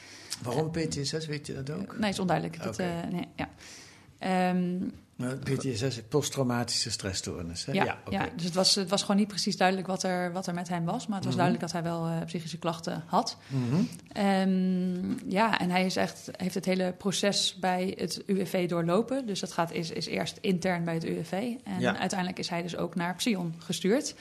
Waarom 0.42 0.72
PTSS, 0.72 1.26
weet 1.26 1.48
je 1.48 1.54
dat 1.54 1.70
ook? 1.70 1.98
nee, 1.98 2.10
is 2.10 2.20
onduidelijk. 2.20 2.56
Okay. 2.56 3.02
Dat, 3.02 3.12
nee, 3.12 3.28
ja. 3.36 4.50
Um, 4.50 4.92
PTSS 5.20 5.82
is 5.82 6.02
posttraumatische 6.10 6.92
stressstoornis. 6.92 7.66
Hè? 7.66 7.72
Ja, 7.72 7.84
ja, 7.84 7.98
okay. 8.06 8.20
ja, 8.20 8.30
dus 8.36 8.46
het 8.46 8.54
was, 8.54 8.76
het 8.76 8.90
was 8.90 9.02
gewoon 9.02 9.18
niet 9.18 9.28
precies 9.28 9.58
duidelijk 9.58 9.88
wat 9.88 10.04
er, 10.04 10.32
wat 10.32 10.48
er 10.48 10.54
met 10.54 10.68
hem 10.68 10.86
was. 10.86 11.08
Maar 11.08 11.16
het 11.18 11.26
was 11.26 11.36
mm 11.36 11.42
-hmm. 11.42 11.50
duidelijk 11.50 11.62
dat 11.62 11.72
hij 11.72 11.84
wel 11.84 12.08
uh, 12.08 12.26
psychische 12.26 12.58
klachten 12.58 13.04
had. 13.06 13.38
Mm 13.48 13.70
-hmm. 13.70 13.88
um, 14.26 15.20
ja, 15.28 15.60
en 15.60 15.70
hij 15.70 15.86
is 15.86 15.96
echt, 15.96 16.30
heeft 16.32 16.56
het 16.56 16.66
hele 16.66 16.94
proces 16.98 17.58
bij 17.60 17.96
het 17.98 18.24
UWV 18.26 18.68
doorlopen. 18.68 19.26
Dus 19.26 19.40
dat 19.40 19.52
gaat, 19.52 19.72
is, 19.72 19.92
is 19.92 20.06
eerst 20.06 20.38
intern 20.42 20.84
bij 20.84 20.94
het 20.94 21.06
UWV. 21.06 21.32
En 21.64 21.80
ja. 21.80 21.98
uiteindelijk 21.98 22.40
is 22.40 22.50
hij 22.50 22.62
dus 22.62 22.78
ook 22.78 22.96
naar 22.96 23.16
Psion 23.16 23.54
gestuurd. 23.58 24.16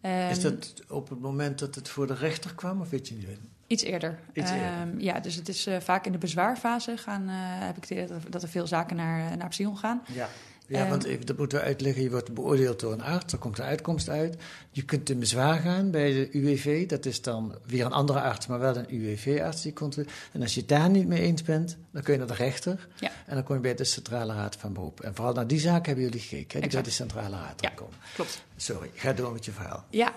Um, 0.00 0.10
is 0.10 0.40
dat 0.40 0.72
op 0.88 1.08
het 1.08 1.20
moment 1.20 1.58
dat 1.58 1.74
het 1.74 1.88
voor 1.88 2.06
de 2.06 2.14
rechter 2.14 2.54
kwam, 2.54 2.80
of 2.80 2.90
weet 2.90 3.08
je 3.08 3.14
niet? 3.14 3.26
Iets 3.74 3.82
eerder. 3.82 4.18
Iets 4.32 4.50
eerder. 4.50 4.80
Um, 4.80 5.00
ja, 5.00 5.20
dus 5.20 5.34
het 5.34 5.48
is 5.48 5.66
uh, 5.66 5.76
vaak 5.80 6.06
in 6.06 6.12
de 6.12 6.18
bezwaarfase 6.18 6.96
gaan, 6.96 7.22
uh, 7.22 7.34
heb 7.36 7.76
ik 7.76 7.82
het 7.82 7.90
idee 7.90 8.08
dat, 8.28 8.42
er 8.42 8.48
veel 8.48 8.66
zaken 8.66 8.96
naar, 8.96 9.36
naar 9.36 9.48
Psion 9.48 9.76
gaan. 9.76 10.02
Ja. 10.12 10.28
Ja, 10.66 10.82
um, 10.82 10.88
want 10.88 11.04
even, 11.04 11.26
dat 11.26 11.36
moeten 11.36 11.58
we 11.58 11.64
uitleggen. 11.64 12.02
Je 12.02 12.10
wordt 12.10 12.34
beoordeeld 12.34 12.80
door 12.80 12.92
een 12.92 13.02
arts, 13.02 13.32
er 13.32 13.38
komt 13.38 13.58
een 13.58 13.64
uitkomst 13.64 14.08
uit. 14.08 14.36
Je 14.70 14.84
kunt 14.84 15.10
in 15.10 15.18
bezwaar 15.18 15.58
gaan 15.58 15.90
bij 15.90 16.12
de 16.12 16.28
UWV. 16.32 16.86
Dat 16.86 17.06
is 17.06 17.22
dan 17.22 17.54
weer 17.66 17.84
een 17.84 17.92
andere 17.92 18.20
arts, 18.20 18.46
maar 18.46 18.58
wel 18.58 18.76
een 18.76 18.94
UWV-arts 18.94 19.62
die 19.62 19.72
controleert. 19.72 20.12
En 20.32 20.42
als 20.42 20.54
je 20.54 20.60
het 20.60 20.68
daar 20.68 20.90
niet 20.90 21.06
mee 21.06 21.20
eens 21.20 21.42
bent, 21.42 21.76
dan 21.90 22.02
kun 22.02 22.12
je 22.12 22.18
naar 22.18 22.28
de 22.28 22.34
rechter. 22.34 22.88
Ja. 23.00 23.10
En 23.26 23.34
dan 23.34 23.44
kom 23.44 23.54
je 23.54 23.60
bij 23.60 23.74
de 23.74 23.84
Centrale 23.84 24.34
Raad 24.34 24.56
van 24.56 24.72
Beroep. 24.72 25.00
En 25.00 25.14
vooral 25.14 25.34
naar 25.34 25.46
die 25.46 25.60
zaak 25.60 25.86
hebben 25.86 26.04
jullie 26.04 26.20
gekeken, 26.20 26.60
hè, 26.60 26.60
die 26.60 26.76
bij 26.76 26.82
de 26.82 26.90
Centrale 26.90 27.36
Raad 27.36 27.60
ja, 27.60 27.70
komen. 27.70 27.94
klopt. 28.14 28.42
Sorry, 28.56 28.90
ga 28.94 29.12
door 29.12 29.32
met 29.32 29.44
je 29.44 29.52
verhaal. 29.52 29.84
Ja, 29.90 30.12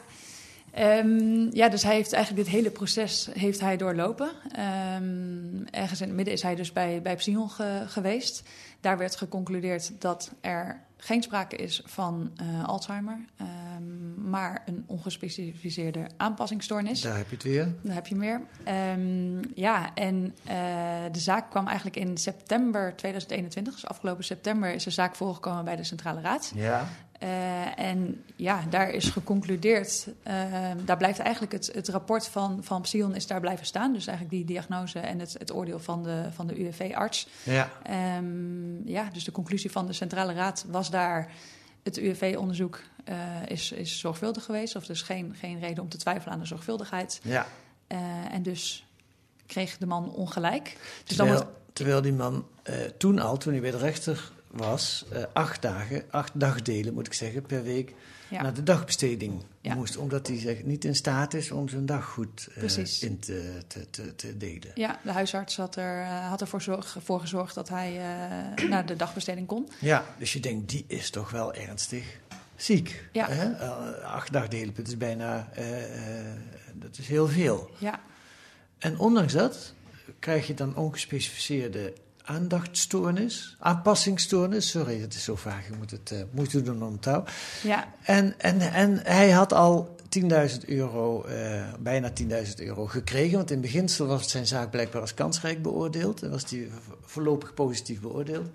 Um, 0.80 1.50
ja, 1.56 1.70
dus 1.70 1.84
hij 1.84 1.96
heeft 1.96 2.14
eigenlijk 2.14 2.46
dit 2.46 2.56
hele 2.56 2.70
proces 2.70 3.30
heeft 3.34 3.60
hij 3.60 3.78
doorlopen. 3.78 4.30
Um, 4.98 5.66
ergens 5.72 6.02
in 6.02 6.08
het 6.08 6.16
midden 6.16 6.34
is 6.34 6.42
hij 6.42 6.56
dus 6.56 6.72
bij, 6.72 7.02
bij 7.02 7.16
Psion 7.16 7.50
ge, 7.50 7.84
geweest. 7.88 8.44
Daar 8.82 8.98
werd 8.98 9.16
geconcludeerd 9.16 10.02
dat 10.02 10.32
er 10.42 10.86
geen 10.98 11.24
sprake 11.24 11.56
is 11.56 11.82
van 11.86 12.32
uh, 12.42 12.66
Alzheimer, 12.66 13.26
um, 13.42 14.30
maar 14.30 14.64
een 14.66 14.84
ongespecificeerde 14.88 16.08
aanpassingsstoornis. 16.18 17.02
Daar 17.02 17.18
heb 17.18 17.30
je 17.30 17.36
het 17.36 17.44
weer. 17.44 17.74
Daar 17.82 17.94
heb 17.94 18.08
je 18.08 18.16
meer. 18.16 18.42
ja, 19.56 19.94
en 19.94 20.36
uh, 20.48 20.54
de 21.12 21.20
zaak 21.20 21.50
kwam 21.50 21.68
eigenlijk 21.68 21.96
in 21.98 22.18
september 22.18 22.96
2021. 22.96 23.74
Dus 23.74 23.86
afgelopen 23.86 24.24
september 24.24 24.74
is 24.74 24.84
de 24.84 24.90
zaak 24.90 25.16
voorgekomen 25.16 25.66
bij 25.66 25.76
de 25.76 25.84
Centrale 25.84 26.22
Raad. 26.22 26.52
Ja. 26.56 26.88
Uh, 27.24 27.80
en 27.80 28.24
ja, 28.36 28.64
daar 28.70 28.90
is 28.90 29.10
geconcludeerd, 29.10 30.08
uh, 30.28 30.34
daar 30.86 30.98
blijft 30.98 31.20
eigenlijk 31.20 31.52
het, 31.52 31.70
het 31.74 31.88
rapport 31.88 32.28
van, 32.28 32.64
van 32.64 32.82
Psion 32.82 33.16
is 33.16 33.28
daar 33.28 33.40
blijven 33.40 33.66
staan. 33.66 33.94
Dus 33.94 34.08
eigenlijk 34.08 34.38
die 34.38 34.46
diagnose 34.46 35.00
en 35.00 35.20
het, 35.20 35.36
het 35.38 35.54
oordeel 35.54 35.80
van 35.80 36.04
de, 36.04 36.24
van 36.32 36.48
de 36.48 36.60
UWV-arts. 36.60 37.28
Ja. 37.44 37.72
Um, 38.18 38.82
ja, 38.86 39.10
dus 39.14 39.24
de 39.24 39.32
conclusie 39.32 39.72
van 39.72 39.88
de 39.88 39.94
Centrale 39.94 40.34
Raad 40.34 40.66
was 40.68 40.90
daar 40.90 41.32
het 41.84 41.98
UWV-onderzoek 41.98 42.82
is, 43.48 43.72
is 43.72 44.00
zorgvuldig 44.00 44.44
geweest. 44.44 44.76
Of 44.76 44.86
dus 44.86 45.02
geen, 45.02 45.36
geen 45.40 45.60
reden 45.60 45.84
om 45.84 45.90
te 45.90 45.98
twijfelen 45.98 46.34
aan 46.34 46.40
de 46.40 46.46
zorgvuldigheid. 46.46 47.20
Ja. 47.24 47.48
en 48.32 48.44
dus 48.44 48.86
kreeg 49.46 49.78
de 49.78 49.86
man 49.86 50.14
ongelijk. 50.14 50.78
Dus 51.06 51.16
terwijl, 51.16 51.38
dan 51.38 51.48
terwijl 51.74 52.02
die 52.02 52.14
man 52.14 52.46
toen 52.98 53.20
al, 53.20 53.38
toen 53.38 53.52
hij 53.52 53.62
bij 53.62 53.72
de 53.72 53.78
rechter 53.78 54.32
was, 54.52 55.06
acht 55.34 55.62
dagen, 55.62 56.04
acht 56.10 56.32
dagdelen 56.34 56.94
moet 56.94 57.08
ik 57.08 57.14
zeggen, 57.14 57.42
per 57.42 57.64
week 57.64 57.94
naar 58.30 58.54
de 58.54 58.64
dagbesteding 58.64 59.44
moest. 59.62 59.98
Omdat 59.98 60.28
hij 60.28 60.40
zeg, 60.40 60.64
niet 60.64 60.86
in 60.86 60.96
staat 60.96 61.34
is 61.34 61.52
om 61.52 61.70
zijn 61.70 61.86
dag 61.86 62.06
goed 62.06 62.48
uh, 62.58 62.78
in 63.00 63.20
te, 63.20 63.62
te, 63.68 63.90
te, 63.90 64.16
te, 64.16 64.38
delen. 64.38 64.72
Ja, 64.74 65.00
de 65.04 65.12
huisarts 65.12 65.58
had, 65.58 65.76
er, 65.76 66.02
uh, 66.02 66.30
had 66.30 66.42
ervoor 66.42 66.62
zorg, 66.62 66.98
voor 67.04 67.20
gezorgd 67.20 67.56
dat 67.56 67.70
hij 67.70 67.94
uh, 67.94 68.70
naar 68.70 68.86
de 68.86 68.96
dagbesteding 68.96 69.48
kon. 69.48 69.70
Ja, 69.80 70.06
dus 70.18 70.34
je 70.34 70.40
denkt, 70.40 70.70
die 70.70 70.86
is 70.88 71.10
toch 71.10 71.32
wel 71.32 71.54
ernstig 71.54 72.20
ziek. 72.56 73.04
Ja. 73.12 73.28
Hè? 73.30 73.56
acht 74.04 74.34
dagdelen, 74.34 74.74
dat 74.76 74.88
is 74.88 74.98
bijna, 74.98 75.50
dat 76.74 76.98
is 76.98 77.08
heel 77.08 77.28
veel. 77.28 77.70
Ja. 77.78 78.00
En 78.78 79.00
ondanks 79.00 79.34
dat 79.34 79.74
krijg 80.20 80.48
je 80.48 80.54
dan 80.54 80.76
ongespecificeerde 80.76 81.94
aandachtstoornis, 82.28 83.56
aanpassingsstoornis. 83.60 84.70
Sorry, 84.70 85.02
het 85.02 85.14
is 85.14 85.24
zo 85.24 85.36
vaag, 85.36 85.68
je 85.68 85.74
moet 85.78 85.92
het 85.92 86.12
uh, 86.12 86.20
moeite 86.32 86.62
doen 86.62 86.84
om 86.84 87.00
touw. 87.00 87.24
Ja. 87.64 87.88
En, 88.02 88.40
en, 88.40 88.60
en 88.60 89.00
hij 89.04 89.30
had 89.30 89.54
al 89.54 89.96
10.000 90.20 90.28
euro, 90.66 91.26
uh, 91.28 91.64
bijna 91.80 92.12
10.000 92.22 92.28
euro 92.56 92.86
gekregen. 92.86 93.38
Want 93.38 93.52
in 93.52 93.62
beginsel 93.62 94.06
was 94.06 94.30
zijn 94.30 94.48
zaak 94.48 94.72
blijkbaar 94.72 95.02
als 95.02 95.14
kansrijk 95.14 95.62
beoordeeld. 95.62 96.24
En 96.24 96.30
was 96.30 96.46
die 96.46 96.72
voorlopig 97.02 97.54
positief 97.54 98.00
beoordeeld. 98.00 98.48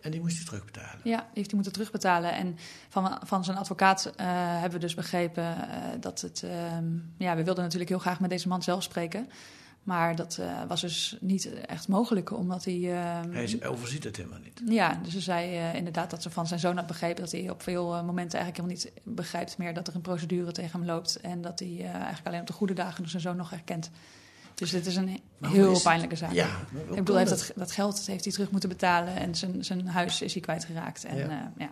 En 0.00 0.10
die 0.10 0.20
moest 0.20 0.36
hij 0.36 0.44
terugbetalen. 0.44 1.00
Ja, 1.02 1.18
die 1.18 1.26
heeft 1.32 1.46
hij 1.46 1.54
moeten 1.54 1.72
terugbetalen. 1.72 2.32
En 2.32 2.56
van, 2.88 3.18
van 3.22 3.44
zijn 3.44 3.56
advocaat 3.56 4.06
uh, 4.06 4.12
hebben 4.50 4.80
we 4.80 4.86
dus 4.86 4.94
begrepen 4.94 5.56
dat 6.00 6.20
het... 6.20 6.42
Ehm, 6.42 6.84
ja, 7.16 7.36
we 7.36 7.44
wilden 7.44 7.62
natuurlijk 7.62 7.90
heel 7.90 7.98
graag 7.98 8.20
met 8.20 8.30
deze 8.30 8.48
man 8.48 8.62
zelf 8.62 8.82
spreken. 8.82 9.28
Maar 9.86 10.16
dat 10.16 10.36
uh, 10.40 10.62
was 10.68 10.80
dus 10.80 11.16
niet 11.20 11.50
echt 11.66 11.88
mogelijk, 11.88 12.32
omdat 12.32 12.64
hij... 12.64 12.74
Uh, 12.74 13.20
hij 13.30 13.66
overziet 13.66 14.04
het 14.04 14.16
helemaal 14.16 14.38
niet. 14.38 14.60
Ja, 14.64 15.00
dus 15.02 15.12
ze 15.12 15.20
zei 15.20 15.56
uh, 15.56 15.74
inderdaad 15.74 16.10
dat 16.10 16.22
ze 16.22 16.30
van 16.30 16.46
zijn 16.46 16.60
zoon 16.60 16.76
had 16.76 16.86
begrepen... 16.86 17.22
dat 17.22 17.32
hij 17.32 17.50
op 17.50 17.62
veel 17.62 17.94
eh, 17.94 18.04
momenten 18.04 18.38
eigenlijk 18.38 18.56
helemaal 18.56 18.92
niet 19.04 19.16
begrijpt 19.16 19.58
meer... 19.58 19.74
dat 19.74 19.88
er 19.88 19.94
een 19.94 20.00
procedure 20.00 20.52
tegen 20.52 20.78
hem 20.78 20.88
loopt. 20.88 21.20
En 21.20 21.42
dat 21.42 21.58
hij 21.58 21.80
eigenlijk 21.80 22.26
alleen 22.26 22.40
op 22.40 22.46
de 22.46 22.52
goede 22.52 22.72
dagen 22.72 23.02
dus 23.02 23.10
zijn 23.10 23.22
zoon 23.22 23.36
nog 23.36 23.50
herkent. 23.50 23.90
Dus 24.54 24.70
dit 24.70 24.86
is 24.86 24.96
een 24.96 25.20
heel 25.40 25.80
pijnlijke 25.80 26.16
zaak. 26.16 26.32
Ja, 26.32 26.48
ik 26.90 26.96
bedoel, 26.96 27.16
heeft 27.16 27.30
dat, 27.30 27.52
dat, 27.56 27.72
geld 27.72 28.06
heeft 28.06 28.24
hij 28.24 28.32
terug 28.32 28.50
moeten 28.50 28.68
betalen... 28.68 29.16
en 29.16 29.34
zijn, 29.34 29.64
zijn 29.64 29.88
huis 29.88 30.22
is 30.22 30.32
hij 30.32 30.42
kwijtgeraakt. 30.42 31.04
En, 31.04 31.16
ja. 31.16 31.52
ja. 31.58 31.70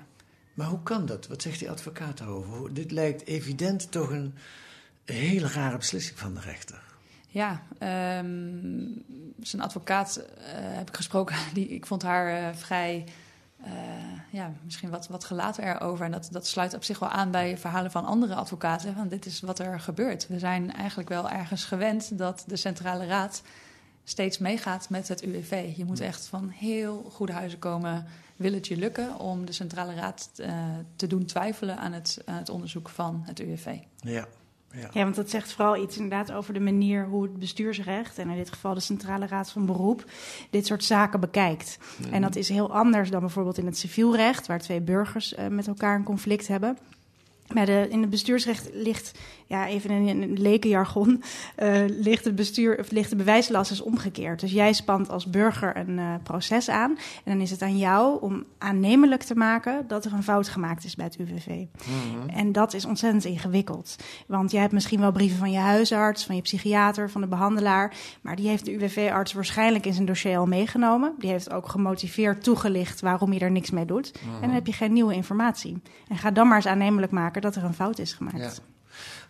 Maar 0.54 0.66
hoe 0.66 0.82
kan 0.82 1.06
dat? 1.06 1.26
Wat 1.26 1.42
zegt 1.42 1.58
die 1.58 1.70
advocaat 1.70 2.18
daarover? 2.18 2.74
Dit 2.74 2.90
lijkt 2.90 3.26
evident 3.26 3.90
toch 3.90 4.10
een 4.10 4.34
hele 5.04 5.48
rare 5.48 5.76
beslissing 5.76 6.18
van 6.18 6.34
de 6.34 6.40
rechter. 6.40 6.93
Ja, 7.34 7.62
um, 8.18 9.04
zijn 9.40 9.62
advocaat 9.62 10.18
uh, 10.18 10.44
heb 10.50 10.88
ik 10.88 10.96
gesproken. 10.96 11.36
Die, 11.54 11.68
ik 11.68 11.86
vond 11.86 12.02
haar 12.02 12.40
uh, 12.40 12.56
vrij, 12.56 13.04
uh, 13.60 13.66
ja, 14.30 14.52
misschien 14.64 14.90
wat, 14.90 15.08
wat 15.08 15.24
gelaten 15.24 15.64
erover. 15.64 16.04
En 16.04 16.10
dat, 16.10 16.28
dat 16.32 16.46
sluit 16.46 16.74
op 16.74 16.84
zich 16.84 16.98
wel 16.98 17.08
aan 17.08 17.30
bij 17.30 17.58
verhalen 17.58 17.90
van 17.90 18.04
andere 18.04 18.34
advocaten. 18.34 18.94
Van 18.94 19.08
dit 19.08 19.26
is 19.26 19.40
wat 19.40 19.58
er 19.58 19.80
gebeurt. 19.80 20.26
We 20.28 20.38
zijn 20.38 20.72
eigenlijk 20.72 21.08
wel 21.08 21.30
ergens 21.30 21.64
gewend 21.64 22.18
dat 22.18 22.44
de 22.46 22.56
Centrale 22.56 23.06
Raad 23.06 23.42
steeds 24.04 24.38
meegaat 24.38 24.90
met 24.90 25.08
het 25.08 25.22
UWV. 25.22 25.72
Je 25.76 25.84
moet 25.84 26.00
echt 26.00 26.26
van 26.26 26.48
heel 26.48 27.10
goede 27.12 27.32
huizen 27.32 27.58
komen. 27.58 28.06
Wil 28.36 28.52
het 28.52 28.66
je 28.66 28.76
lukken 28.76 29.18
om 29.18 29.46
de 29.46 29.52
Centrale 29.52 29.94
Raad 29.94 30.30
te 30.96 31.06
doen 31.06 31.24
twijfelen 31.24 31.78
aan 31.78 31.92
het, 31.92 32.22
aan 32.24 32.36
het 32.36 32.48
onderzoek 32.48 32.88
van 32.88 33.22
het 33.26 33.38
UWV? 33.38 33.76
Ja. 33.96 34.26
Ja. 34.80 34.88
ja. 34.92 35.02
want 35.02 35.14
dat 35.14 35.30
zegt 35.30 35.52
vooral 35.52 35.82
iets 35.82 35.96
inderdaad 35.96 36.32
over 36.32 36.54
de 36.54 36.60
manier 36.60 37.06
hoe 37.06 37.22
het 37.22 37.38
bestuursrecht, 37.38 38.18
en 38.18 38.30
in 38.30 38.36
dit 38.36 38.50
geval 38.50 38.74
de 38.74 38.80
Centrale 38.80 39.26
Raad 39.26 39.50
van 39.50 39.66
Beroep, 39.66 40.04
dit 40.50 40.66
soort 40.66 40.84
zaken 40.84 41.20
bekijkt. 41.20 41.78
En 42.10 42.22
dat 42.22 42.36
is 42.36 42.48
heel 42.48 42.72
anders 42.72 43.10
dan 43.10 43.20
bijvoorbeeld 43.20 43.58
in 43.58 43.66
het 43.66 43.78
civielrecht, 43.78 44.46
waar 44.46 44.60
twee 44.60 44.80
burgers 44.80 45.32
uh, 45.32 45.46
met 45.46 45.66
elkaar 45.66 45.96
een 45.96 46.04
conflict 46.04 46.46
hebben. 46.46 46.78
Maar 47.52 47.66
de, 47.66 47.86
in 47.90 48.00
het 48.00 48.10
bestuursrecht 48.10 48.68
ligt, 48.72 49.18
ja, 49.46 49.66
even 49.66 49.90
in 49.90 50.22
een 50.22 50.40
lekenjargon, 50.40 51.22
uh, 51.62 51.84
ligt, 51.86 52.24
het 52.24 52.34
bestuur, 52.34 52.78
of 52.78 52.90
ligt 52.90 53.10
de 53.10 53.16
bewijslast 53.16 53.70
is 53.70 53.80
omgekeerd. 53.80 54.40
Dus 54.40 54.52
jij 54.52 54.72
spant 54.72 55.10
als 55.10 55.26
burger 55.26 55.76
een 55.76 55.98
uh, 55.98 56.14
proces 56.22 56.68
aan. 56.68 56.90
En 57.24 57.32
dan 57.32 57.40
is 57.40 57.50
het 57.50 57.62
aan 57.62 57.78
jou 57.78 58.20
om 58.20 58.44
aannemelijk 58.58 59.22
te 59.22 59.34
maken 59.34 59.84
dat 59.86 60.04
er 60.04 60.12
een 60.12 60.22
fout 60.22 60.48
gemaakt 60.48 60.84
is 60.84 60.96
bij 60.96 61.04
het 61.04 61.16
UWV. 61.16 61.46
Mm 61.46 61.66
-hmm. 61.84 62.28
En 62.28 62.52
dat 62.52 62.74
is 62.74 62.84
ontzettend 62.84 63.24
ingewikkeld. 63.24 63.96
Want 64.26 64.50
jij 64.50 64.60
hebt 64.60 64.72
misschien 64.72 65.00
wel 65.00 65.12
brieven 65.12 65.38
van 65.38 65.50
je 65.50 65.58
huisarts, 65.58 66.24
van 66.24 66.36
je 66.36 66.42
psychiater, 66.42 67.10
van 67.10 67.20
de 67.20 67.26
behandelaar. 67.26 67.94
Maar 68.20 68.36
die 68.36 68.48
heeft 68.48 68.64
de 68.64 68.72
UWV-arts 68.72 69.32
waarschijnlijk 69.32 69.86
in 69.86 69.94
zijn 69.94 70.06
dossier 70.06 70.38
al 70.38 70.46
meegenomen. 70.46 71.14
Die 71.18 71.30
heeft 71.30 71.52
ook 71.52 71.68
gemotiveerd 71.68 72.42
toegelicht 72.42 73.00
waarom 73.00 73.32
je 73.32 73.40
er 73.40 73.50
niks 73.50 73.70
mee 73.70 73.84
doet. 73.84 74.12
Mm 74.12 74.28
-hmm. 74.28 74.34
En 74.34 74.46
dan 74.46 74.54
heb 74.54 74.66
je 74.66 74.72
geen 74.72 74.92
nieuwe 74.92 75.14
informatie. 75.14 75.82
En 76.08 76.16
ga 76.16 76.30
dan 76.30 76.46
maar 76.48 76.56
eens 76.56 76.66
aannemelijk 76.66 77.12
maken 77.12 77.42
dat 77.42 77.56
er 77.56 77.64
een 77.64 77.74
fout 77.74 77.98
is 77.98 78.12
gemaakt. 78.12 78.38
Ja. 78.38 78.73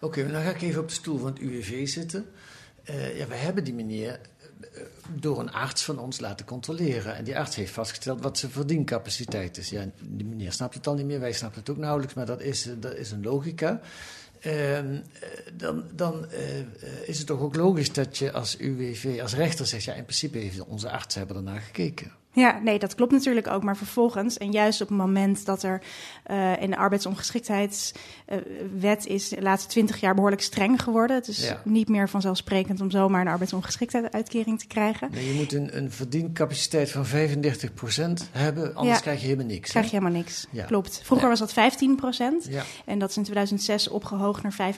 Oké, 0.01 0.31
dan 0.31 0.43
ga 0.43 0.51
ik 0.51 0.63
even 0.63 0.81
op 0.81 0.89
de 0.89 0.95
stoel 0.95 1.19
van 1.19 1.27
het 1.27 1.39
UWV 1.39 1.89
zitten. 1.89 2.27
Uh, 2.91 3.19
ja, 3.19 3.27
we 3.27 3.35
hebben 3.35 3.65
die 3.65 3.75
meneer 3.75 4.21
uh, 4.61 4.81
door 5.15 5.41
een 5.41 5.53
arts 5.53 5.83
van 5.83 5.99
ons 5.99 6.21
laten 6.21 6.47
controleren. 6.47 7.17
En 7.17 7.25
die 7.25 7.39
arts 7.39 7.57
heeft 7.57 7.73
vastgesteld 7.73 8.23
wat 8.23 8.39
zijn 8.39 8.53
verdiencapaciteit 8.53 9.57
is. 9.57 9.69
Ja, 9.69 9.91
die 10.01 10.27
meneer 10.27 10.53
snapt 10.53 10.75
het 10.75 10.87
al 10.87 10.95
niet 10.95 11.07
meer, 11.07 11.21
wij 11.21 11.33
snappen 11.33 11.61
het 11.61 11.71
ook 11.71 11.77
nauwelijks, 11.77 12.15
maar 12.15 12.27
dat 12.27 12.41
is, 12.41 12.69
dat 12.79 12.95
is 12.95 13.11
een 13.11 13.23
logica. 13.23 13.81
Uh, 14.47 14.79
dan, 15.53 15.85
dan 15.95 16.27
is 17.05 17.19
het 17.19 17.27
toch 17.27 17.41
ook 17.41 17.57
logisch 17.57 17.93
dat 17.93 18.19
je 18.19 18.33
als 18.33 18.59
UWV, 18.59 19.19
als 19.23 19.35
rechter 19.35 19.67
zegt... 19.67 19.85
ja, 19.85 19.95
in 19.95 20.05
principe 20.05 20.39
heeft 20.39 20.65
onze 20.65 20.91
arts 20.91 21.15
hebben 21.15 21.37
ernaar 21.37 21.61
gekeken. 21.61 22.13
Ja, 22.35 22.61
nee, 22.63 22.79
dat 22.79 22.95
klopt 22.95 23.13
natuurlijk 23.13 23.47
ook. 23.47 23.63
Maar 23.63 23.77
vervolgens, 23.77 24.39
en 24.39 24.51
juist 24.51 24.81
op 24.81 24.89
het 24.89 24.97
moment 24.97 25.47
dat 25.47 25.63
er 25.63 25.83
uh, 26.31 26.63
in 26.63 26.71
de 26.71 26.77
arbeidsongeschiktheidswet 26.77 29.07
uh, 29.07 29.15
is 29.15 29.29
de 29.29 29.43
laatste 29.43 29.69
twintig 29.69 30.01
jaar 30.01 30.15
behoorlijk 30.15 30.43
streng 30.43 30.83
geworden. 30.83 31.17
Het 31.17 31.29
is 31.29 31.47
ja. 31.47 31.61
niet 31.65 31.89
meer 31.89 32.09
vanzelfsprekend 32.09 32.81
om 32.81 32.91
zomaar 32.91 33.21
een 33.21 33.29
arbeidsongeschiktheidsuitkering 33.29 34.59
te 34.59 34.67
krijgen. 34.67 35.09
Nee, 35.11 35.29
je 35.29 35.35
moet 35.35 35.53
een, 35.53 35.77
een 35.77 35.91
verdiencapaciteit 35.91 36.91
van 36.91 37.07
35% 37.07 37.11
hebben, 38.31 38.75
anders 38.75 38.97
ja, 38.97 39.03
krijg 39.03 39.21
je 39.21 39.27
helemaal 39.27 39.47
niks. 39.47 39.71
Krijg 39.71 39.91
je 39.91 39.97
helemaal 39.97 40.19
niks, 40.19 40.47
ja. 40.51 40.65
klopt. 40.65 41.01
Vroeger 41.05 41.29
was 41.29 41.39
dat 41.39 41.53
15% 41.53 41.55
en 42.85 42.99
dat 42.99 43.11
is 43.11 43.17
in 43.17 43.23
2006 43.23 43.89
opgehoogd 43.89 44.43
naar 44.43 44.75
35%, 44.75 44.77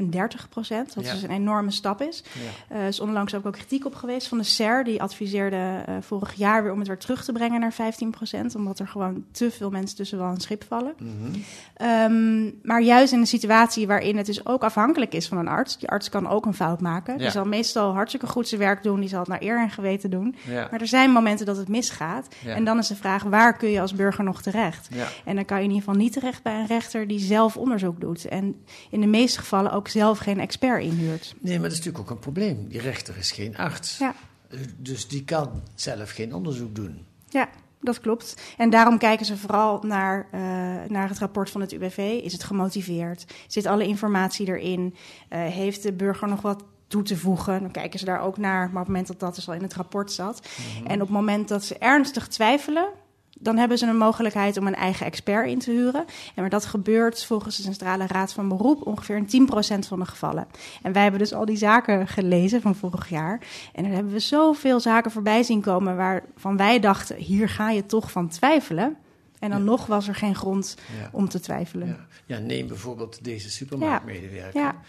wat 0.94 0.94
dus 0.94 1.22
een 1.22 1.30
enorme 1.30 1.70
stap 1.70 2.00
is. 2.00 2.24
Er 2.68 2.80
uh, 2.80 2.86
is 2.86 3.00
onlangs 3.00 3.34
ook, 3.34 3.46
ook 3.46 3.52
kritiek 3.52 3.86
op 3.86 3.94
geweest 3.94 4.28
van 4.28 4.38
de 4.38 4.44
SER, 4.44 4.84
die 4.84 5.02
adviseerde 5.02 5.84
uh, 5.88 5.96
vorig 6.00 6.34
jaar 6.34 6.62
weer 6.62 6.72
om 6.72 6.78
het 6.78 6.88
weer 6.88 6.98
terug 6.98 7.24
te 7.24 7.32
brengen 7.32 7.45
naar 7.52 7.74
15%, 7.74 8.56
omdat 8.56 8.78
er 8.78 8.88
gewoon 8.88 9.24
te 9.30 9.50
veel 9.50 9.70
mensen 9.70 9.96
tussen 9.96 10.18
wel 10.18 10.28
een 10.28 10.40
schip 10.40 10.64
vallen. 10.68 10.94
Mm 10.98 11.08
-hmm. 11.18 11.42
um, 11.86 12.58
maar 12.62 12.82
juist 12.82 13.12
in 13.12 13.18
een 13.18 13.26
situatie 13.26 13.86
waarin 13.86 14.16
het 14.16 14.26
dus 14.26 14.46
ook 14.46 14.62
afhankelijk 14.62 15.14
is 15.14 15.28
van 15.28 15.38
een 15.38 15.48
arts. 15.48 15.78
Die 15.78 15.88
arts 15.88 16.08
kan 16.08 16.28
ook 16.28 16.46
een 16.46 16.54
fout 16.54 16.80
maken. 16.80 17.12
Ja. 17.12 17.18
Die 17.18 17.30
zal 17.30 17.44
meestal 17.44 17.92
hartstikke 17.92 18.26
goed 18.26 18.48
zijn 18.48 18.60
werk 18.60 18.82
doen. 18.82 19.00
Die 19.00 19.08
zal 19.08 19.18
het 19.18 19.28
naar 19.28 19.42
eer 19.42 19.60
en 19.60 19.70
geweten 19.70 20.10
doen. 20.10 20.36
Ja. 20.46 20.68
Maar 20.70 20.80
er 20.80 20.86
zijn 20.86 21.10
momenten 21.10 21.46
dat 21.46 21.56
het 21.56 21.68
misgaat. 21.68 22.28
Ja. 22.44 22.54
En 22.54 22.64
dan 22.64 22.78
is 22.78 22.86
de 22.86 22.96
vraag, 22.96 23.22
waar 23.22 23.56
kun 23.56 23.68
je 23.68 23.80
als 23.80 23.94
burger 23.94 24.24
nog 24.24 24.42
terecht? 24.42 24.88
En 25.24 25.34
dan 25.34 25.44
kan 25.44 25.56
je 25.56 25.64
in 25.64 25.70
ieder 25.70 25.84
geval 25.84 26.00
niet 26.00 26.12
terecht 26.12 26.42
bij 26.42 26.60
een 26.60 26.66
rechter 26.66 27.06
die 27.06 27.18
zelf 27.18 27.56
onderzoek 27.56 28.00
doet. 28.00 28.24
En 28.24 28.56
in 28.90 29.00
de 29.00 29.06
meeste 29.06 29.38
gevallen 29.38 29.72
ook 29.72 29.88
zelf 29.88 30.18
geen 30.18 30.40
expert 30.40 30.82
inhuurt. 30.82 31.34
Nee, 31.40 31.52
maar 31.52 31.68
dat 31.68 31.78
is 31.78 31.84
natuurlijk 31.84 32.04
ook 32.04 32.10
een 32.10 32.22
probleem. 32.22 32.68
Die 32.68 32.80
rechter 32.80 33.16
is 33.16 33.30
geen 33.30 33.56
arts. 33.56 33.98
Ja. 33.98 34.14
Dus 34.76 35.08
die 35.08 35.24
kan 35.24 35.62
zelf 35.74 36.10
geen 36.10 36.34
onderzoek 36.34 36.74
doen. 36.74 37.04
Ja, 37.28 37.48
dat 37.80 38.00
klopt. 38.00 38.54
En 38.56 38.70
daarom 38.70 38.98
kijken 38.98 39.26
ze 39.26 39.36
vooral 39.36 39.80
naar, 39.82 40.26
uh, 40.34 40.40
naar 40.88 41.08
het 41.08 41.18
rapport 41.18 41.50
van 41.50 41.60
het 41.60 41.72
UWV. 41.72 42.20
Is 42.22 42.32
het 42.32 42.44
gemotiveerd? 42.44 43.24
Zit 43.46 43.66
alle 43.66 43.86
informatie 43.86 44.46
erin? 44.46 44.94
Uh, 45.30 45.44
heeft 45.44 45.82
de 45.82 45.92
burger 45.92 46.28
nog 46.28 46.40
wat 46.40 46.64
toe 46.88 47.02
te 47.02 47.16
voegen? 47.16 47.60
Dan 47.60 47.70
kijken 47.70 47.98
ze 47.98 48.04
daar 48.04 48.20
ook 48.20 48.36
naar. 48.36 48.58
Maar 48.58 48.68
op 48.68 48.76
het 48.78 48.86
moment 48.86 49.06
dat 49.06 49.20
dat 49.20 49.34
dus 49.34 49.48
al 49.48 49.54
in 49.54 49.62
het 49.62 49.74
rapport 49.74 50.12
zat. 50.12 50.40
Mm 50.40 50.76
-hmm. 50.76 50.86
En 50.86 50.94
op 50.94 51.08
het 51.08 51.16
moment 51.16 51.48
dat 51.48 51.64
ze 51.64 51.78
ernstig 51.78 52.28
twijfelen 52.28 52.88
dan 53.38 53.56
hebben 53.56 53.78
ze 53.78 53.86
een 53.86 53.96
mogelijkheid 53.96 54.56
om 54.56 54.66
een 54.66 54.74
eigen 54.74 55.06
expert 55.06 55.48
in 55.48 55.58
te 55.58 55.70
huren. 55.70 56.04
En 56.34 56.40
maar 56.42 56.50
dat 56.50 56.64
gebeurt 56.64 57.24
volgens 57.24 57.56
de 57.56 57.62
Centrale 57.62 58.06
Raad 58.06 58.32
van 58.32 58.48
Beroep 58.48 58.86
ongeveer 58.86 59.16
in 59.16 59.48
10% 59.48 59.88
van 59.88 59.98
de 59.98 60.04
gevallen. 60.04 60.46
En 60.82 60.92
wij 60.92 61.02
hebben 61.02 61.20
dus 61.20 61.32
al 61.32 61.44
die 61.44 61.56
zaken 61.56 62.08
gelezen 62.08 62.60
van 62.60 62.74
vorig 62.74 63.08
jaar. 63.08 63.40
En 63.72 63.82
dan 63.82 63.92
hebben 63.92 64.12
we 64.12 64.18
zoveel 64.18 64.80
zaken 64.80 65.10
voorbij 65.10 65.42
zien 65.42 65.60
komen 65.60 65.96
waarvan 65.96 66.56
wij 66.56 66.80
dachten: 66.80 67.16
hier 67.16 67.48
ga 67.48 67.70
je 67.70 67.86
toch 67.86 68.10
van 68.10 68.28
twijfelen. 68.28 68.96
En 69.38 69.50
dan 69.50 69.58
ja. 69.58 69.64
nog 69.64 69.86
was 69.86 70.08
er 70.08 70.14
geen 70.14 70.34
grond 70.34 70.76
ja. 71.00 71.08
om 71.12 71.28
te 71.28 71.40
twijfelen. 71.40 71.88
Ja. 71.88 72.06
ja, 72.26 72.38
neem 72.38 72.66
bijvoorbeeld 72.66 73.24
deze 73.24 73.50
supermarktmedewerker. 73.50 74.60
Ja. 74.60 74.80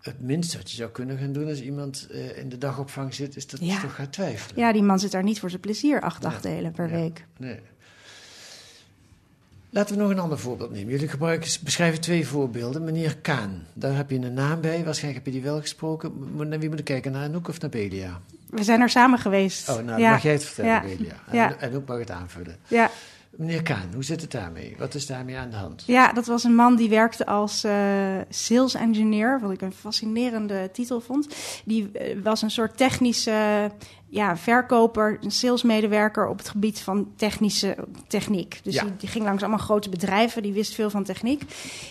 Het 0.00 0.20
minste 0.20 0.56
wat 0.56 0.70
je 0.70 0.76
zou 0.76 0.90
kunnen 0.90 1.18
gaan 1.18 1.32
doen 1.32 1.48
als 1.48 1.60
iemand 1.60 2.08
uh, 2.10 2.38
in 2.38 2.48
de 2.48 2.58
dagopvang 2.58 3.14
zit, 3.14 3.36
is 3.36 3.46
dat 3.46 3.60
je 3.60 3.78
toch 3.80 3.94
gaat 3.94 4.12
twijfelen. 4.12 4.60
Ja, 4.60 4.72
die 4.72 4.82
man 4.82 4.98
zit 4.98 5.10
daar 5.10 5.22
niet 5.22 5.40
voor 5.40 5.50
zijn 5.50 5.60
plezier 5.60 6.00
acht 6.00 6.22
dagdelen 6.22 6.72
per 6.72 6.90
week. 6.90 7.26
Nee. 7.36 7.60
Laten 9.76 9.96
we 9.96 10.02
nog 10.02 10.10
een 10.10 10.18
ander 10.18 10.38
voorbeeld 10.38 10.70
nemen. 10.70 10.90
Jullie 10.90 11.08
gebruiken, 11.08 11.50
beschrijven 11.62 12.00
twee 12.00 12.26
voorbeelden. 12.26 12.84
Meneer 12.84 13.16
Kaan, 13.16 13.66
daar 13.72 13.96
heb 13.96 14.10
je 14.10 14.16
een 14.16 14.34
naam 14.34 14.60
bij. 14.60 14.84
Waarschijnlijk 14.84 15.24
heb 15.24 15.34
je 15.34 15.40
die 15.40 15.50
wel 15.50 15.60
gesproken. 15.60 16.12
Naar 16.48 16.58
wie 16.58 16.68
moet 16.68 16.78
ik 16.78 16.84
kijken? 16.84 17.12
Naar 17.12 17.24
Anouk 17.24 17.48
of 17.48 17.60
naar 17.60 17.70
Belia? 17.70 18.20
We 18.50 18.62
zijn 18.62 18.80
er 18.80 18.90
samen 18.90 19.18
geweest. 19.18 19.68
Oh, 19.68 19.78
nou, 19.78 20.00
ja. 20.00 20.10
mag 20.10 20.22
jij 20.22 20.32
het 20.32 20.44
vertellen, 20.44 20.70
ja. 20.70 20.80
Belia. 20.80 21.14
En, 21.26 21.36
ja. 21.36 21.56
en 21.58 21.76
ook 21.76 21.86
mag 21.86 21.98
het 21.98 22.10
aanvullen. 22.10 22.56
Ja. 22.68 22.90
Meneer 23.36 23.62
Kaan, 23.62 23.88
hoe 23.94 24.04
zit 24.04 24.20
het 24.20 24.30
daarmee? 24.30 24.74
Wat 24.78 24.94
is 24.94 25.06
daarmee 25.06 25.36
aan 25.36 25.50
de 25.50 25.56
hand? 25.56 25.82
Ja, 25.86 26.12
dat 26.12 26.26
was 26.26 26.44
een 26.44 26.54
man 26.54 26.76
die 26.76 26.88
werkte 26.88 27.26
als 27.26 27.64
uh, 27.64 27.72
sales 28.28 28.74
engineer, 28.74 29.40
wat 29.40 29.50
ik 29.50 29.60
een 29.60 29.72
fascinerende 29.72 30.70
titel 30.72 31.00
vond. 31.00 31.28
Die 31.64 31.90
uh, 31.92 32.22
was 32.22 32.42
een 32.42 32.50
soort 32.50 32.76
technische 32.76 33.70
ja, 34.08 34.36
verkoper, 34.36 35.18
een 35.20 35.30
salesmedewerker 35.30 36.28
op 36.28 36.38
het 36.38 36.48
gebied 36.48 36.80
van 36.80 37.08
technische 37.16 37.76
techniek. 38.06 38.60
Dus 38.62 38.74
Ja. 38.74 38.82
die, 38.82 38.96
die 38.96 39.08
ging 39.08 39.24
langs 39.24 39.42
allemaal 39.42 39.60
grote 39.60 39.88
bedrijven, 39.88 40.42
die 40.42 40.52
wist 40.52 40.74
veel 40.74 40.90
van 40.90 41.04
techniek. 41.04 41.42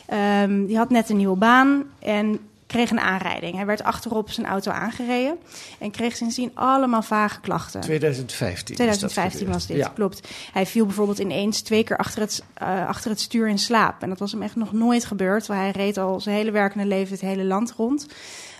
Ehm, 0.05 0.65
die 0.65 0.77
had 0.77 0.89
net 0.89 1.09
een 1.09 1.17
nieuwe 1.17 1.37
baan 1.37 1.83
en 1.99 2.39
kreeg 2.67 2.91
een 2.91 2.99
aanrijding. 2.99 3.55
Hij 3.55 3.65
werd 3.65 3.83
achterop 3.83 4.29
zijn 4.29 4.45
auto 4.47 4.71
aangereden 4.71 5.37
en 5.79 5.91
kreeg 5.91 6.15
sindsdien 6.15 6.51
allemaal 6.53 7.01
vage 7.01 7.39
klachten. 7.39 7.81
2015. 7.81 8.75
2015 8.75 9.47
was 9.47 9.67
dit, 9.67 9.77
Ja. 9.77 9.87
klopt. 9.87 10.27
Hij 10.53 10.65
viel 10.65 10.85
bijvoorbeeld 10.85 11.19
ineens 11.19 11.61
twee 11.61 11.83
keer 11.83 11.97
achter 11.97 12.21
het, 12.21 12.43
eh, 12.53 12.87
achter 12.87 13.09
het 13.09 13.19
stuur 13.19 13.47
in 13.47 13.59
slaap. 13.59 14.01
En 14.01 14.09
dat 14.09 14.19
was 14.19 14.31
hem 14.31 14.41
echt 14.41 14.55
nog 14.55 14.71
nooit 14.73 15.05
gebeurd. 15.05 15.47
Want 15.47 15.59
hij 15.59 15.71
reed 15.71 15.97
al 15.97 16.19
zijn 16.19 16.35
hele 16.35 16.51
werkende 16.51 16.85
leven 16.85 17.11
het 17.11 17.21
hele 17.21 17.43
land 17.43 17.71
rond. 17.71 18.05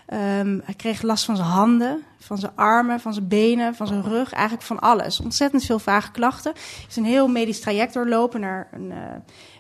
Ehm, 0.05 0.59
hij 0.63 0.73
kreeg 0.77 1.01
last 1.01 1.25
van 1.25 1.35
zijn 1.35 1.47
handen, 1.47 2.03
van 2.19 2.37
zijn 2.37 2.51
armen, 2.55 2.99
van 2.99 3.13
zijn 3.13 3.27
benen, 3.27 3.75
van 3.75 3.87
zijn 3.87 4.03
rug. 4.03 4.33
Eigenlijk 4.33 4.65
van 4.65 4.79
alles. 4.79 5.19
Ontzettend 5.19 5.63
veel 5.63 5.79
vage 5.79 6.11
klachten. 6.11 6.51
Hij 6.53 6.85
is 6.87 6.95
een 6.95 7.05
heel 7.05 7.27
medisch 7.27 7.59
traject 7.59 7.93
doorlopen 7.93 8.39
naar 8.39 8.67
een 8.71 8.91
eh, 8.91 8.97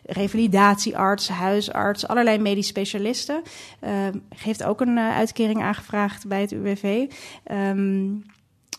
revalidatiearts, 0.05 1.29
huisarts, 1.29 2.07
allerlei 2.07 2.37
medisch 2.37 2.67
specialisten. 2.67 3.41
Ehm, 3.79 4.17
heeft 4.35 4.63
ook 4.63 4.81
een 4.81 4.97
eh, 4.97 5.15
uitkering 5.15 5.61
aangevraagd 5.61 6.27
bij 6.27 6.41
het 6.41 6.51
UWV. 6.51 7.11
Ehm, 7.43 8.07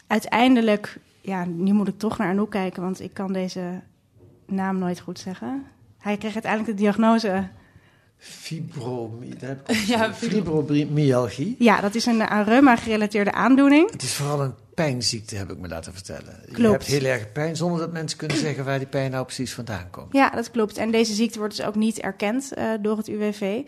uiteindelijk, 0.07 0.99
ja, 1.21 1.45
nu 1.45 1.73
moet 1.73 1.89
ik 1.89 1.99
toch 1.99 2.19
naar 2.19 2.31
Anouk 2.31 2.51
kijken, 2.51 2.83
want 2.83 3.01
ik 3.01 3.15
kan 3.15 3.33
deze 3.33 3.81
naam 4.47 4.79
nooit 4.79 5.01
goed 5.01 5.19
zeggen. 5.19 5.65
Hij 5.99 6.17
kreeg 6.17 6.33
uiteindelijk 6.35 6.77
de 6.77 6.83
diagnose. 6.83 7.49
Fibromyalgie. 8.19 9.57
Ja, 9.97 10.13
gezien. 10.13 10.31
Fibromyalgie. 10.31 11.57
Ja, 11.59 11.81
dat 11.81 11.95
is 11.95 12.07
een 12.07 12.23
aan 12.23 12.45
reuma-gerelateerde 12.45 13.33
aandoening. 13.33 13.91
Het 13.91 14.03
is 14.03 14.13
vooral 14.15 14.41
een 14.43 14.55
pijnziekte, 14.75 15.37
heb 15.37 15.51
ik 15.51 15.59
me 15.59 15.69
laten 15.69 15.93
vertellen. 15.93 16.41
Je 16.47 16.53
Klopt. 16.53 16.73
hebt 16.73 16.85
heel 17.03 17.11
erg 17.11 17.33
pijn, 17.33 17.57
zonder 17.57 17.81
dat 17.81 17.93
mensen 17.93 18.19
kunnen 18.19 18.37
zeggen 18.37 18.65
waar 18.65 18.79
die 18.79 18.87
pijn 18.89 19.11
nou 19.11 19.25
precies 19.25 19.53
vandaan 19.55 19.91
komt. 19.91 20.13
Ja, 20.13 20.31
dat 20.31 20.51
klopt. 20.51 20.77
En 20.77 20.91
deze 20.91 21.15
ziekte 21.15 21.39
wordt 21.39 21.57
dus 21.57 21.67
ook 21.67 21.75
niet 21.75 21.99
erkend 22.01 22.53
eh, 22.53 22.71
door 22.81 22.97
het 22.97 23.09
UWV. 23.09 23.61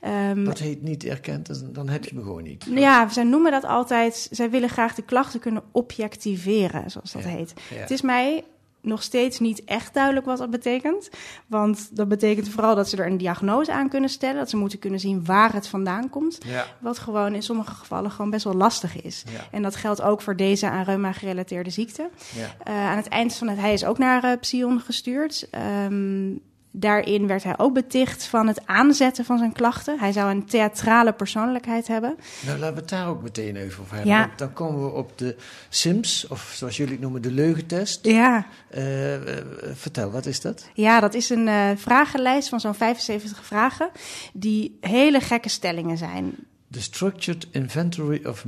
Ehm, 0.00 0.44
Dat 0.44 0.58
heet 0.58 0.82
niet 0.82 1.04
erkend, 1.04 1.46
dan- 1.46 1.72
dan 1.72 1.88
heb 1.88 2.04
je 2.04 2.14
me 2.14 2.22
gewoon 2.22 2.42
niet. 2.42 2.64
ja, 2.74 3.08
zij 3.08 3.24
noemen 3.24 3.50
dat 3.52 3.64
altijd. 3.64 4.28
Zij 4.30 4.50
willen 4.50 4.68
graag 4.68 4.94
de 4.94 5.02
klachten 5.02 5.40
kunnen 5.40 5.62
objectiveren, 5.72 6.90
zoals 6.90 7.12
dat 7.12 7.22
Ja, 7.22 7.28
heet. 7.28 7.52
ja. 7.70 7.76
Het 7.80 7.90
is 7.90 8.02
mij 8.02 8.44
nog 8.84 9.02
steeds 9.02 9.38
niet 9.38 9.64
echt 9.64 9.94
duidelijk 9.94 10.26
wat 10.26 10.38
dat 10.38 10.50
betekent. 10.50 11.10
Want 11.46 11.96
dat 11.96 12.08
betekent 12.08 12.48
vooral 12.48 12.74
dat 12.74 12.88
ze 12.88 12.96
er 12.96 13.06
een 13.06 13.16
diagnose 13.16 13.72
aan 13.72 13.88
kunnen 13.88 14.10
stellen. 14.10 14.36
Dat 14.36 14.50
ze 14.50 14.56
moeten 14.56 14.78
kunnen 14.78 15.00
zien 15.00 15.24
waar 15.24 15.52
het 15.52 15.66
vandaan 15.66 16.10
komt. 16.10 16.38
Ja. 16.46 16.66
Wat 16.78 16.98
gewoon 16.98 17.34
in 17.34 17.42
sommige 17.42 17.74
gevallen 17.74 18.10
gewoon 18.10 18.30
best 18.30 18.44
wel 18.44 18.54
lastig 18.54 19.02
is. 19.02 19.24
Ja. 19.32 19.46
En 19.50 19.62
dat 19.62 19.76
geldt 19.76 20.02
ook 20.02 20.20
voor 20.20 20.36
deze 20.36 20.68
aan 20.68 20.84
reuma 20.84 21.12
gerelateerde 21.12 21.70
ziekte. 21.70 22.08
Ja. 22.34 22.54
Eh, 22.64 22.74
aan 22.74 22.96
het 22.96 23.08
eind 23.08 23.34
van 23.34 23.48
het, 23.48 23.58
hij 23.58 23.72
is 23.72 23.84
ook 23.84 23.98
naar 23.98 24.24
eh, 24.24 24.38
Psion 24.40 24.80
gestuurd. 24.80 25.48
Ehm, 25.50 26.32
daarin 26.76 27.26
werd 27.26 27.44
hij 27.44 27.58
ook 27.58 27.74
beticht 27.74 28.24
van 28.26 28.46
het 28.46 28.66
aanzetten 28.66 29.24
van 29.24 29.38
zijn 29.38 29.52
klachten. 29.52 29.98
Hij 29.98 30.12
zou 30.12 30.30
een 30.30 30.44
theatrale 30.46 31.12
persoonlijkheid 31.12 31.86
hebben. 31.86 32.16
Nou, 32.46 32.58
laten 32.58 32.74
we 32.74 32.80
het 32.80 32.88
daar 32.90 33.08
ook 33.08 33.22
meteen 33.22 33.56
even 33.56 33.82
over 33.82 33.94
hebben. 33.94 34.12
Ja. 34.12 34.26
Want 34.26 34.38
dan 34.38 34.52
komen 34.52 34.84
we 34.84 34.90
op 34.92 35.18
de 35.18 35.36
SIMS, 35.68 36.26
of 36.28 36.52
zoals 36.56 36.76
jullie 36.76 36.92
het 36.92 37.02
noemen, 37.02 37.22
de 37.22 37.30
leugentest. 37.32 38.06
Ja, 38.06 38.46
Eh, 38.68 39.14
eh, 39.14 39.44
vertel, 39.72 40.10
wat 40.10 40.26
is 40.26 40.40
dat? 40.40 40.68
ja 40.74 41.00
dat 41.00 41.14
is 41.14 41.30
een 41.30 41.48
eh, 41.48 41.70
vragenlijst 41.76 42.48
van 42.48 42.60
zo'n 42.60 42.74
75 42.74 43.44
vragen. 43.44 43.90
Die 44.32 44.78
hele 44.80 45.20
gekke 45.20 45.48
stellingen 45.48 45.98
zijn. 45.98 46.34
The 46.74 46.82
Structured 46.82 47.46
Inventory 47.50 48.20
of 48.26 48.44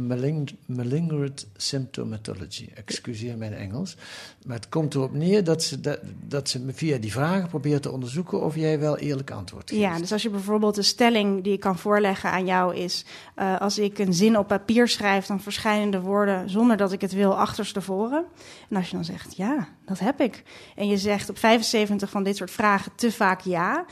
Malignant 0.66 1.46
Symptomatology. 1.56 2.68
Excuseer 2.74 3.36
mijn 3.36 3.54
Engels. 3.54 3.96
Maar 4.46 4.56
het 4.56 4.68
komt 4.68 4.94
erop 4.94 5.12
neer 5.12 5.44
dat 5.44 5.62
ze, 5.62 5.80
dat, 5.80 5.98
dat 6.26 6.48
ze 6.48 6.64
via 6.72 6.98
die 6.98 7.12
vragen 7.12 7.48
probeert 7.48 7.82
te 7.82 7.90
onderzoeken 7.90 8.42
of 8.42 8.54
jij 8.54 8.80
wel 8.80 8.98
eerlijk 8.98 9.30
antwoord 9.30 9.70
geeft. 9.70 9.82
Ja, 9.82 9.98
dus 9.98 10.12
als 10.12 10.22
je 10.22 10.30
bijvoorbeeld 10.30 10.76
een 10.76 10.84
stelling 10.84 11.44
die 11.44 11.52
ik 11.52 11.60
kan 11.60 11.78
voorleggen 11.78 12.30
aan 12.30 12.46
jou 12.46 12.76
is... 12.76 13.04
eh, 13.34 13.60
als 13.60 13.78
ik 13.78 13.98
een 13.98 14.14
zin 14.14 14.38
op 14.38 14.46
papier 14.48 14.88
schrijf, 14.88 15.26
dan 15.26 15.40
verschijnen 15.40 15.90
de 15.90 16.00
woorden 16.00 16.50
zonder 16.50 16.76
dat 16.76 16.92
ik 16.92 17.00
het 17.00 17.12
wil 17.12 17.38
achterstevoren. 17.38 18.24
En 18.70 18.76
als 18.76 18.90
je 18.90 18.96
dan 18.96 19.04
zegt, 19.04 19.36
ja, 19.36 19.68
dat 19.84 19.98
heb 19.98 20.20
ik. 20.20 20.42
En 20.76 20.88
je 20.88 20.98
zegt 20.98 21.28
op 21.28 21.38
75 21.38 22.10
van 22.10 22.22
dit 22.22 22.36
soort 22.36 22.50
vragen 22.50 22.92
te 22.94 23.12
vaak 23.12 23.40
ja, 23.40 23.84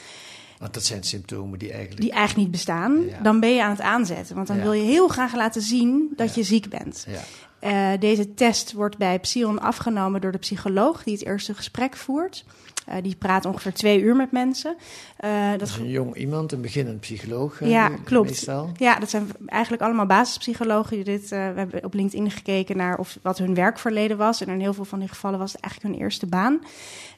Want 0.65 0.77
dat 0.77 0.85
zijn 0.85 1.03
symptomen 1.03 1.59
die 1.59 1.71
eigenlijk... 1.73 2.01
die 2.01 2.11
eigenlijk 2.11 2.41
niet 2.43 2.51
bestaan, 2.51 3.05
Ja. 3.07 3.21
dan 3.23 3.41
ben 3.41 3.55
je 3.55 3.63
aan 3.63 3.71
het 3.71 3.81
aanzetten. 3.81 4.35
Want 4.35 4.47
dan 4.47 4.57
Ja. 4.57 4.63
wil 4.63 4.73
je 4.73 4.83
heel 4.83 5.09
graag 5.09 5.35
laten 5.35 5.63
zien 5.63 6.13
dat 6.17 6.35
je 6.35 6.43
ziek 6.43 6.69
bent. 6.69 7.07
Ja. 7.09 7.21
Eh, 7.59 8.01
deze 8.01 8.35
test 8.35 8.73
wordt 8.73 8.99
bij 8.99 9.19
Psion 9.19 9.61
afgenomen 9.61 10.21
door 10.21 10.33
de 10.33 10.39
psycholoog 10.39 11.03
die 11.03 11.15
het 11.15 11.25
eerste 11.27 11.55
gesprek 11.55 11.97
voert. 11.97 12.45
Eh, 12.87 12.97
die 13.03 13.17
praat 13.17 13.45
ongeveer 13.45 13.73
twee 13.75 14.01
uur 14.01 14.17
met 14.17 14.33
mensen. 14.33 14.77
Eh, 15.17 15.51
Dat 15.51 15.59
dat 15.59 15.69
is 15.69 15.77
een 15.77 15.89
jong 15.91 16.17
iemand, 16.17 16.53
een 16.53 16.61
beginnend 16.61 17.01
psycholoog. 17.01 17.65
Ja, 17.65 17.89
klopt. 18.05 18.29
Meestal. 18.29 18.71
Ja, 18.77 18.99
dat 18.99 19.11
zijn 19.11 19.29
eigenlijk 19.47 19.83
allemaal 19.83 20.07
basispsychologen. 20.07 21.05
Dit, 21.05 21.29
we 21.29 21.37
hebben 21.37 21.85
op 21.85 21.95
LinkedIn 21.95 22.31
gekeken 22.31 22.77
naar 22.77 22.99
of, 22.99 23.19
wat 23.23 23.39
hun 23.39 23.55
werkverleden 23.55 24.17
was. 24.17 24.41
En 24.41 24.49
in 24.49 24.61
heel 24.61 24.75
veel 24.75 24.85
van 24.85 24.99
die 24.99 25.09
gevallen 25.09 25.39
was 25.39 25.53
het 25.53 25.61
eigenlijk 25.61 25.95
hun 25.95 26.03
eerste 26.05 26.27
baan. 26.27 26.61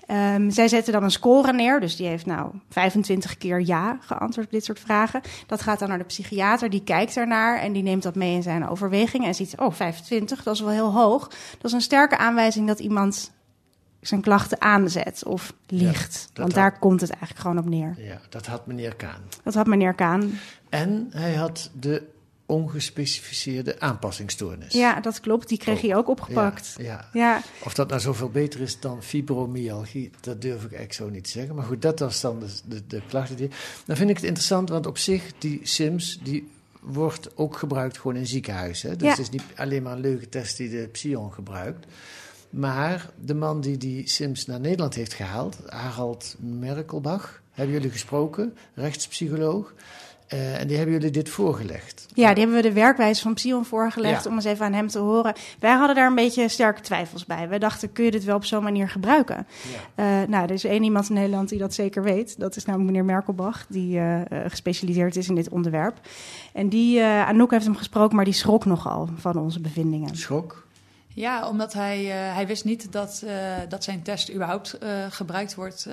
Ehm, 0.07 0.51
zij 0.51 0.69
zetten 0.69 0.92
dan 0.92 1.03
een 1.03 1.11
score 1.11 1.53
neer. 1.53 1.81
Dus 1.81 1.97
die 1.97 2.07
heeft 2.07 2.27
nou 2.27 2.51
25 2.69 3.37
keer 3.38 3.61
ja 3.61 3.99
geantwoord 4.01 4.47
op 4.47 4.53
dit 4.53 4.64
soort 4.64 4.81
vragen. 4.81 5.21
Dat 5.47 5.62
gaat 5.62 5.79
dan 5.79 5.88
naar 5.88 5.99
de 5.99 6.05
psychiater. 6.05 6.71
Die 6.71 6.83
kijkt 6.85 7.16
ernaar 7.16 7.59
en 7.59 7.73
die 7.73 7.83
neemt 7.83 8.03
dat 8.03 8.14
mee 8.14 8.35
in 8.35 8.42
zijn 8.42 8.69
overwegingen. 8.69 9.27
En 9.29 9.35
ziet, 9.35 9.59
oh, 9.59 9.73
25, 9.73 10.42
dat 10.42 10.55
is 10.55 10.61
wel 10.61 10.71
heel 10.71 10.92
hoog. 10.92 11.29
Dat 11.29 11.64
is 11.64 11.73
een 11.73 11.81
sterke 11.81 12.16
aanwijzing 12.16 12.66
dat 12.66 12.79
iemand 12.79 13.33
zijn 14.01 14.21
klachten 14.21 14.61
aanzet 14.61 15.25
of 15.25 15.53
liegt. 15.66 16.31
Want 16.35 16.53
had- 16.53 16.61
daar 16.62 16.79
komt 16.79 17.01
het 17.01 17.11
eigenlijk 17.11 17.40
gewoon 17.40 17.59
op 17.59 17.69
neer. 17.69 17.95
Ja, 17.99 18.21
dat 18.29 18.47
had 18.47 18.66
meneer 18.66 18.95
Kaan. 18.95 19.23
Dat 19.42 19.55
had 19.55 19.66
meneer 19.66 19.95
Kaan. 19.95 20.31
En 20.69 21.07
hij 21.11 21.35
had 21.35 21.71
de 21.81 22.03
ongespecificeerde 22.47 23.81
aanpassingsstoornis. 23.81 24.73
Ja, 24.73 25.01
dat 25.01 25.21
klopt. 25.21 25.49
Die 25.49 25.59
kreeg 25.59 25.77
Oh, 25.77 25.83
hij 25.83 25.97
ook 25.97 26.09
opgepakt. 26.09 26.75
Ja, 26.79 26.85
ja. 26.85 27.09
Ja, 27.13 27.43
Of 27.65 27.75
dat 27.75 27.89
nou 27.89 28.01
zoveel 28.01 28.31
beter 28.31 28.61
is 28.61 28.81
dan 28.81 29.03
fibromyalgie, 29.03 30.11
dat 30.21 30.41
durf 30.43 30.57
ik 30.57 30.73
eigenlijk 30.73 30.93
zo 30.93 31.09
niet 31.09 31.25
te 31.25 31.31
zeggen. 31.31 31.55
Maar 31.55 31.65
goed, 31.65 31.83
dat 31.83 31.99
was 31.99 32.21
dan 32.21 32.41
de, 32.41 32.47
de, 32.65 32.87
de 32.87 33.03
klachten. 33.09 33.37
Die... 33.37 33.51
Dan 33.87 33.97
vind 33.97 34.11
ik 34.11 34.17
het 34.17 34.25
interessant, 34.25 34.69
want 34.69 34.87
op 34.87 34.99
zich, 34.99 35.23
die 35.39 35.61
SIMS, 35.63 36.21
die 36.23 36.51
wordt 36.81 37.37
ook 37.37 37.57
gebruikt 37.57 37.99
gewoon 37.99 38.17
in 38.17 38.27
ziekenhuizen. 38.27 38.91
Dus 38.99 39.03
Ja. 39.03 39.11
het 39.11 39.19
is 39.19 39.31
niet 39.31 39.43
alleen 39.57 39.83
maar 39.83 39.93
een 39.93 40.01
leugentest 40.01 40.57
die 40.57 40.71
de 40.71 40.89
Psion 40.93 41.33
gebruikt. 41.33 41.87
Maar 42.51 43.11
de 43.21 43.35
man 43.35 43.61
die 43.61 43.77
die 43.77 44.09
SIMS 44.09 44.47
naar 44.47 44.61
Nederland 44.61 44.95
heeft 44.95 45.13
gehaald, 45.13 45.59
Harald 45.67 46.37
Merkelbach, 46.39 47.41
hebben 47.53 47.75
jullie 47.75 47.91
gesproken, 47.91 48.57
rechtspsycholoog. 48.75 49.75
Eh, 50.27 50.61
en 50.61 50.67
die 50.67 50.77
hebben 50.77 50.95
jullie 50.95 51.11
dit 51.11 51.29
voorgelegd. 51.29 52.07
ja, 52.15 52.29
die 52.35 52.39
hebben 52.45 52.62
we 52.62 52.69
de 52.69 52.75
werkwijze 52.75 53.23
van 53.23 53.35
Psion 53.35 53.65
voorgelegd 53.65 54.25
Ja. 54.25 54.31
om 54.31 54.37
eens 54.37 54.45
even 54.45 54.67
aan 54.67 54.73
hem 54.73 54.87
te 54.89 54.99
horen. 54.99 55.35
Wij 55.61 55.73
hadden 55.75 55.97
daar 55.97 56.07
een 56.07 56.15
beetje 56.15 56.49
sterke 56.49 56.81
twijfels 56.81 57.25
bij. 57.27 57.49
Wij 57.49 57.59
dachten, 57.59 57.93
kun 57.93 58.05
je 58.05 58.11
dit 58.11 58.25
wel 58.25 58.37
op 58.37 58.45
zo'n 58.45 58.62
manier 58.62 58.89
gebruiken? 58.89 59.47
Ja. 59.95 60.23
Eh, 60.23 60.29
nou, 60.29 60.45
er 60.45 60.51
is 60.51 60.65
één 60.65 60.83
iemand 60.83 61.09
in 61.09 61.15
Nederland 61.15 61.49
die 61.49 61.59
dat 61.59 61.75
zeker 61.75 62.03
weet. 62.03 62.39
Dat 62.39 62.57
is 62.57 62.65
namelijk 62.65 62.91
meneer 62.91 63.07
Merkelbach, 63.07 63.67
die 63.69 63.99
eh, 63.99 64.21
gespecialiseerd 64.47 65.17
is 65.17 65.29
in 65.29 65.35
dit 65.35 65.49
onderwerp. 65.49 66.01
En 66.53 66.69
die, 66.69 67.03
Anouk 67.03 67.51
heeft 67.51 67.65
hem 67.65 67.77
gesproken, 67.77 68.17
maar 68.17 68.25
die 68.25 68.35
schrok 68.35 68.65
nogal 68.65 69.09
van 69.17 69.37
onze 69.37 69.61
bevindingen. 69.61 70.17
Schok? 70.17 70.65
Ja, 71.16 71.48
omdat 71.48 71.72
hij, 71.72 71.98
eh, 71.98 72.35
hij 72.35 72.46
wist 72.46 72.64
niet 72.64 72.92
dat, 72.92 73.22
eh, 73.26 73.57
dat 73.68 73.85
zijn 73.85 74.02
test 74.02 74.33
überhaupt 74.33 74.79
eh, 74.79 75.07
gebruikt 75.11 75.55
wordt 75.55 75.88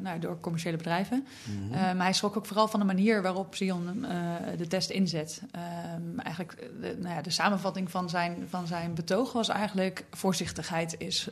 nou, 0.00 0.18
door 0.18 0.40
commerciële 0.40 0.76
bedrijven. 0.76 1.26
Mhm. 1.44 1.96
Maar 1.96 2.04
hij 2.04 2.12
schrok 2.12 2.36
ook 2.36 2.46
vooral 2.46 2.68
van 2.68 2.80
de 2.80 2.86
manier 2.86 3.22
waarop 3.22 3.54
Sion 3.54 4.04
eh, 4.04 4.34
de 4.56 4.66
test 4.66 4.90
inzet. 4.90 5.42
Ehm, 5.50 6.18
eigenlijk, 6.18 6.70
de, 6.80 6.96
nou 6.98 7.14
ja, 7.14 7.22
de 7.22 7.30
samenvatting 7.30 7.90
van 7.90 8.08
zijn, 8.08 8.46
van 8.48 8.66
zijn 8.66 8.94
betoog 8.94 9.32
was 9.32 9.48
eigenlijk... 9.48 10.04
voorzichtigheid 10.10 10.94
is 10.98 11.28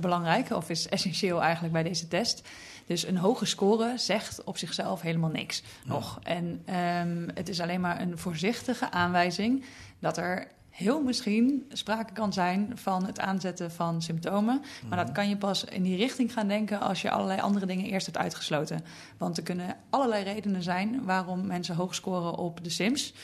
belangrijk 0.00 0.50
of 0.50 0.70
is 0.70 0.88
essentieel 0.88 1.42
eigenlijk 1.42 1.72
bij 1.72 1.82
deze 1.82 2.08
test. 2.08 2.48
Dus 2.86 3.06
een 3.06 3.16
hoge 3.16 3.44
score 3.44 3.92
zegt 3.96 4.44
op 4.44 4.58
zichzelf 4.58 5.00
helemaal 5.00 5.30
niks 5.30 5.62
nog. 5.84 6.18
En 6.22 6.62
ehm, 6.64 7.28
het 7.34 7.48
is 7.48 7.60
alleen 7.60 7.80
maar 7.80 8.00
een 8.00 8.18
voorzichtige 8.18 8.90
aanwijzing 8.90 9.64
dat 9.98 10.16
er 10.16 10.46
heel 10.78 11.02
misschien 11.02 11.66
sprake 11.68 12.12
kan 12.12 12.32
zijn 12.32 12.72
van 12.74 13.06
het 13.06 13.20
aanzetten 13.20 13.70
van 13.70 14.02
symptomen. 14.02 14.62
Maar 14.88 15.04
dat 15.04 15.12
kan 15.12 15.28
je 15.28 15.36
pas 15.36 15.64
in 15.64 15.82
die 15.82 15.96
richting 15.96 16.32
gaan 16.32 16.48
denken 16.48 16.80
als 16.80 17.02
je 17.02 17.10
allerlei 17.10 17.40
andere 17.40 17.66
dingen 17.66 17.86
eerst 17.86 18.06
hebt 18.06 18.18
uitgesloten. 18.18 18.84
Want 19.16 19.36
er 19.36 19.42
kunnen 19.42 19.76
allerlei 19.90 20.24
redenen 20.24 20.62
zijn 20.62 21.04
waarom 21.04 21.46
mensen 21.46 21.74
hoog 21.74 21.94
scoren 21.94 22.34
op 22.34 22.64
de 22.64 22.70
Sims. 22.70 23.14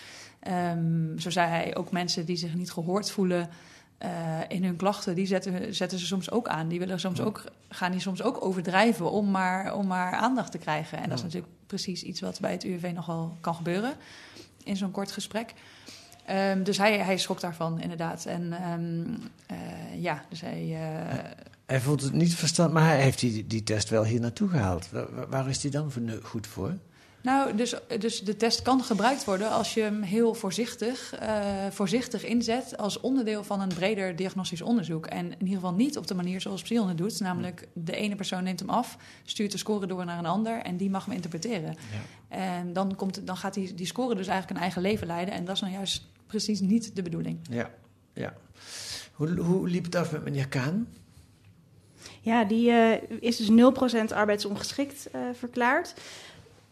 Ehm, 0.41 1.19
zo 1.19 1.31
zei 1.31 1.49
hij 1.49 1.77
ook 1.77 1.91
mensen 1.91 2.25
die 2.25 2.37
zich 2.37 2.55
niet 2.55 2.71
gehoord 2.71 3.11
voelen. 3.11 3.49
eh, 3.99 4.11
in 4.49 4.65
hun 4.65 4.77
klachten, 4.77 5.15
die 5.15 5.27
zetten, 5.27 5.75
zetten 5.75 5.99
ze 5.99 6.07
soms 6.07 6.31
ook 6.31 6.49
aan. 6.49 6.69
Die 6.69 6.79
willen 6.79 7.01
soms 7.01 7.21
ook, 7.21 7.45
gaan 7.69 7.91
die 7.91 8.01
soms 8.01 8.23
ook 8.23 8.45
overdrijven 8.45 9.11
om 9.11 9.31
maar, 9.31 9.75
om 9.75 9.87
maar 9.87 10.13
aandacht 10.13 10.53
te 10.53 10.59
krijgen. 10.59 10.99
En 10.99 11.09
dat 11.09 11.19
is 11.19 11.25
natuurlijk 11.25 11.53
precies 11.67 12.03
iets 12.03 12.21
wat 12.21 12.41
bij 12.41 12.53
het 12.53 12.65
UWV 12.65 12.93
nogal 12.95 13.37
kan 13.41 13.55
gebeuren 13.55 13.95
in 14.65 14.77
zo'n 14.77 14.91
kort 14.91 15.13
gesprek. 15.13 15.55
Ehm, 16.27 16.63
dus 16.63 16.79
hij, 16.79 16.99
hij 16.99 17.19
schrok 17.19 17.41
daarvan, 17.41 17.81
inderdaad. 17.81 18.25
En 18.25 18.53
ehm, 18.53 19.05
eh, 19.47 20.03
ja, 20.03 20.25
dus 20.29 20.41
hij. 20.41 20.63
eh, 20.73 21.19
Hij 21.67 21.81
vond 21.81 22.03
het 22.03 22.13
niet 22.13 22.35
verstand, 22.35 22.73
maar 22.73 22.87
hij 22.87 23.01
heeft 23.03 23.19
die, 23.21 23.47
die 23.47 23.63
test 23.63 23.89
wel 23.89 24.05
hier 24.05 24.21
naartoe 24.21 24.49
gehaald. 24.49 24.91
Waar, 24.91 25.29
waar 25.29 25.49
is 25.49 25.61
die 25.61 25.71
dan 25.71 25.93
goed 26.23 26.47
voor? 26.47 26.73
Nou, 27.23 27.55
dus, 27.57 27.75
dus 27.99 28.21
de 28.21 28.37
test 28.37 28.63
kan 28.63 28.83
gebruikt 28.85 29.25
worden 29.25 29.51
als 29.51 29.75
je 29.75 29.81
hem 29.81 30.03
heel 30.03 30.35
voorzichtig, 30.35 31.15
eh, 31.15 31.43
voorzichtig 31.71 32.25
inzet 32.25 32.77
als 32.77 33.01
onderdeel 33.01 33.45
van 33.45 33.61
een 33.61 33.69
breder 33.69 34.17
diagnostisch 34.17 34.63
onderzoek. 34.63 35.07
En 35.07 35.25
in 35.27 35.39
ieder 35.41 35.55
geval 35.55 35.73
niet 35.75 35.99
op 35.99 36.07
de 36.07 36.15
manier 36.15 36.41
zoals 36.41 36.63
Psion 36.63 36.89
het 36.89 36.99
doet. 36.99 37.21
Namelijk, 37.21 37.69
de 37.73 37.97
ene 37.97 38.17
persoon 38.17 38.43
neemt 38.45 38.61
hem 38.61 38.71
af, 38.71 38.97
stuurt 39.25 39.53
de 39.53 39.59
score 39.59 39.87
door 39.87 40.05
naar 40.05 40.19
een 40.19 40.27
ander 40.27 40.59
en 40.63 40.77
die 40.77 40.91
mag 40.91 41.05
hem 41.05 41.15
interpreteren. 41.15 41.77
En 42.29 42.73
dan, 42.73 42.95
komt, 42.97 43.27
dan 43.27 43.37
gaat 43.37 43.55
die, 43.55 43.75
die 43.75 43.87
score 43.87 44.15
dus 44.15 44.27
eigenlijk 44.27 44.57
een 44.57 44.63
eigen 44.65 44.83
leven 44.83 45.07
leiden. 45.07 45.35
En 45.35 45.45
dat 45.45 45.55
is 45.55 45.61
nou 45.61 45.73
juist 45.73 46.03
precies 46.35 46.61
niet 46.61 46.97
de 46.97 47.03
bedoeling. 47.03 47.39
Ja, 47.51 47.71
ja. 48.13 48.35
Hoe, 49.13 49.41
hoe 49.41 49.69
liep 49.69 49.85
het 49.85 49.95
af 49.95 50.13
met 50.13 50.25
meneer 50.25 50.49
Kaan? 50.49 50.89
Ja, 52.21 52.45
die 52.45 52.71
eh, 52.71 53.21
is 53.21 53.37
dus 53.37 53.49
0% 54.11 54.15
arbeidsongeschikt 54.15 55.11
eh, 55.11 55.21
verklaard. 55.33 55.95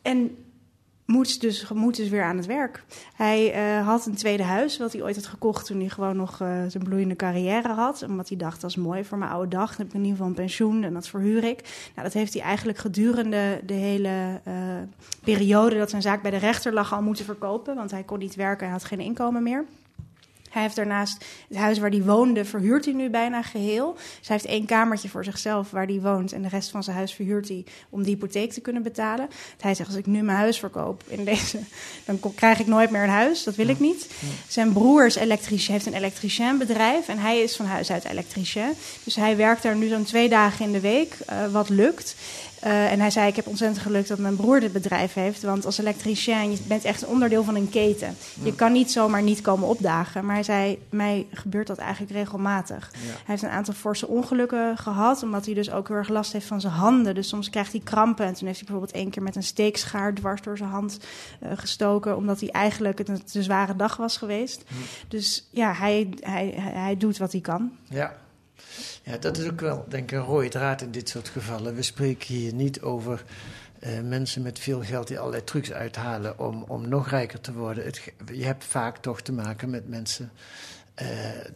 En 0.03 0.37
moet 1.13 1.41
dus, 1.41 1.69
moet 1.69 1.97
dus 1.97 2.09
weer 2.09 2.23
aan 2.23 2.37
het 2.37 2.47
werk. 2.47 2.83
Hij 3.15 3.53
eh, 3.53 3.87
had 3.87 4.07
een 4.07 4.15
tweede 4.15 4.43
huis, 4.43 4.79
wat 4.79 4.93
hij 4.93 5.03
ooit 5.03 5.17
had 5.17 5.27
gekocht 5.27 5.67
toen 5.67 5.79
hij 5.79 5.89
gewoon 5.89 6.17
nog 6.17 6.41
eh, 6.41 6.49
zijn 6.69 6.85
bloeiende 6.85 7.17
carrière 7.17 7.69
had. 7.69 8.03
Omdat 8.03 8.29
hij 8.29 8.39
dacht, 8.39 8.61
dat 8.61 8.71
is 8.71 8.77
mooi 8.77 9.05
voor 9.05 9.19
mijn 9.19 9.31
oude 9.31 9.49
dag. 9.49 9.69
Dan 9.69 9.77
heb 9.77 9.87
ik 9.87 9.93
in 9.93 9.99
ieder 9.99 10.13
geval 10.13 10.27
een 10.27 10.35
pensioen 10.35 10.85
en 10.85 10.95
dat 10.95 11.09
verhuur 11.09 11.45
ik. 11.45 11.91
Nou, 11.95 12.07
dat 12.07 12.13
heeft 12.13 12.33
hij 12.33 12.43
eigenlijk 12.43 12.79
gedurende 12.79 13.61
de 13.67 13.75
hele 13.75 14.41
eh, 14.45 14.55
periode 15.25 15.79
dat 15.79 15.91
zijn 15.91 16.03
zaak 16.03 16.23
bij 16.23 16.31
de 16.31 16.37
rechter 16.37 16.73
lag 16.73 16.93
al 16.93 17.03
moeten 17.03 17.25
verkopen. 17.25 17.75
Want 17.75 17.91
hij 17.91 18.03
kon 18.03 18.19
niet 18.19 18.35
werken 18.35 18.67
en 18.67 18.73
had 18.73 18.85
geen 18.85 19.01
inkomen 19.01 19.43
meer. 19.43 19.65
Hij 20.53 20.63
heeft 20.63 20.77
daarnaast 20.77 21.25
het 21.49 21.57
huis 21.57 21.79
waar 21.79 21.91
hij 21.91 22.03
woonde, 22.03 22.45
verhuurt 22.45 22.85
hij 22.85 22.95
nu 22.95 23.11
bijna 23.11 23.43
geheel. 23.43 23.93
Dus 23.93 24.29
hij 24.29 24.37
heeft 24.37 24.45
één 24.45 24.67
kamertje 24.67 25.09
voor 25.09 25.25
zichzelf 25.25 25.71
waar 25.71 25.87
hij 25.87 26.01
woont. 26.01 26.33
En 26.33 26.43
de 26.43 26.49
rest 26.49 26.71
van 26.71 26.83
zijn 26.83 26.97
huis 26.97 27.15
verhuurt 27.15 27.49
hij 27.49 27.65
om 27.89 28.03
de 28.03 28.09
hypotheek 28.09 28.53
te 28.53 28.61
kunnen 28.61 28.83
betalen. 28.83 29.29
Hij 29.61 29.75
zegt, 29.75 29.89
als 29.89 29.99
ik 29.99 30.07
nu 30.07 30.23
mijn 30.23 30.39
huis 30.39 30.59
verkoop 30.59 31.03
in 31.07 31.25
deze, 31.25 31.59
dan 32.05 32.21
krijg 32.35 32.59
ik 32.59 32.67
nooit 32.67 32.91
meer 32.91 33.03
een 33.03 33.09
huis. 33.09 33.45
Dat 33.45 33.55
wil 33.55 33.69
ik 33.69 33.81
niet. 33.81 34.09
Zijn 34.49 34.73
broer 34.73 35.07
is 35.07 35.15
elektricien, 35.15 35.73
heeft 35.73 35.87
een 35.87 35.95
elektricienbedrijf. 35.95 37.09
En 37.09 37.19
hij 37.19 37.41
is 37.41 37.57
van 37.57 37.67
huis 37.67 37.91
uit 37.91 38.05
elektricien. 38.05 38.75
Dus 39.05 39.17
hij 39.17 39.37
werkt 39.37 39.63
daar 39.63 39.77
nu 39.77 39.89
zo'n 39.89 40.05
twee 40.05 40.29
dagen 40.29 40.65
in 40.65 40.73
de 40.73 40.81
week, 40.81 41.17
eh, 41.27 41.47
wat 41.53 41.69
lukt. 41.69 42.17
Eh, 42.63 42.93
en 42.93 43.01
hij 43.01 43.11
zei, 43.11 43.29
ik 43.29 43.37
heb 43.37 43.47
ontzettend 43.47 43.81
geluk 43.83 44.07
dat 44.07 44.19
mijn 44.19 44.37
broer 44.37 44.61
dit 44.61 44.73
bedrijf 44.73 45.15
heeft. 45.15 45.43
Want 45.43 45.67
als 45.67 45.79
elektricien, 45.79 46.51
je 46.51 46.59
bent 46.67 46.85
echt 46.85 47.03
een 47.03 47.09
onderdeel 47.09 47.45
van 47.45 47.55
een 47.55 47.71
keten. 47.71 48.17
Je 48.43 48.55
kan 48.55 48.73
niet 48.73 48.93
zomaar 48.93 49.23
niet 49.23 49.41
komen 49.41 49.69
opdagen. 49.69 50.25
Maar 50.25 50.35
hij 50.35 50.45
zei, 50.45 50.79
mij 50.91 51.27
gebeurt 51.33 51.67
dat 51.67 51.79
eigenlijk 51.79 52.13
regelmatig. 52.13 52.91
Hij 52.93 53.11
heeft 53.25 53.43
een 53.43 53.49
aantal 53.49 53.75
forse 53.75 54.09
ongelukken 54.09 54.79
gehad. 54.79 55.23
Omdat 55.23 55.45
hij 55.45 55.55
dus 55.55 55.71
ook 55.71 55.89
heel 55.89 55.97
erg 55.97 56.09
last 56.09 56.33
heeft 56.33 56.47
van 56.47 56.61
zijn 56.61 56.73
handen. 56.73 57.15
Dus 57.15 57.29
soms 57.29 57.51
krijgt 57.51 57.73
hij 57.73 57.81
krampen. 57.85 58.27
En 58.27 58.35
toen 58.35 58.47
heeft 58.47 58.59
hij 58.59 58.69
bijvoorbeeld 58.69 59.01
één 59.03 59.11
keer 59.11 59.23
met 59.23 59.37
een 59.37 59.43
steekschaar 59.43 60.15
dwars 60.15 60.43
door 60.43 60.57
zijn 60.57 60.71
hand 60.71 60.99
eh, 61.41 61.51
gestoken. 61.55 62.17
Omdat 62.17 62.41
hij 62.41 62.49
eigenlijk 62.49 62.99
het 62.99 63.09
een 63.09 63.25
te 63.25 63.43
zware 63.43 63.77
dag 63.77 63.97
was 63.97 64.17
geweest. 64.17 64.65
Dus 65.09 65.49
ja, 65.51 65.73
hij, 65.73 66.09
hij, 66.21 66.55
hij, 66.57 66.73
hij 66.73 66.97
doet 66.97 67.19
wat 67.19 67.33
hij 67.33 67.41
kan. 67.41 67.71
Ja. 67.89 68.13
Ja, 69.03 69.17
dat 69.17 69.39
is 69.39 69.51
ook 69.51 69.61
wel, 69.61 69.85
denk 69.89 70.11
ik, 70.11 70.19
een 70.19 70.25
rode 70.25 70.49
draad 70.49 70.83
in 70.83 70.91
dit 70.91 71.09
soort 71.09 71.29
gevallen. 71.29 71.75
We 71.75 71.83
spreken 71.83 72.35
hier 72.35 72.55
niet 72.55 72.81
over 72.81 73.25
eh, 73.79 74.01
mensen 74.01 74.43
met 74.43 74.59
veel 74.59 74.83
geld 74.83 75.09
die 75.09 75.19
allerlei 75.19 75.45
trucs 75.45 75.73
uithalen 75.73 76.39
om, 76.39 76.65
om 76.69 76.89
nog 76.89 77.09
rijker 77.09 77.41
te 77.41 77.53
worden. 77.53 77.85
Het, 77.85 78.13
je 78.33 78.45
hebt 78.45 78.65
vaak 78.65 78.99
toch 78.99 79.21
te 79.21 79.33
maken 79.33 79.71
met 79.71 79.89
mensen 79.89 80.33
eh, 80.95 81.07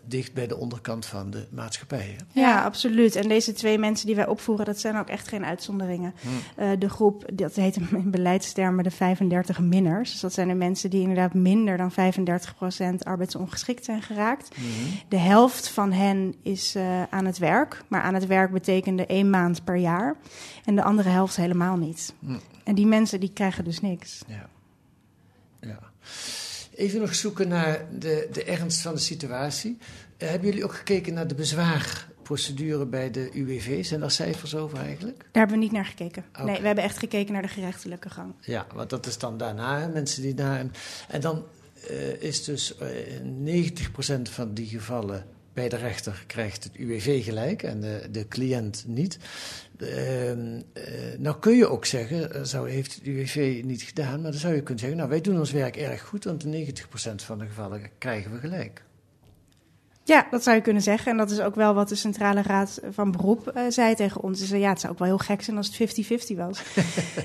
dicht 0.05 0.35
bij 0.35 0.47
de 0.47 0.57
onderkant 0.57 1.07
van 1.07 1.31
de 1.31 1.47
maatschappij. 1.51 2.17
hè? 2.17 2.41
Ja, 2.41 2.65
absoluut. 2.65 3.17
En 3.17 3.29
deze 3.29 3.53
twee 3.53 3.79
mensen 3.79 4.07
die 4.07 4.15
wij 4.15 4.27
opvoeren, 4.27 4.65
dat 4.65 4.81
zijn 4.81 4.97
ook 4.97 5.09
echt 5.09 5.29
geen 5.29 5.45
uitzonderingen. 5.45 6.15
Eh, 6.57 6.71
de 6.79 6.89
groep, 6.89 7.31
dat 7.33 7.55
heet 7.55 7.77
in 7.93 8.11
beleidstermen 8.11 8.85
de 8.85 8.91
35 8.91 9.61
minners. 9.61 10.11
Dus 10.11 10.21
dat 10.21 10.33
zijn 10.33 10.49
de 10.49 10.55
mensen 10.55 10.91
die 10.91 11.01
inderdaad 11.01 11.35
minder 11.35 11.77
dan 11.77 11.93
35% 11.93 11.95
arbeidsongeschikt 12.99 13.85
zijn 13.85 14.03
geraakt. 14.03 14.57
De 15.09 15.19
helft 15.19 15.69
van 15.69 15.93
hen 15.93 16.35
is 16.43 16.75
eh, 16.75 17.03
aan 17.03 17.25
het 17.25 17.39
werk. 17.39 17.83
Maar 17.89 18.03
aan 18.03 18.15
het 18.15 18.27
werk 18.27 18.53
betekende 18.53 19.07
één 19.07 19.31
maand 19.31 19.65
per 19.65 19.77
jaar. 19.77 20.17
En 20.65 20.75
de 20.75 20.83
andere 20.83 21.09
helft 21.09 21.37
helemaal 21.37 21.77
niet. 21.77 22.15
Hm. 22.19 22.39
En 22.65 22.75
die 22.75 22.87
mensen 22.87 23.21
die 23.21 23.33
krijgen 23.33 23.65
dus 23.65 23.81
niks. 23.81 24.23
Ja. 24.27 24.49
ja. 25.61 25.79
Even 26.77 27.01
nog 27.01 27.15
zoeken 27.15 27.49
naar 27.49 27.87
de, 27.99 28.29
de 28.33 28.45
ernst 28.45 28.81
van 28.81 28.95
de 28.95 29.01
situatie. 29.01 29.79
Eh, 30.17 30.29
hebben 30.29 30.49
jullie 30.49 30.65
ook 30.65 30.75
gekeken 30.75 31.15
naar 31.15 31.27
de 31.27 31.35
bezwaarprocedure 31.35 32.87
bij 32.87 33.11
de 33.11 33.31
UWV? 33.33 33.85
Zijn 33.85 34.01
daar 34.01 34.11
cijfers 34.11 34.55
over 34.55 34.79
eigenlijk? 34.79 35.19
Daar 35.19 35.29
hebben 35.33 35.57
we 35.57 35.63
niet 35.63 35.73
naar 35.73 35.85
gekeken. 35.85 36.25
Nee, 36.45 36.61
we 36.61 36.67
hebben 36.67 36.85
echt 36.85 36.99
gekeken 36.99 37.33
naar 37.33 37.43
de 37.43 37.49
gerechtelijke 37.49 38.11
gang. 38.11 38.35
Ja, 38.41 38.67
want 38.75 38.91
dat 38.91 39.07
is 39.07 39.19
dan 39.19 39.39
daarna, 39.39 39.81
hè, 39.81 39.89
mensen 39.89 40.23
die 40.23 40.35
daar... 40.35 40.67
En, 41.09 41.21
dan 41.21 41.45
eh, 41.89 42.23
is 42.23 42.45
dus 42.45 42.77
eh 42.77 42.89
90% 44.19 44.23
van 44.23 44.55
die 44.55 44.67
gevallen 44.67 45.27
bij 45.57 45.69
de 45.69 45.77
rechter 45.77 46.25
krijgt 46.27 46.65
het 46.65 46.77
UWV 46.77 47.25
gelijk 47.25 47.63
en 47.63 47.81
de, 47.81 48.09
de 48.11 48.29
cliënt 48.29 48.85
niet. 48.87 49.19
Eh, 49.83 50.33
nou 51.19 51.39
kun 51.39 51.57
je 51.57 51.69
ook 51.69 51.85
zeggen, 51.85 52.35
eh, 52.35 52.43
zou, 52.43 52.71
heeft 52.71 52.95
het 52.95 53.05
UWV 53.05 53.61
niet 53.65 53.83
gedaan, 53.83 54.21
maar 54.23 54.31
dan 54.31 54.41
zou 54.41 54.55
je 54.55 54.61
kunnen 54.63 54.79
zeggen, 54.79 54.99
nou 54.99 55.11
wij 55.11 55.21
doen 55.21 55.39
ons 55.39 55.53
werk 55.53 55.77
erg 55.77 56.03
goed, 56.03 56.25
want 56.25 56.45
in 56.45 56.51
90% 56.51 57.23
van 57.23 57.39
de 57.39 57.47
gevallen 57.47 57.81
krijgen 57.99 58.33
we 58.33 58.39
gelijk. 58.39 58.86
Ja, 60.07 60.27
dat 60.31 60.43
zou 60.43 60.57
je 60.57 60.63
kunnen 60.63 60.83
zeggen. 60.83 61.11
En 61.11 61.17
dat 61.17 61.31
is 61.31 61.41
ook 61.41 61.55
wel 61.55 61.75
wat 61.75 61.89
de 61.89 61.95
Centrale 61.95 62.43
Raad 62.43 62.81
van 62.91 63.11
Beroep 63.11 63.49
eh, 63.49 63.63
zei 63.69 63.95
tegen 63.95 64.23
ons. 64.23 64.39
Ze 64.39 64.47
zei, 64.47 64.61
ja, 64.61 64.69
het 64.69 64.81
zou 64.81 64.93
ook 64.93 64.99
wel 64.99 65.09
heel 65.09 65.19
gek 65.19 65.43
zijn 65.43 65.57
als 65.57 65.77
het 65.79 65.99
50-50 66.33 66.37
was. 66.37 66.63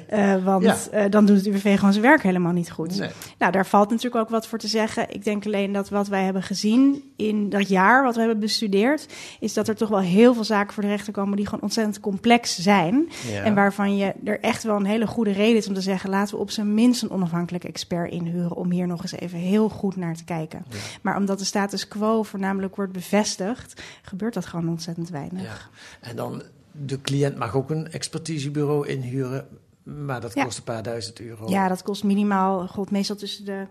Eh, 0.08 0.44
want 0.44 0.64
Ja. 0.64 0.78
eh, 0.92 1.10
dan 1.12 1.26
doet 1.26 1.38
het 1.38 1.46
UWV 1.48 1.76
gewoon 1.76 1.92
zijn 1.94 2.06
werk 2.06 2.24
helemaal 2.24 2.52
niet 2.52 2.72
goed. 2.72 2.98
Nee. 3.00 3.10
Nou, 3.38 3.52
daar 3.52 3.66
valt 3.66 3.90
natuurlijk 3.90 4.16
ook 4.16 4.30
wat 4.30 4.48
voor 4.48 4.58
te 4.58 4.68
zeggen. 4.68 5.14
Ik 5.14 5.24
denk 5.24 5.46
alleen 5.46 5.72
dat 5.72 5.90
wat 5.90 6.08
wij 6.08 6.24
hebben 6.24 6.44
gezien 6.44 7.04
in 7.16 7.50
dat 7.50 7.70
jaar, 7.70 8.04
wat 8.04 8.14
we 8.16 8.20
hebben 8.22 8.40
bestudeerd, 8.40 9.06
is 9.40 9.54
dat 9.54 9.68
er 9.68 9.76
toch 9.76 9.90
wel 9.90 10.00
heel 10.00 10.34
veel 10.34 10.44
zaken 10.44 10.74
voor 10.74 10.84
de 10.84 10.90
rechter 10.90 11.14
komen 11.14 11.36
die 11.36 11.46
gewoon 11.46 11.62
ontzettend 11.62 12.00
complex 12.00 12.60
zijn. 12.60 13.10
Ja. 13.32 13.44
En 13.44 13.56
waarvan 13.56 13.98
je 13.98 14.14
er 14.24 14.40
echt 14.40 14.64
wel 14.64 14.76
een 14.76 14.86
hele 14.86 15.08
goede 15.08 15.32
reden 15.32 15.58
is 15.58 15.68
om 15.68 15.74
te 15.74 15.82
zeggen: 15.82 16.10
laten 16.10 16.36
we 16.36 16.42
op 16.42 16.52
zijn 16.52 16.74
minst 16.74 17.02
een 17.02 17.12
onafhankelijke 17.12 17.68
expert 17.68 18.12
inhuren 18.12 18.56
om 18.56 18.72
hier 18.72 18.88
nog 18.88 19.02
eens 19.02 19.12
even 19.16 19.40
heel 19.40 19.70
goed 19.70 19.96
naar 19.96 20.16
te 20.16 20.24
kijken. 20.24 20.66
Maar 21.02 21.18
omdat 21.18 21.40
de 21.40 21.46
status 21.46 21.88
quo 21.88 22.24
voornamelijk 22.24 22.71
wordt 22.76 22.92
bevestigd, 22.92 23.82
gebeurt 24.02 24.34
dat 24.34 24.46
gewoon 24.46 24.70
ontzettend 24.70 25.10
weinig. 25.10 25.42
Ja. 25.42 26.10
En 26.10 26.16
dan, 26.16 26.44
de 26.72 27.02
cliënt 27.02 27.38
mag 27.38 27.56
ook 27.56 27.70
een 27.70 27.92
expertisebureau 27.92 28.88
inhuren, 28.88 29.48
maar 29.84 30.22
dat 30.22 30.34
Ja. 30.34 30.44
kost 30.44 30.58
een 30.58 30.64
paar 30.64 30.84
duizend 30.84 31.20
euro. 31.20 31.50
Ja, 31.50 31.68
dat 31.68 31.84
kost 31.84 32.04
minimaal, 32.04 32.68
god, 32.68 32.92
meestal 32.92 33.16
tussen 33.16 33.46
de 33.46 33.66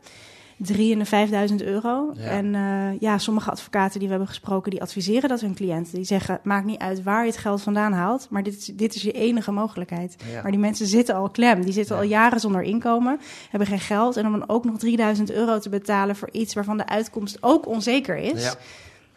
3 0.57 0.93
en 0.93 0.99
de 0.99 1.05
5000 1.05 1.63
euro. 1.63 2.13
Ja. 2.17 2.23
En 2.23 2.55
eh, 2.55 3.01
ja, 3.01 3.19
sommige 3.19 3.51
advocaten 3.51 3.93
die 3.99 4.03
we 4.09 4.15
hebben 4.15 4.29
gesproken, 4.29 4.71
die 4.71 4.83
adviseren 4.83 5.29
dat 5.29 5.41
hun 5.41 5.55
cliënten. 5.55 5.95
Die 5.95 6.05
zeggen, 6.05 6.41
maakt 6.43 6.67
niet 6.67 6.79
uit 6.81 7.03
waar 7.03 7.25
je 7.25 7.31
het 7.31 7.41
geld 7.41 7.63
vandaan 7.63 7.93
haalt, 7.93 8.27
maar 8.31 8.43
dit 8.43 8.57
is, 8.57 8.65
dit 8.65 8.95
is 8.95 9.03
je 9.03 9.13
enige 9.13 9.53
mogelijkheid. 9.53 10.17
Ja. 10.33 10.43
Maar 10.43 10.51
die 10.51 10.61
mensen 10.61 10.87
zitten 10.87 11.15
al 11.15 11.31
klem. 11.31 11.63
Die 11.65 11.73
zitten 11.73 11.95
Ja. 11.97 12.03
al 12.03 12.09
jaren 12.09 12.41
zonder 12.41 12.63
inkomen, 12.63 13.21
hebben 13.51 13.69
geen 13.69 13.81
geld. 13.81 14.17
En 14.17 14.27
om 14.27 14.33
dan 14.33 14.49
ook 14.49 14.65
nog 14.65 14.79
3000 14.79 15.31
euro 15.31 15.59
te 15.59 15.69
betalen 15.69 16.17
voor 16.17 16.29
iets 16.33 16.55
waarvan 16.55 16.77
de 16.77 16.87
uitkomst 16.87 17.39
ook 17.41 17.67
onzeker 17.67 18.17
is, 18.17 18.55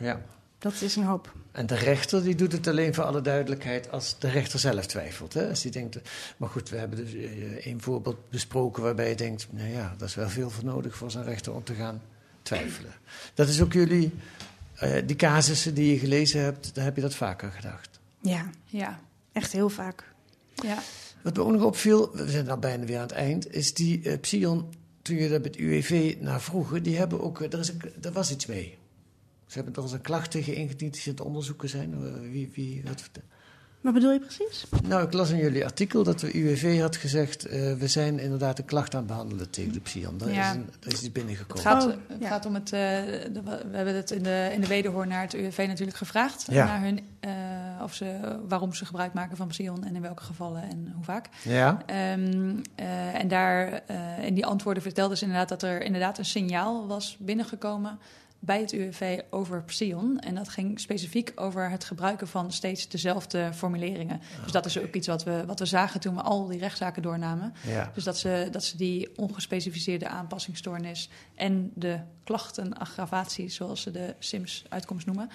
Ja. 0.04 0.22
dat 0.60 0.82
is 0.82 0.96
een 0.96 1.04
hoop. 1.04 1.34
En 1.52 1.66
de 1.66 1.76
rechter 1.76 2.24
die 2.24 2.36
doet 2.36 2.52
het 2.52 2.68
alleen 2.68 2.94
voor 2.94 3.04
alle 3.04 3.22
duidelijkheid 3.22 3.92
als 3.92 4.16
de 4.20 4.30
rechter 4.30 4.60
zelf 4.60 4.86
twijfelt. 4.86 5.34
Hè? 5.34 5.50
Als 5.50 5.62
die 5.62 5.72
denkt, 5.72 6.00
maar 6.38 6.50
goed, 6.50 6.70
we 6.70 6.78
hebben 6.78 6.98
dus 6.98 7.14
eh, 7.14 7.66
één 7.66 7.82
voorbeeld 7.82 8.30
besproken 8.30 8.84
waarbij 8.84 9.10
je 9.10 9.16
denkt, 9.16 9.48
nou 9.50 9.70
ja, 9.70 9.96
dat 9.98 10.08
is 10.08 10.16
wel 10.16 10.30
veel 10.30 10.50
voor 10.50 10.64
nodig 10.66 10.96
voor 10.98 11.12
zo'n 11.12 11.24
rechter 11.24 11.54
om 11.54 11.64
te 11.64 11.74
gaan 11.74 12.02
twijfelen. 12.42 12.92
Dat 13.34 13.48
is 13.48 13.62
ook 13.62 13.74
jullie, 13.74 14.12
eh, 14.76 15.02
die 15.06 15.16
casussen 15.16 15.74
die 15.74 15.94
je 15.94 16.00
gelezen 16.00 16.42
hebt, 16.42 16.76
daar 16.76 16.84
heb 16.86 16.96
je 16.96 17.02
dat 17.02 17.16
vaker 17.16 17.52
gedacht. 17.52 18.00
Ja, 18.22 18.50
Ja, 18.66 19.00
echt 19.32 19.52
heel 19.52 19.70
vaak. 19.70 20.04
ja. 20.56 20.78
Wat 21.22 21.36
me 21.36 21.44
ook 21.44 21.52
nog 21.52 21.64
opviel, 21.64 22.12
we 22.14 22.30
zijn 22.30 22.50
al 22.50 22.58
bijna 22.58 22.86
weer 22.86 22.96
aan 22.98 23.02
het 23.02 23.12
eind, 23.12 23.54
is 23.56 23.74
die 23.74 24.02
eh 24.04 24.20
Psion, 24.20 24.74
toen 25.02 25.16
je 25.16 25.30
daar 25.30 25.42
met 25.42 25.56
UWV 25.56 26.16
naar 26.20 26.42
vroegen, 26.42 26.84
die 26.84 26.98
hebben 26.98 27.22
ook, 27.22 27.40
er, 27.42 27.60
is 27.60 27.72
er 28.02 28.12
was 28.12 28.32
iets 28.32 28.46
mee. 28.46 28.78
Ze 29.54 29.60
hebben 29.60 29.76
er 29.76 29.82
als 29.82 29.92
een 29.92 30.02
klacht 30.02 30.32
tegen 30.32 30.56
ingediend 30.56 30.94
die 30.94 31.02
ze 31.02 31.10
aan 31.10 31.16
het 31.16 31.26
onderzoeken 31.26 31.70
zijn. 31.70 31.94
Eh, 31.94 32.30
Wie, 32.32 32.52
wie, 32.56 32.82
wat, 32.86 33.10
Wat 33.82 33.94
bedoel 33.94 34.12
je 34.12 34.20
precies? 34.20 34.66
nou, 34.88 35.04
ik 35.04 35.14
las 35.14 35.30
in 35.30 35.38
jullie 35.38 35.66
artikel 35.66 36.04
dat 36.04 36.20
de 36.20 36.38
UWV 36.40 36.80
had 36.80 36.96
gezegd... 36.96 37.46
eh, 37.46 37.74
we 37.74 37.88
zijn 37.88 38.20
inderdaad 38.20 38.60
een 38.60 38.66
klacht 38.66 38.94
aan 38.94 39.00
het 39.00 39.08
behandelen 39.10 39.50
tegen 39.50 39.74
de 39.74 39.80
Psion. 39.80 40.18
Daar, 40.18 40.32
Ja. 40.32 40.50
is, 40.50 40.56
een, 40.56 40.66
daar 40.66 40.92
is 40.92 40.94
iets 40.94 41.02
Het 41.02 41.14
binnengekomen. 41.14 41.64
gaat, 41.64 41.84
Oh, 41.86 41.92
het 42.08 42.20
ja. 42.22 42.28
gaat 42.28 42.46
om 42.46 42.54
het. 42.54 42.64
eh, 42.66 42.80
de- 43.34 43.42
we 43.72 43.76
hebben 43.78 43.96
het 43.96 44.12
in 44.12 44.24
de, 44.24 44.50
in 44.54 44.62
de 44.62 44.68
wederhoor 44.68 45.08
naar 45.08 45.22
het 45.22 45.34
UWV 45.34 45.66
natuurlijk 45.68 45.98
gevraagd. 45.98 46.46
Ja. 46.50 46.66
Naar 46.66 46.82
hun, 46.82 47.00
eh, 47.20 47.32
of 47.84 47.94
ze, 47.94 48.38
waarom 48.48 48.74
ze 48.74 48.86
gebruik 48.86 49.14
maken 49.14 49.38
van 49.38 49.48
Psion 49.48 49.84
en 49.84 49.96
in 49.96 50.02
welke 50.02 50.24
gevallen 50.24 50.62
en 50.64 50.92
hoe 50.96 51.04
vaak. 51.04 51.30
Ja? 51.44 51.82
Ehm, 51.86 52.56
eh, 52.76 53.20
en 53.20 53.28
daar, 53.28 53.82
eh, 53.88 54.24
in 54.26 54.34
die 54.34 54.46
antwoorden 54.46 54.84
vertelden 54.84 55.18
ze 55.18 55.24
inderdaad 55.24 55.50
dat 55.50 55.64
er 55.64 55.82
inderdaad 55.82 56.18
een 56.18 56.26
signaal 56.26 56.88
was 56.88 57.18
binnengekomen 57.20 58.00
bij 58.46 58.60
het 58.60 58.72
UWV 58.72 59.20
over 59.30 59.64
Psion. 59.64 60.20
En 60.20 60.36
dat 60.36 60.50
ging 60.50 60.80
specifiek 60.80 61.32
over 61.36 61.70
het 61.70 61.84
gebruiken 61.84 62.28
van 62.28 62.52
steeds 62.52 62.88
dezelfde 62.88 63.54
formuleringen. 63.54 64.22
Dus 64.44 64.52
dat 64.52 64.66
is 64.66 64.80
ook 64.80 64.94
iets 64.94 65.08
wat 65.08 65.24
we, 65.24 65.44
wat 65.46 65.60
we 65.60 65.66
zagen 65.66 66.00
toen 66.00 66.16
we 66.16 66.22
al 66.22 66.48
die 66.48 66.60
rechtszaken 66.60 67.02
doornamen. 67.02 67.54
Ja. 67.68 67.92
Dus 67.94 68.04
dat 68.04 68.18
ze, 68.18 68.48
dat 68.52 68.64
ze 68.64 68.78
die 68.78 69.18
ongespecificeerde 69.18 70.08
aanpassingsstoornis 70.08 71.10
en 71.36 71.72
de 71.76 72.00
klachtenaggravatie, 72.24 73.50
zoals 73.50 73.82
ze 73.82 73.92
de 73.92 74.16
SIMS-uitkomst 74.20 75.06
noemen, 75.06 75.30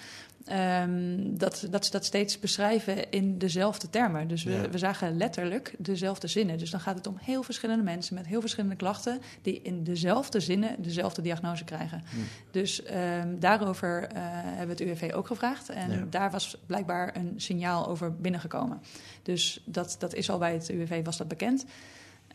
ehm, 0.45 1.17
dat, 1.37 1.67
dat 1.71 1.85
ze 1.85 1.91
dat 1.91 2.05
steeds 2.05 2.39
beschrijven 2.39 3.11
in 3.11 3.39
dezelfde 3.39 3.91
termen. 3.91 4.29
Dus 4.29 4.43
we, 4.45 4.51
Ja. 4.53 4.69
we 4.71 4.79
zagen 4.79 5.17
letterlijk 5.17 5.75
dezelfde 5.79 6.27
zinnen. 6.27 6.59
Dus 6.59 6.71
dan 6.71 6.81
gaat 6.81 6.97
het 6.97 7.07
om 7.07 7.17
heel 7.21 7.43
verschillende 7.43 7.83
mensen 7.85 8.15
met 8.15 8.27
heel 8.27 8.41
verschillende 8.41 8.77
klachten, 8.77 9.21
die 9.43 9.61
in 9.63 9.85
dezelfde 9.85 10.41
zinnen 10.41 10.83
dezelfde 10.83 11.23
diagnose 11.23 11.65
krijgen. 11.65 12.03
Hm. 12.11 12.17
Dus 12.51 12.83
ehm, 12.83 13.39
daarover 13.39 14.03
eh, 14.03 14.23
hebben 14.23 14.77
we 14.77 14.85
het 14.85 15.01
UWV 15.01 15.13
ook 15.15 15.27
gevraagd. 15.27 15.69
En 15.69 15.91
Ja. 15.91 16.05
daar 16.11 16.31
was 16.31 16.57
blijkbaar 16.67 17.17
een 17.17 17.33
signaal 17.37 17.89
over 17.89 18.15
binnengekomen. 18.17 18.81
Dus 19.23 19.63
dat, 19.65 19.97
dat 19.99 20.15
is 20.15 20.31
al 20.31 20.39
bij 20.39 20.53
het 20.53 20.69
UWV 20.69 21.05
was 21.05 21.17
dat 21.17 21.29
bekend. 21.29 21.65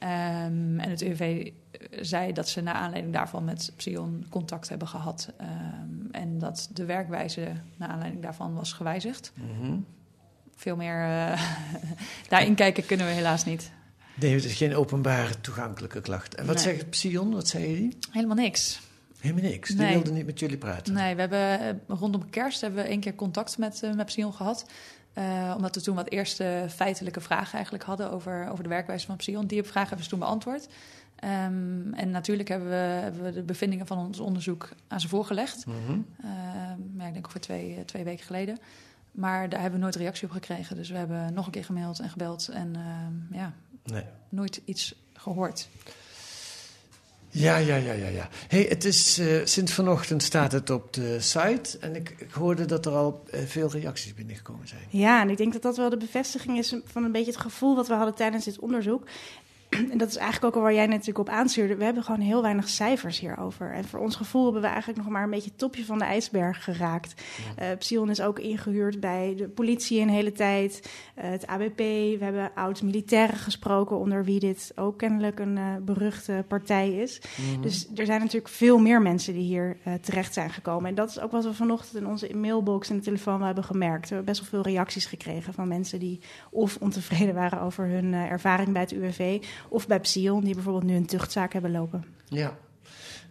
Ehm, 0.03 0.79
en 0.79 0.89
het 0.89 1.01
UWV 1.01 1.51
zei 2.01 2.33
dat 2.33 2.49
ze 2.49 2.61
naar 2.61 2.73
aanleiding 2.73 3.13
daarvan 3.13 3.43
met 3.43 3.71
Psion 3.75 4.25
contact 4.29 4.69
hebben 4.69 4.87
gehad. 4.87 5.29
Ehm, 5.37 6.11
en 6.11 6.39
dat 6.39 6.69
de 6.73 6.85
werkwijze 6.85 7.51
naar 7.77 7.89
aanleiding 7.89 8.21
daarvan 8.23 8.53
was 8.53 8.73
gewijzigd. 8.73 9.31
Mhm. 9.35 9.77
Veel 10.55 10.75
meer 10.75 11.03
eh, 11.03 11.41
daarin 12.29 12.55
kijken 12.55 12.85
kunnen 12.85 13.05
we 13.07 13.11
helaas 13.11 13.45
niet. 13.45 13.71
Nee, 14.15 14.33
het 14.33 14.43
is 14.45 14.53
geen 14.53 14.75
openbare 14.75 15.41
toegankelijke 15.41 16.01
klacht. 16.01 16.35
En 16.35 16.45
wat 16.45 16.55
Nee. 16.55 16.63
zegt 16.63 16.89
Psion? 16.89 17.33
Wat 17.33 17.47
zei 17.47 17.75
die? 17.75 17.97
Helemaal 18.11 18.35
niks. 18.35 18.81
Helemaal 19.19 19.43
niks. 19.43 19.69
Die 19.69 19.77
Nee. 19.77 19.93
wilde 19.93 20.11
niet 20.11 20.25
met 20.25 20.39
jullie 20.39 20.57
praten. 20.57 20.93
Nee, 20.93 21.15
we 21.15 21.19
hebben 21.21 21.59
eh, 21.59 21.69
rondom 21.87 22.29
kerst 22.29 22.61
hebben 22.61 22.83
we 22.83 22.89
één 22.89 22.99
keer 22.99 23.15
contact 23.15 23.57
met, 23.57 23.83
eh 23.83 23.93
met 23.93 24.05
Psion 24.05 24.33
gehad. 24.33 24.65
Eh, 25.13 25.53
omdat 25.55 25.75
we 25.75 25.81
toen 25.81 25.95
wat 25.95 26.09
eerste 26.09 26.65
feitelijke 26.69 27.21
vragen 27.21 27.53
eigenlijk 27.53 27.83
hadden 27.83 28.11
over, 28.11 28.49
over 28.49 28.63
de 28.63 28.69
werkwijze 28.69 29.05
van 29.05 29.15
Psion. 29.15 29.47
Die 29.47 29.63
vragen 29.63 29.87
hebben 29.87 30.03
ze 30.03 30.09
toen 30.09 30.19
beantwoord. 30.19 30.67
Ehm, 31.15 31.93
en 31.93 32.11
natuurlijk 32.11 32.49
hebben 32.49 32.69
we, 32.69 32.75
hebben 32.75 33.23
we 33.23 33.31
de 33.31 33.43
bevindingen 33.43 33.87
van 33.87 33.97
ons 33.97 34.19
onderzoek 34.19 34.69
aan 34.87 34.99
ze 34.99 35.07
voorgelegd. 35.07 35.65
Mhm. 35.65 35.99
Ehm, 36.23 36.79
ja, 36.97 37.07
ik 37.07 37.13
denk 37.13 37.25
ongeveer 37.25 37.41
twee, 37.41 37.75
eh, 37.75 37.81
twee 37.81 38.03
weken 38.03 38.25
geleden. 38.25 38.57
Maar 39.11 39.49
daar 39.49 39.61
hebben 39.61 39.79
we 39.79 39.83
nooit 39.85 39.95
reactie 39.95 40.27
op 40.27 40.33
gekregen. 40.33 40.75
Dus 40.75 40.89
we 40.89 40.97
hebben 40.97 41.33
nog 41.33 41.45
een 41.45 41.51
keer 41.51 41.65
gemaild 41.65 41.99
en 41.99 42.09
gebeld. 42.09 42.47
En 42.47 42.75
ehm, 42.75 43.37
ja, 43.37 43.53
Nee. 43.83 44.03
nooit 44.29 44.61
iets 44.65 44.95
gehoord. 45.13 45.69
Ja, 47.33 47.57
ja, 47.57 47.75
ja, 47.75 47.93
ja, 47.93 48.07
ja. 48.07 48.29
Hey, 48.47 48.65
het 48.69 48.85
is, 48.85 49.17
eh, 49.17 49.27
sinds 49.43 49.73
vanochtend 49.73 50.23
staat 50.23 50.51
het 50.51 50.69
op 50.69 50.93
de 50.93 51.19
site. 51.19 51.77
En 51.79 51.95
ik, 51.95 52.15
ik 52.17 52.31
hoorde 52.31 52.65
dat 52.65 52.85
er 52.85 52.91
al 52.91 53.23
eh, 53.29 53.39
veel 53.45 53.71
reacties 53.71 54.13
binnengekomen 54.13 54.67
zijn. 54.67 54.81
Ja, 54.89 55.21
en 55.21 55.29
ik 55.29 55.37
denk 55.37 55.53
dat 55.53 55.61
dat 55.61 55.77
wel 55.77 55.89
de 55.89 55.97
bevestiging 55.97 56.57
is 56.57 56.75
van 56.85 57.03
een 57.03 57.11
beetje 57.11 57.31
het 57.31 57.41
gevoel 57.41 57.75
wat 57.75 57.87
we 57.87 57.93
hadden 57.93 58.15
tijdens 58.15 58.45
dit 58.45 58.59
onderzoek. 58.59 59.07
En 59.91 59.97
dat 59.97 60.09
is 60.09 60.15
eigenlijk 60.15 60.45
ook 60.45 60.55
al 60.55 60.61
waar 60.61 60.73
jij 60.73 60.87
natuurlijk 60.87 61.17
op 61.19 61.29
aanstuurde. 61.29 61.75
We 61.75 61.83
hebben 61.83 62.03
gewoon 62.03 62.19
heel 62.19 62.41
weinig 62.41 62.69
cijfers 62.69 63.19
hierover. 63.19 63.71
En 63.71 63.85
voor 63.85 63.99
ons 63.99 64.15
gevoel 64.15 64.43
hebben 64.43 64.61
we 64.61 64.67
eigenlijk 64.67 64.97
nog 64.97 65.09
maar 65.09 65.23
een 65.23 65.29
beetje 65.29 65.49
het 65.49 65.59
topje 65.59 65.85
van 65.85 65.97
de 65.97 66.05
ijsberg 66.05 66.63
geraakt. 66.63 67.21
Eh 67.55 67.67
Psion 67.77 68.09
is 68.09 68.21
ook 68.21 68.39
ingehuurd 68.39 68.99
bij 68.99 69.33
de 69.37 69.47
politie 69.47 70.01
een 70.01 70.09
hele 70.09 70.31
tijd. 70.31 70.89
eh, 71.15 71.29
het 71.29 71.47
ABP, 71.47 71.77
we 71.77 72.17
hebben 72.19 72.51
oud-militairen 72.55 73.37
gesproken... 73.37 73.97
onder 73.97 74.25
wie 74.25 74.39
dit 74.39 74.71
ook 74.75 74.97
kennelijk 74.97 75.39
een 75.39 75.57
eh, 75.57 75.75
beruchte 75.81 76.45
partij 76.47 76.91
is. 76.93 77.21
Dus 77.61 77.87
er 77.95 78.05
zijn 78.05 78.19
natuurlijk 78.19 78.53
veel 78.53 78.77
meer 78.77 79.01
mensen 79.01 79.33
die 79.33 79.43
hier 79.43 79.77
eh, 79.83 79.93
terecht 79.93 80.33
zijn 80.33 80.49
gekomen. 80.49 80.89
En 80.89 80.95
dat 80.95 81.09
is 81.09 81.19
ook 81.19 81.31
wat 81.31 81.43
we 81.43 81.53
vanochtend 81.53 81.95
in 81.95 82.07
onze 82.07 82.29
mailbox 82.35 82.89
en 82.89 82.95
de 82.95 83.03
telefoon 83.03 83.41
hebben 83.41 83.63
gemerkt. 83.63 84.09
We 84.09 84.15
hebben 84.15 84.33
best 84.33 84.51
wel 84.51 84.61
veel 84.61 84.71
reacties 84.71 85.05
gekregen 85.05 85.53
van 85.53 85.67
mensen 85.67 85.99
die 85.99 86.19
of 86.51 86.77
ontevreden 86.79 87.35
waren 87.35 87.61
over 87.61 87.87
hun 87.87 88.13
eh, 88.13 88.31
ervaring 88.31 88.71
bij 88.71 88.81
het 88.81 88.91
UWV... 88.91 89.43
of 89.69 89.87
bij 89.87 89.99
Psion, 89.99 90.43
die 90.43 90.53
bijvoorbeeld 90.53 90.85
nu 90.85 90.95
een 90.95 91.05
tuchtzaak 91.05 91.53
hebben 91.53 91.71
lopen. 91.71 92.05
Ja. 92.27 92.57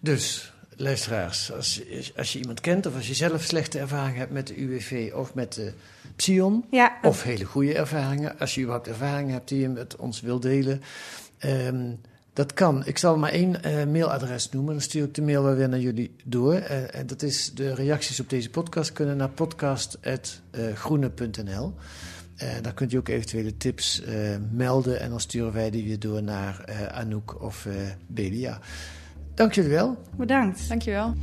Dus, 0.00 0.52
luisteraars, 0.76 1.52
als, 1.52 1.74
je- 1.74 2.12
als 2.16 2.32
je 2.32 2.38
iemand 2.38 2.60
kent 2.60 2.86
of 2.86 2.94
als 2.96 3.06
je 3.08 3.14
zelf 3.14 3.42
slechte 3.42 3.78
ervaringen 3.78 4.18
hebt 4.18 4.32
met 4.32 4.46
de 4.46 4.60
UWV 4.60 5.12
of 5.14 5.34
met 5.34 5.52
de 5.54 5.72
Psion, 6.16 6.64
Ja, 6.70 6.98
of 7.02 7.22
hele 7.22 7.44
goede 7.44 7.74
ervaringen, 7.74 8.38
als 8.38 8.54
je 8.54 8.60
überhaupt 8.60 8.88
ervaringen 8.88 9.32
hebt 9.32 9.48
die 9.48 9.60
je 9.60 9.68
met 9.68 9.96
ons 9.96 10.20
wilt 10.20 10.42
delen, 10.42 10.82
ehm, 11.38 11.90
dat 12.32 12.52
kan. 12.54 12.86
Ik 12.86 12.98
zal 12.98 13.16
maar 13.18 13.30
één 13.30 13.62
eh, 13.62 13.84
mailadres 13.86 14.50
noemen, 14.50 14.72
dan 14.72 14.82
stuur 14.82 15.04
ik 15.04 15.14
de 15.14 15.22
mail 15.22 15.42
wel 15.42 15.54
weer 15.54 15.68
naar 15.68 15.80
jullie 15.80 16.14
door. 16.24 16.54
Eh, 16.54 16.94
en 16.94 17.06
dat 17.06 17.22
is 17.22 17.52
de 17.54 17.74
reacties 17.74 18.20
op 18.20 18.28
deze 18.30 18.50
podcast 18.50 18.92
kunnen 18.92 19.16
naar 19.16 19.28
podcast.groene.nl. 19.30 21.74
Eh, 22.42 22.62
daar 22.62 22.74
kunt 22.74 22.92
u 22.92 22.96
ook 22.96 23.08
eventuele 23.08 23.56
tips 23.56 24.02
eh, 24.02 24.14
melden 24.50 25.00
en 25.00 25.10
dan 25.10 25.20
sturen 25.20 25.52
wij 25.52 25.70
die 25.70 25.84
weer 25.84 25.98
door 25.98 26.22
naar 26.22 26.64
eh, 26.64 26.86
Anouk 26.86 27.42
of 27.42 27.66
eh 27.66 27.74
Belia. 28.06 28.58
Dank 29.34 29.52
jullie 29.52 29.70
wel. 29.70 29.96
bedankt. 30.16 30.68
Dankjewel. 30.68 31.14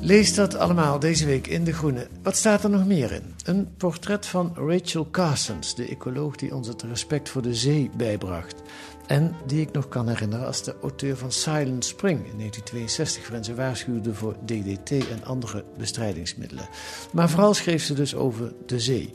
Lees 0.00 0.34
dat 0.34 0.56
allemaal 0.56 0.98
deze 0.98 1.26
week 1.26 1.46
in 1.46 1.64
De 1.64 1.72
Groene. 1.72 2.06
Wat 2.22 2.36
staat 2.36 2.64
er 2.64 2.70
nog 2.70 2.86
meer 2.86 3.12
in? 3.12 3.34
Een 3.44 3.68
portret 3.76 4.26
van 4.26 4.52
Rachel 4.54 5.10
Carsons, 5.10 5.74
de 5.74 5.88
ecoloog 5.88 6.36
die 6.36 6.54
ons 6.54 6.68
het 6.68 6.82
respect 6.82 7.28
voor 7.28 7.42
de 7.42 7.54
zee 7.54 7.90
bijbracht. 7.96 8.62
En 9.06 9.34
die 9.46 9.60
ik 9.60 9.72
nog 9.72 9.88
kan 9.88 10.08
herinneren 10.08 10.46
als 10.46 10.62
de 10.62 10.74
auteur 10.82 11.16
van 11.16 11.32
Silent 11.32 11.84
Spring 11.84 12.18
in 12.18 12.38
1962, 12.38 13.22
waarin 13.22 13.44
ze 13.44 13.54
waarschuwde 13.54 14.14
voor 14.14 14.36
DDT 14.44 14.90
en 14.90 15.24
andere 15.24 15.64
bestrijdingsmiddelen. 15.78 16.68
Maar 17.12 17.30
vooral 17.30 17.54
schreef 17.54 17.82
ze 17.82 17.94
dus 17.94 18.14
over 18.14 18.52
de 18.66 18.80
zee. 18.80 19.14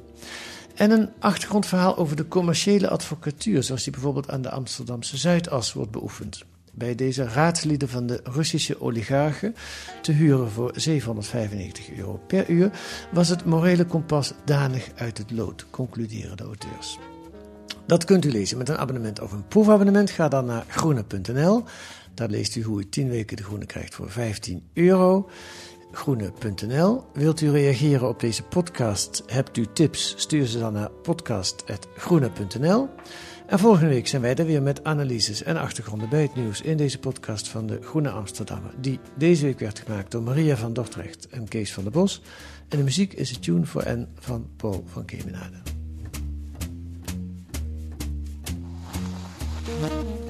En 0.76 0.92
een 0.92 1.10
achtergrondverhaal 1.20 1.98
over 1.98 2.16
de 2.16 2.28
commerciële 2.28 2.90
advocatuur, 2.90 3.64
zoals 3.64 3.84
die 3.84 3.92
bijvoorbeeld 3.92 4.30
aan 4.30 4.42
de 4.42 4.50
Amsterdamse 4.50 5.18
Zuidas 5.18 5.74
wordt 5.74 5.92
beoefend. 5.92 6.44
Bij 6.74 6.96
deze 6.96 7.24
raadslieden 7.24 7.90
van 7.90 8.08
de 8.08 8.20
Russische 8.24 8.82
oligarchen, 8.82 9.56
te 10.02 10.12
huren 10.12 10.52
voor 10.52 10.72
795 10.76 11.92
euro 11.92 12.22
per 12.28 12.50
uur, 12.50 12.72
was 13.12 13.30
het 13.30 13.46
morele 13.46 13.86
kompas 13.86 14.34
danig 14.46 14.90
uit 14.96 15.18
het 15.18 15.32
lood, 15.32 15.66
concluderen 15.70 16.38
de 16.38 16.44
auteurs. 16.44 17.00
Dat 17.92 18.06
kunt 18.06 18.26
u 18.26 18.32
lezen 18.32 18.58
met 18.58 18.70
een 18.70 18.78
abonnement 18.78 19.20
of 19.20 19.32
een 19.32 19.48
proefabonnement. 19.48 20.10
Ga 20.10 20.28
dan 20.28 20.46
naar 20.46 20.66
groene.nl. 20.68 21.64
Daar 22.14 22.30
leest 22.30 22.56
u 22.56 22.64
hoe 22.64 22.80
u 22.80 22.90
10 22.90 23.10
weken 23.10 23.38
de 23.38 23.44
groene 23.44 23.66
krijgt 23.66 23.96
voor 23.96 24.12
15 24.12 24.64
euro. 24.74 25.30
Groene.nl. 25.92 27.04
Wilt 27.14 27.42
u 27.42 27.52
reageren 27.52 28.08
op 28.08 28.20
deze 28.20 28.44
podcast? 28.44 29.24
Hebt 29.26 29.58
u 29.58 29.66
tips? 29.74 30.14
Stuur 30.18 30.46
ze 30.46 30.60
dan 30.60 30.74
naar 30.74 30.90
podcast.groene.nl. 30.90 32.90
En 33.48 33.60
volgende 33.60 33.90
week 33.90 34.08
zijn 34.08 34.22
wij 34.22 34.36
er 34.36 34.46
weer 34.46 34.62
met 34.62 34.84
analyses 34.84 35.44
en 35.44 35.58
achtergronden 35.58 36.10
bij 36.10 36.22
het 36.22 36.36
nieuws 36.36 36.62
in 36.62 36.78
deze 36.78 37.00
podcast 37.00 37.48
van 37.48 37.68
de 37.68 37.80
Groene 37.82 38.10
Amsterdammer. 38.10 38.74
Die 38.82 39.00
deze 39.18 39.46
week 39.46 39.60
werd 39.60 39.80
gemaakt 39.80 40.12
door 40.12 40.24
Maria 40.24 40.58
van 40.58 40.74
Dordrecht 40.74 41.28
en 41.28 41.48
Kees 41.48 41.74
van 41.74 41.84
der 41.84 41.92
Bos. 41.92 42.22
En 42.70 42.78
de 42.78 42.84
muziek 42.84 43.14
is 43.14 43.30
het 43.30 43.44
Tune 43.44 43.66
for 43.66 43.98
N 43.98 44.08
van 44.16 44.50
Paul 44.56 44.84
van 44.88 45.06
Kemenade. 45.06 45.81
Bye. 49.82 50.21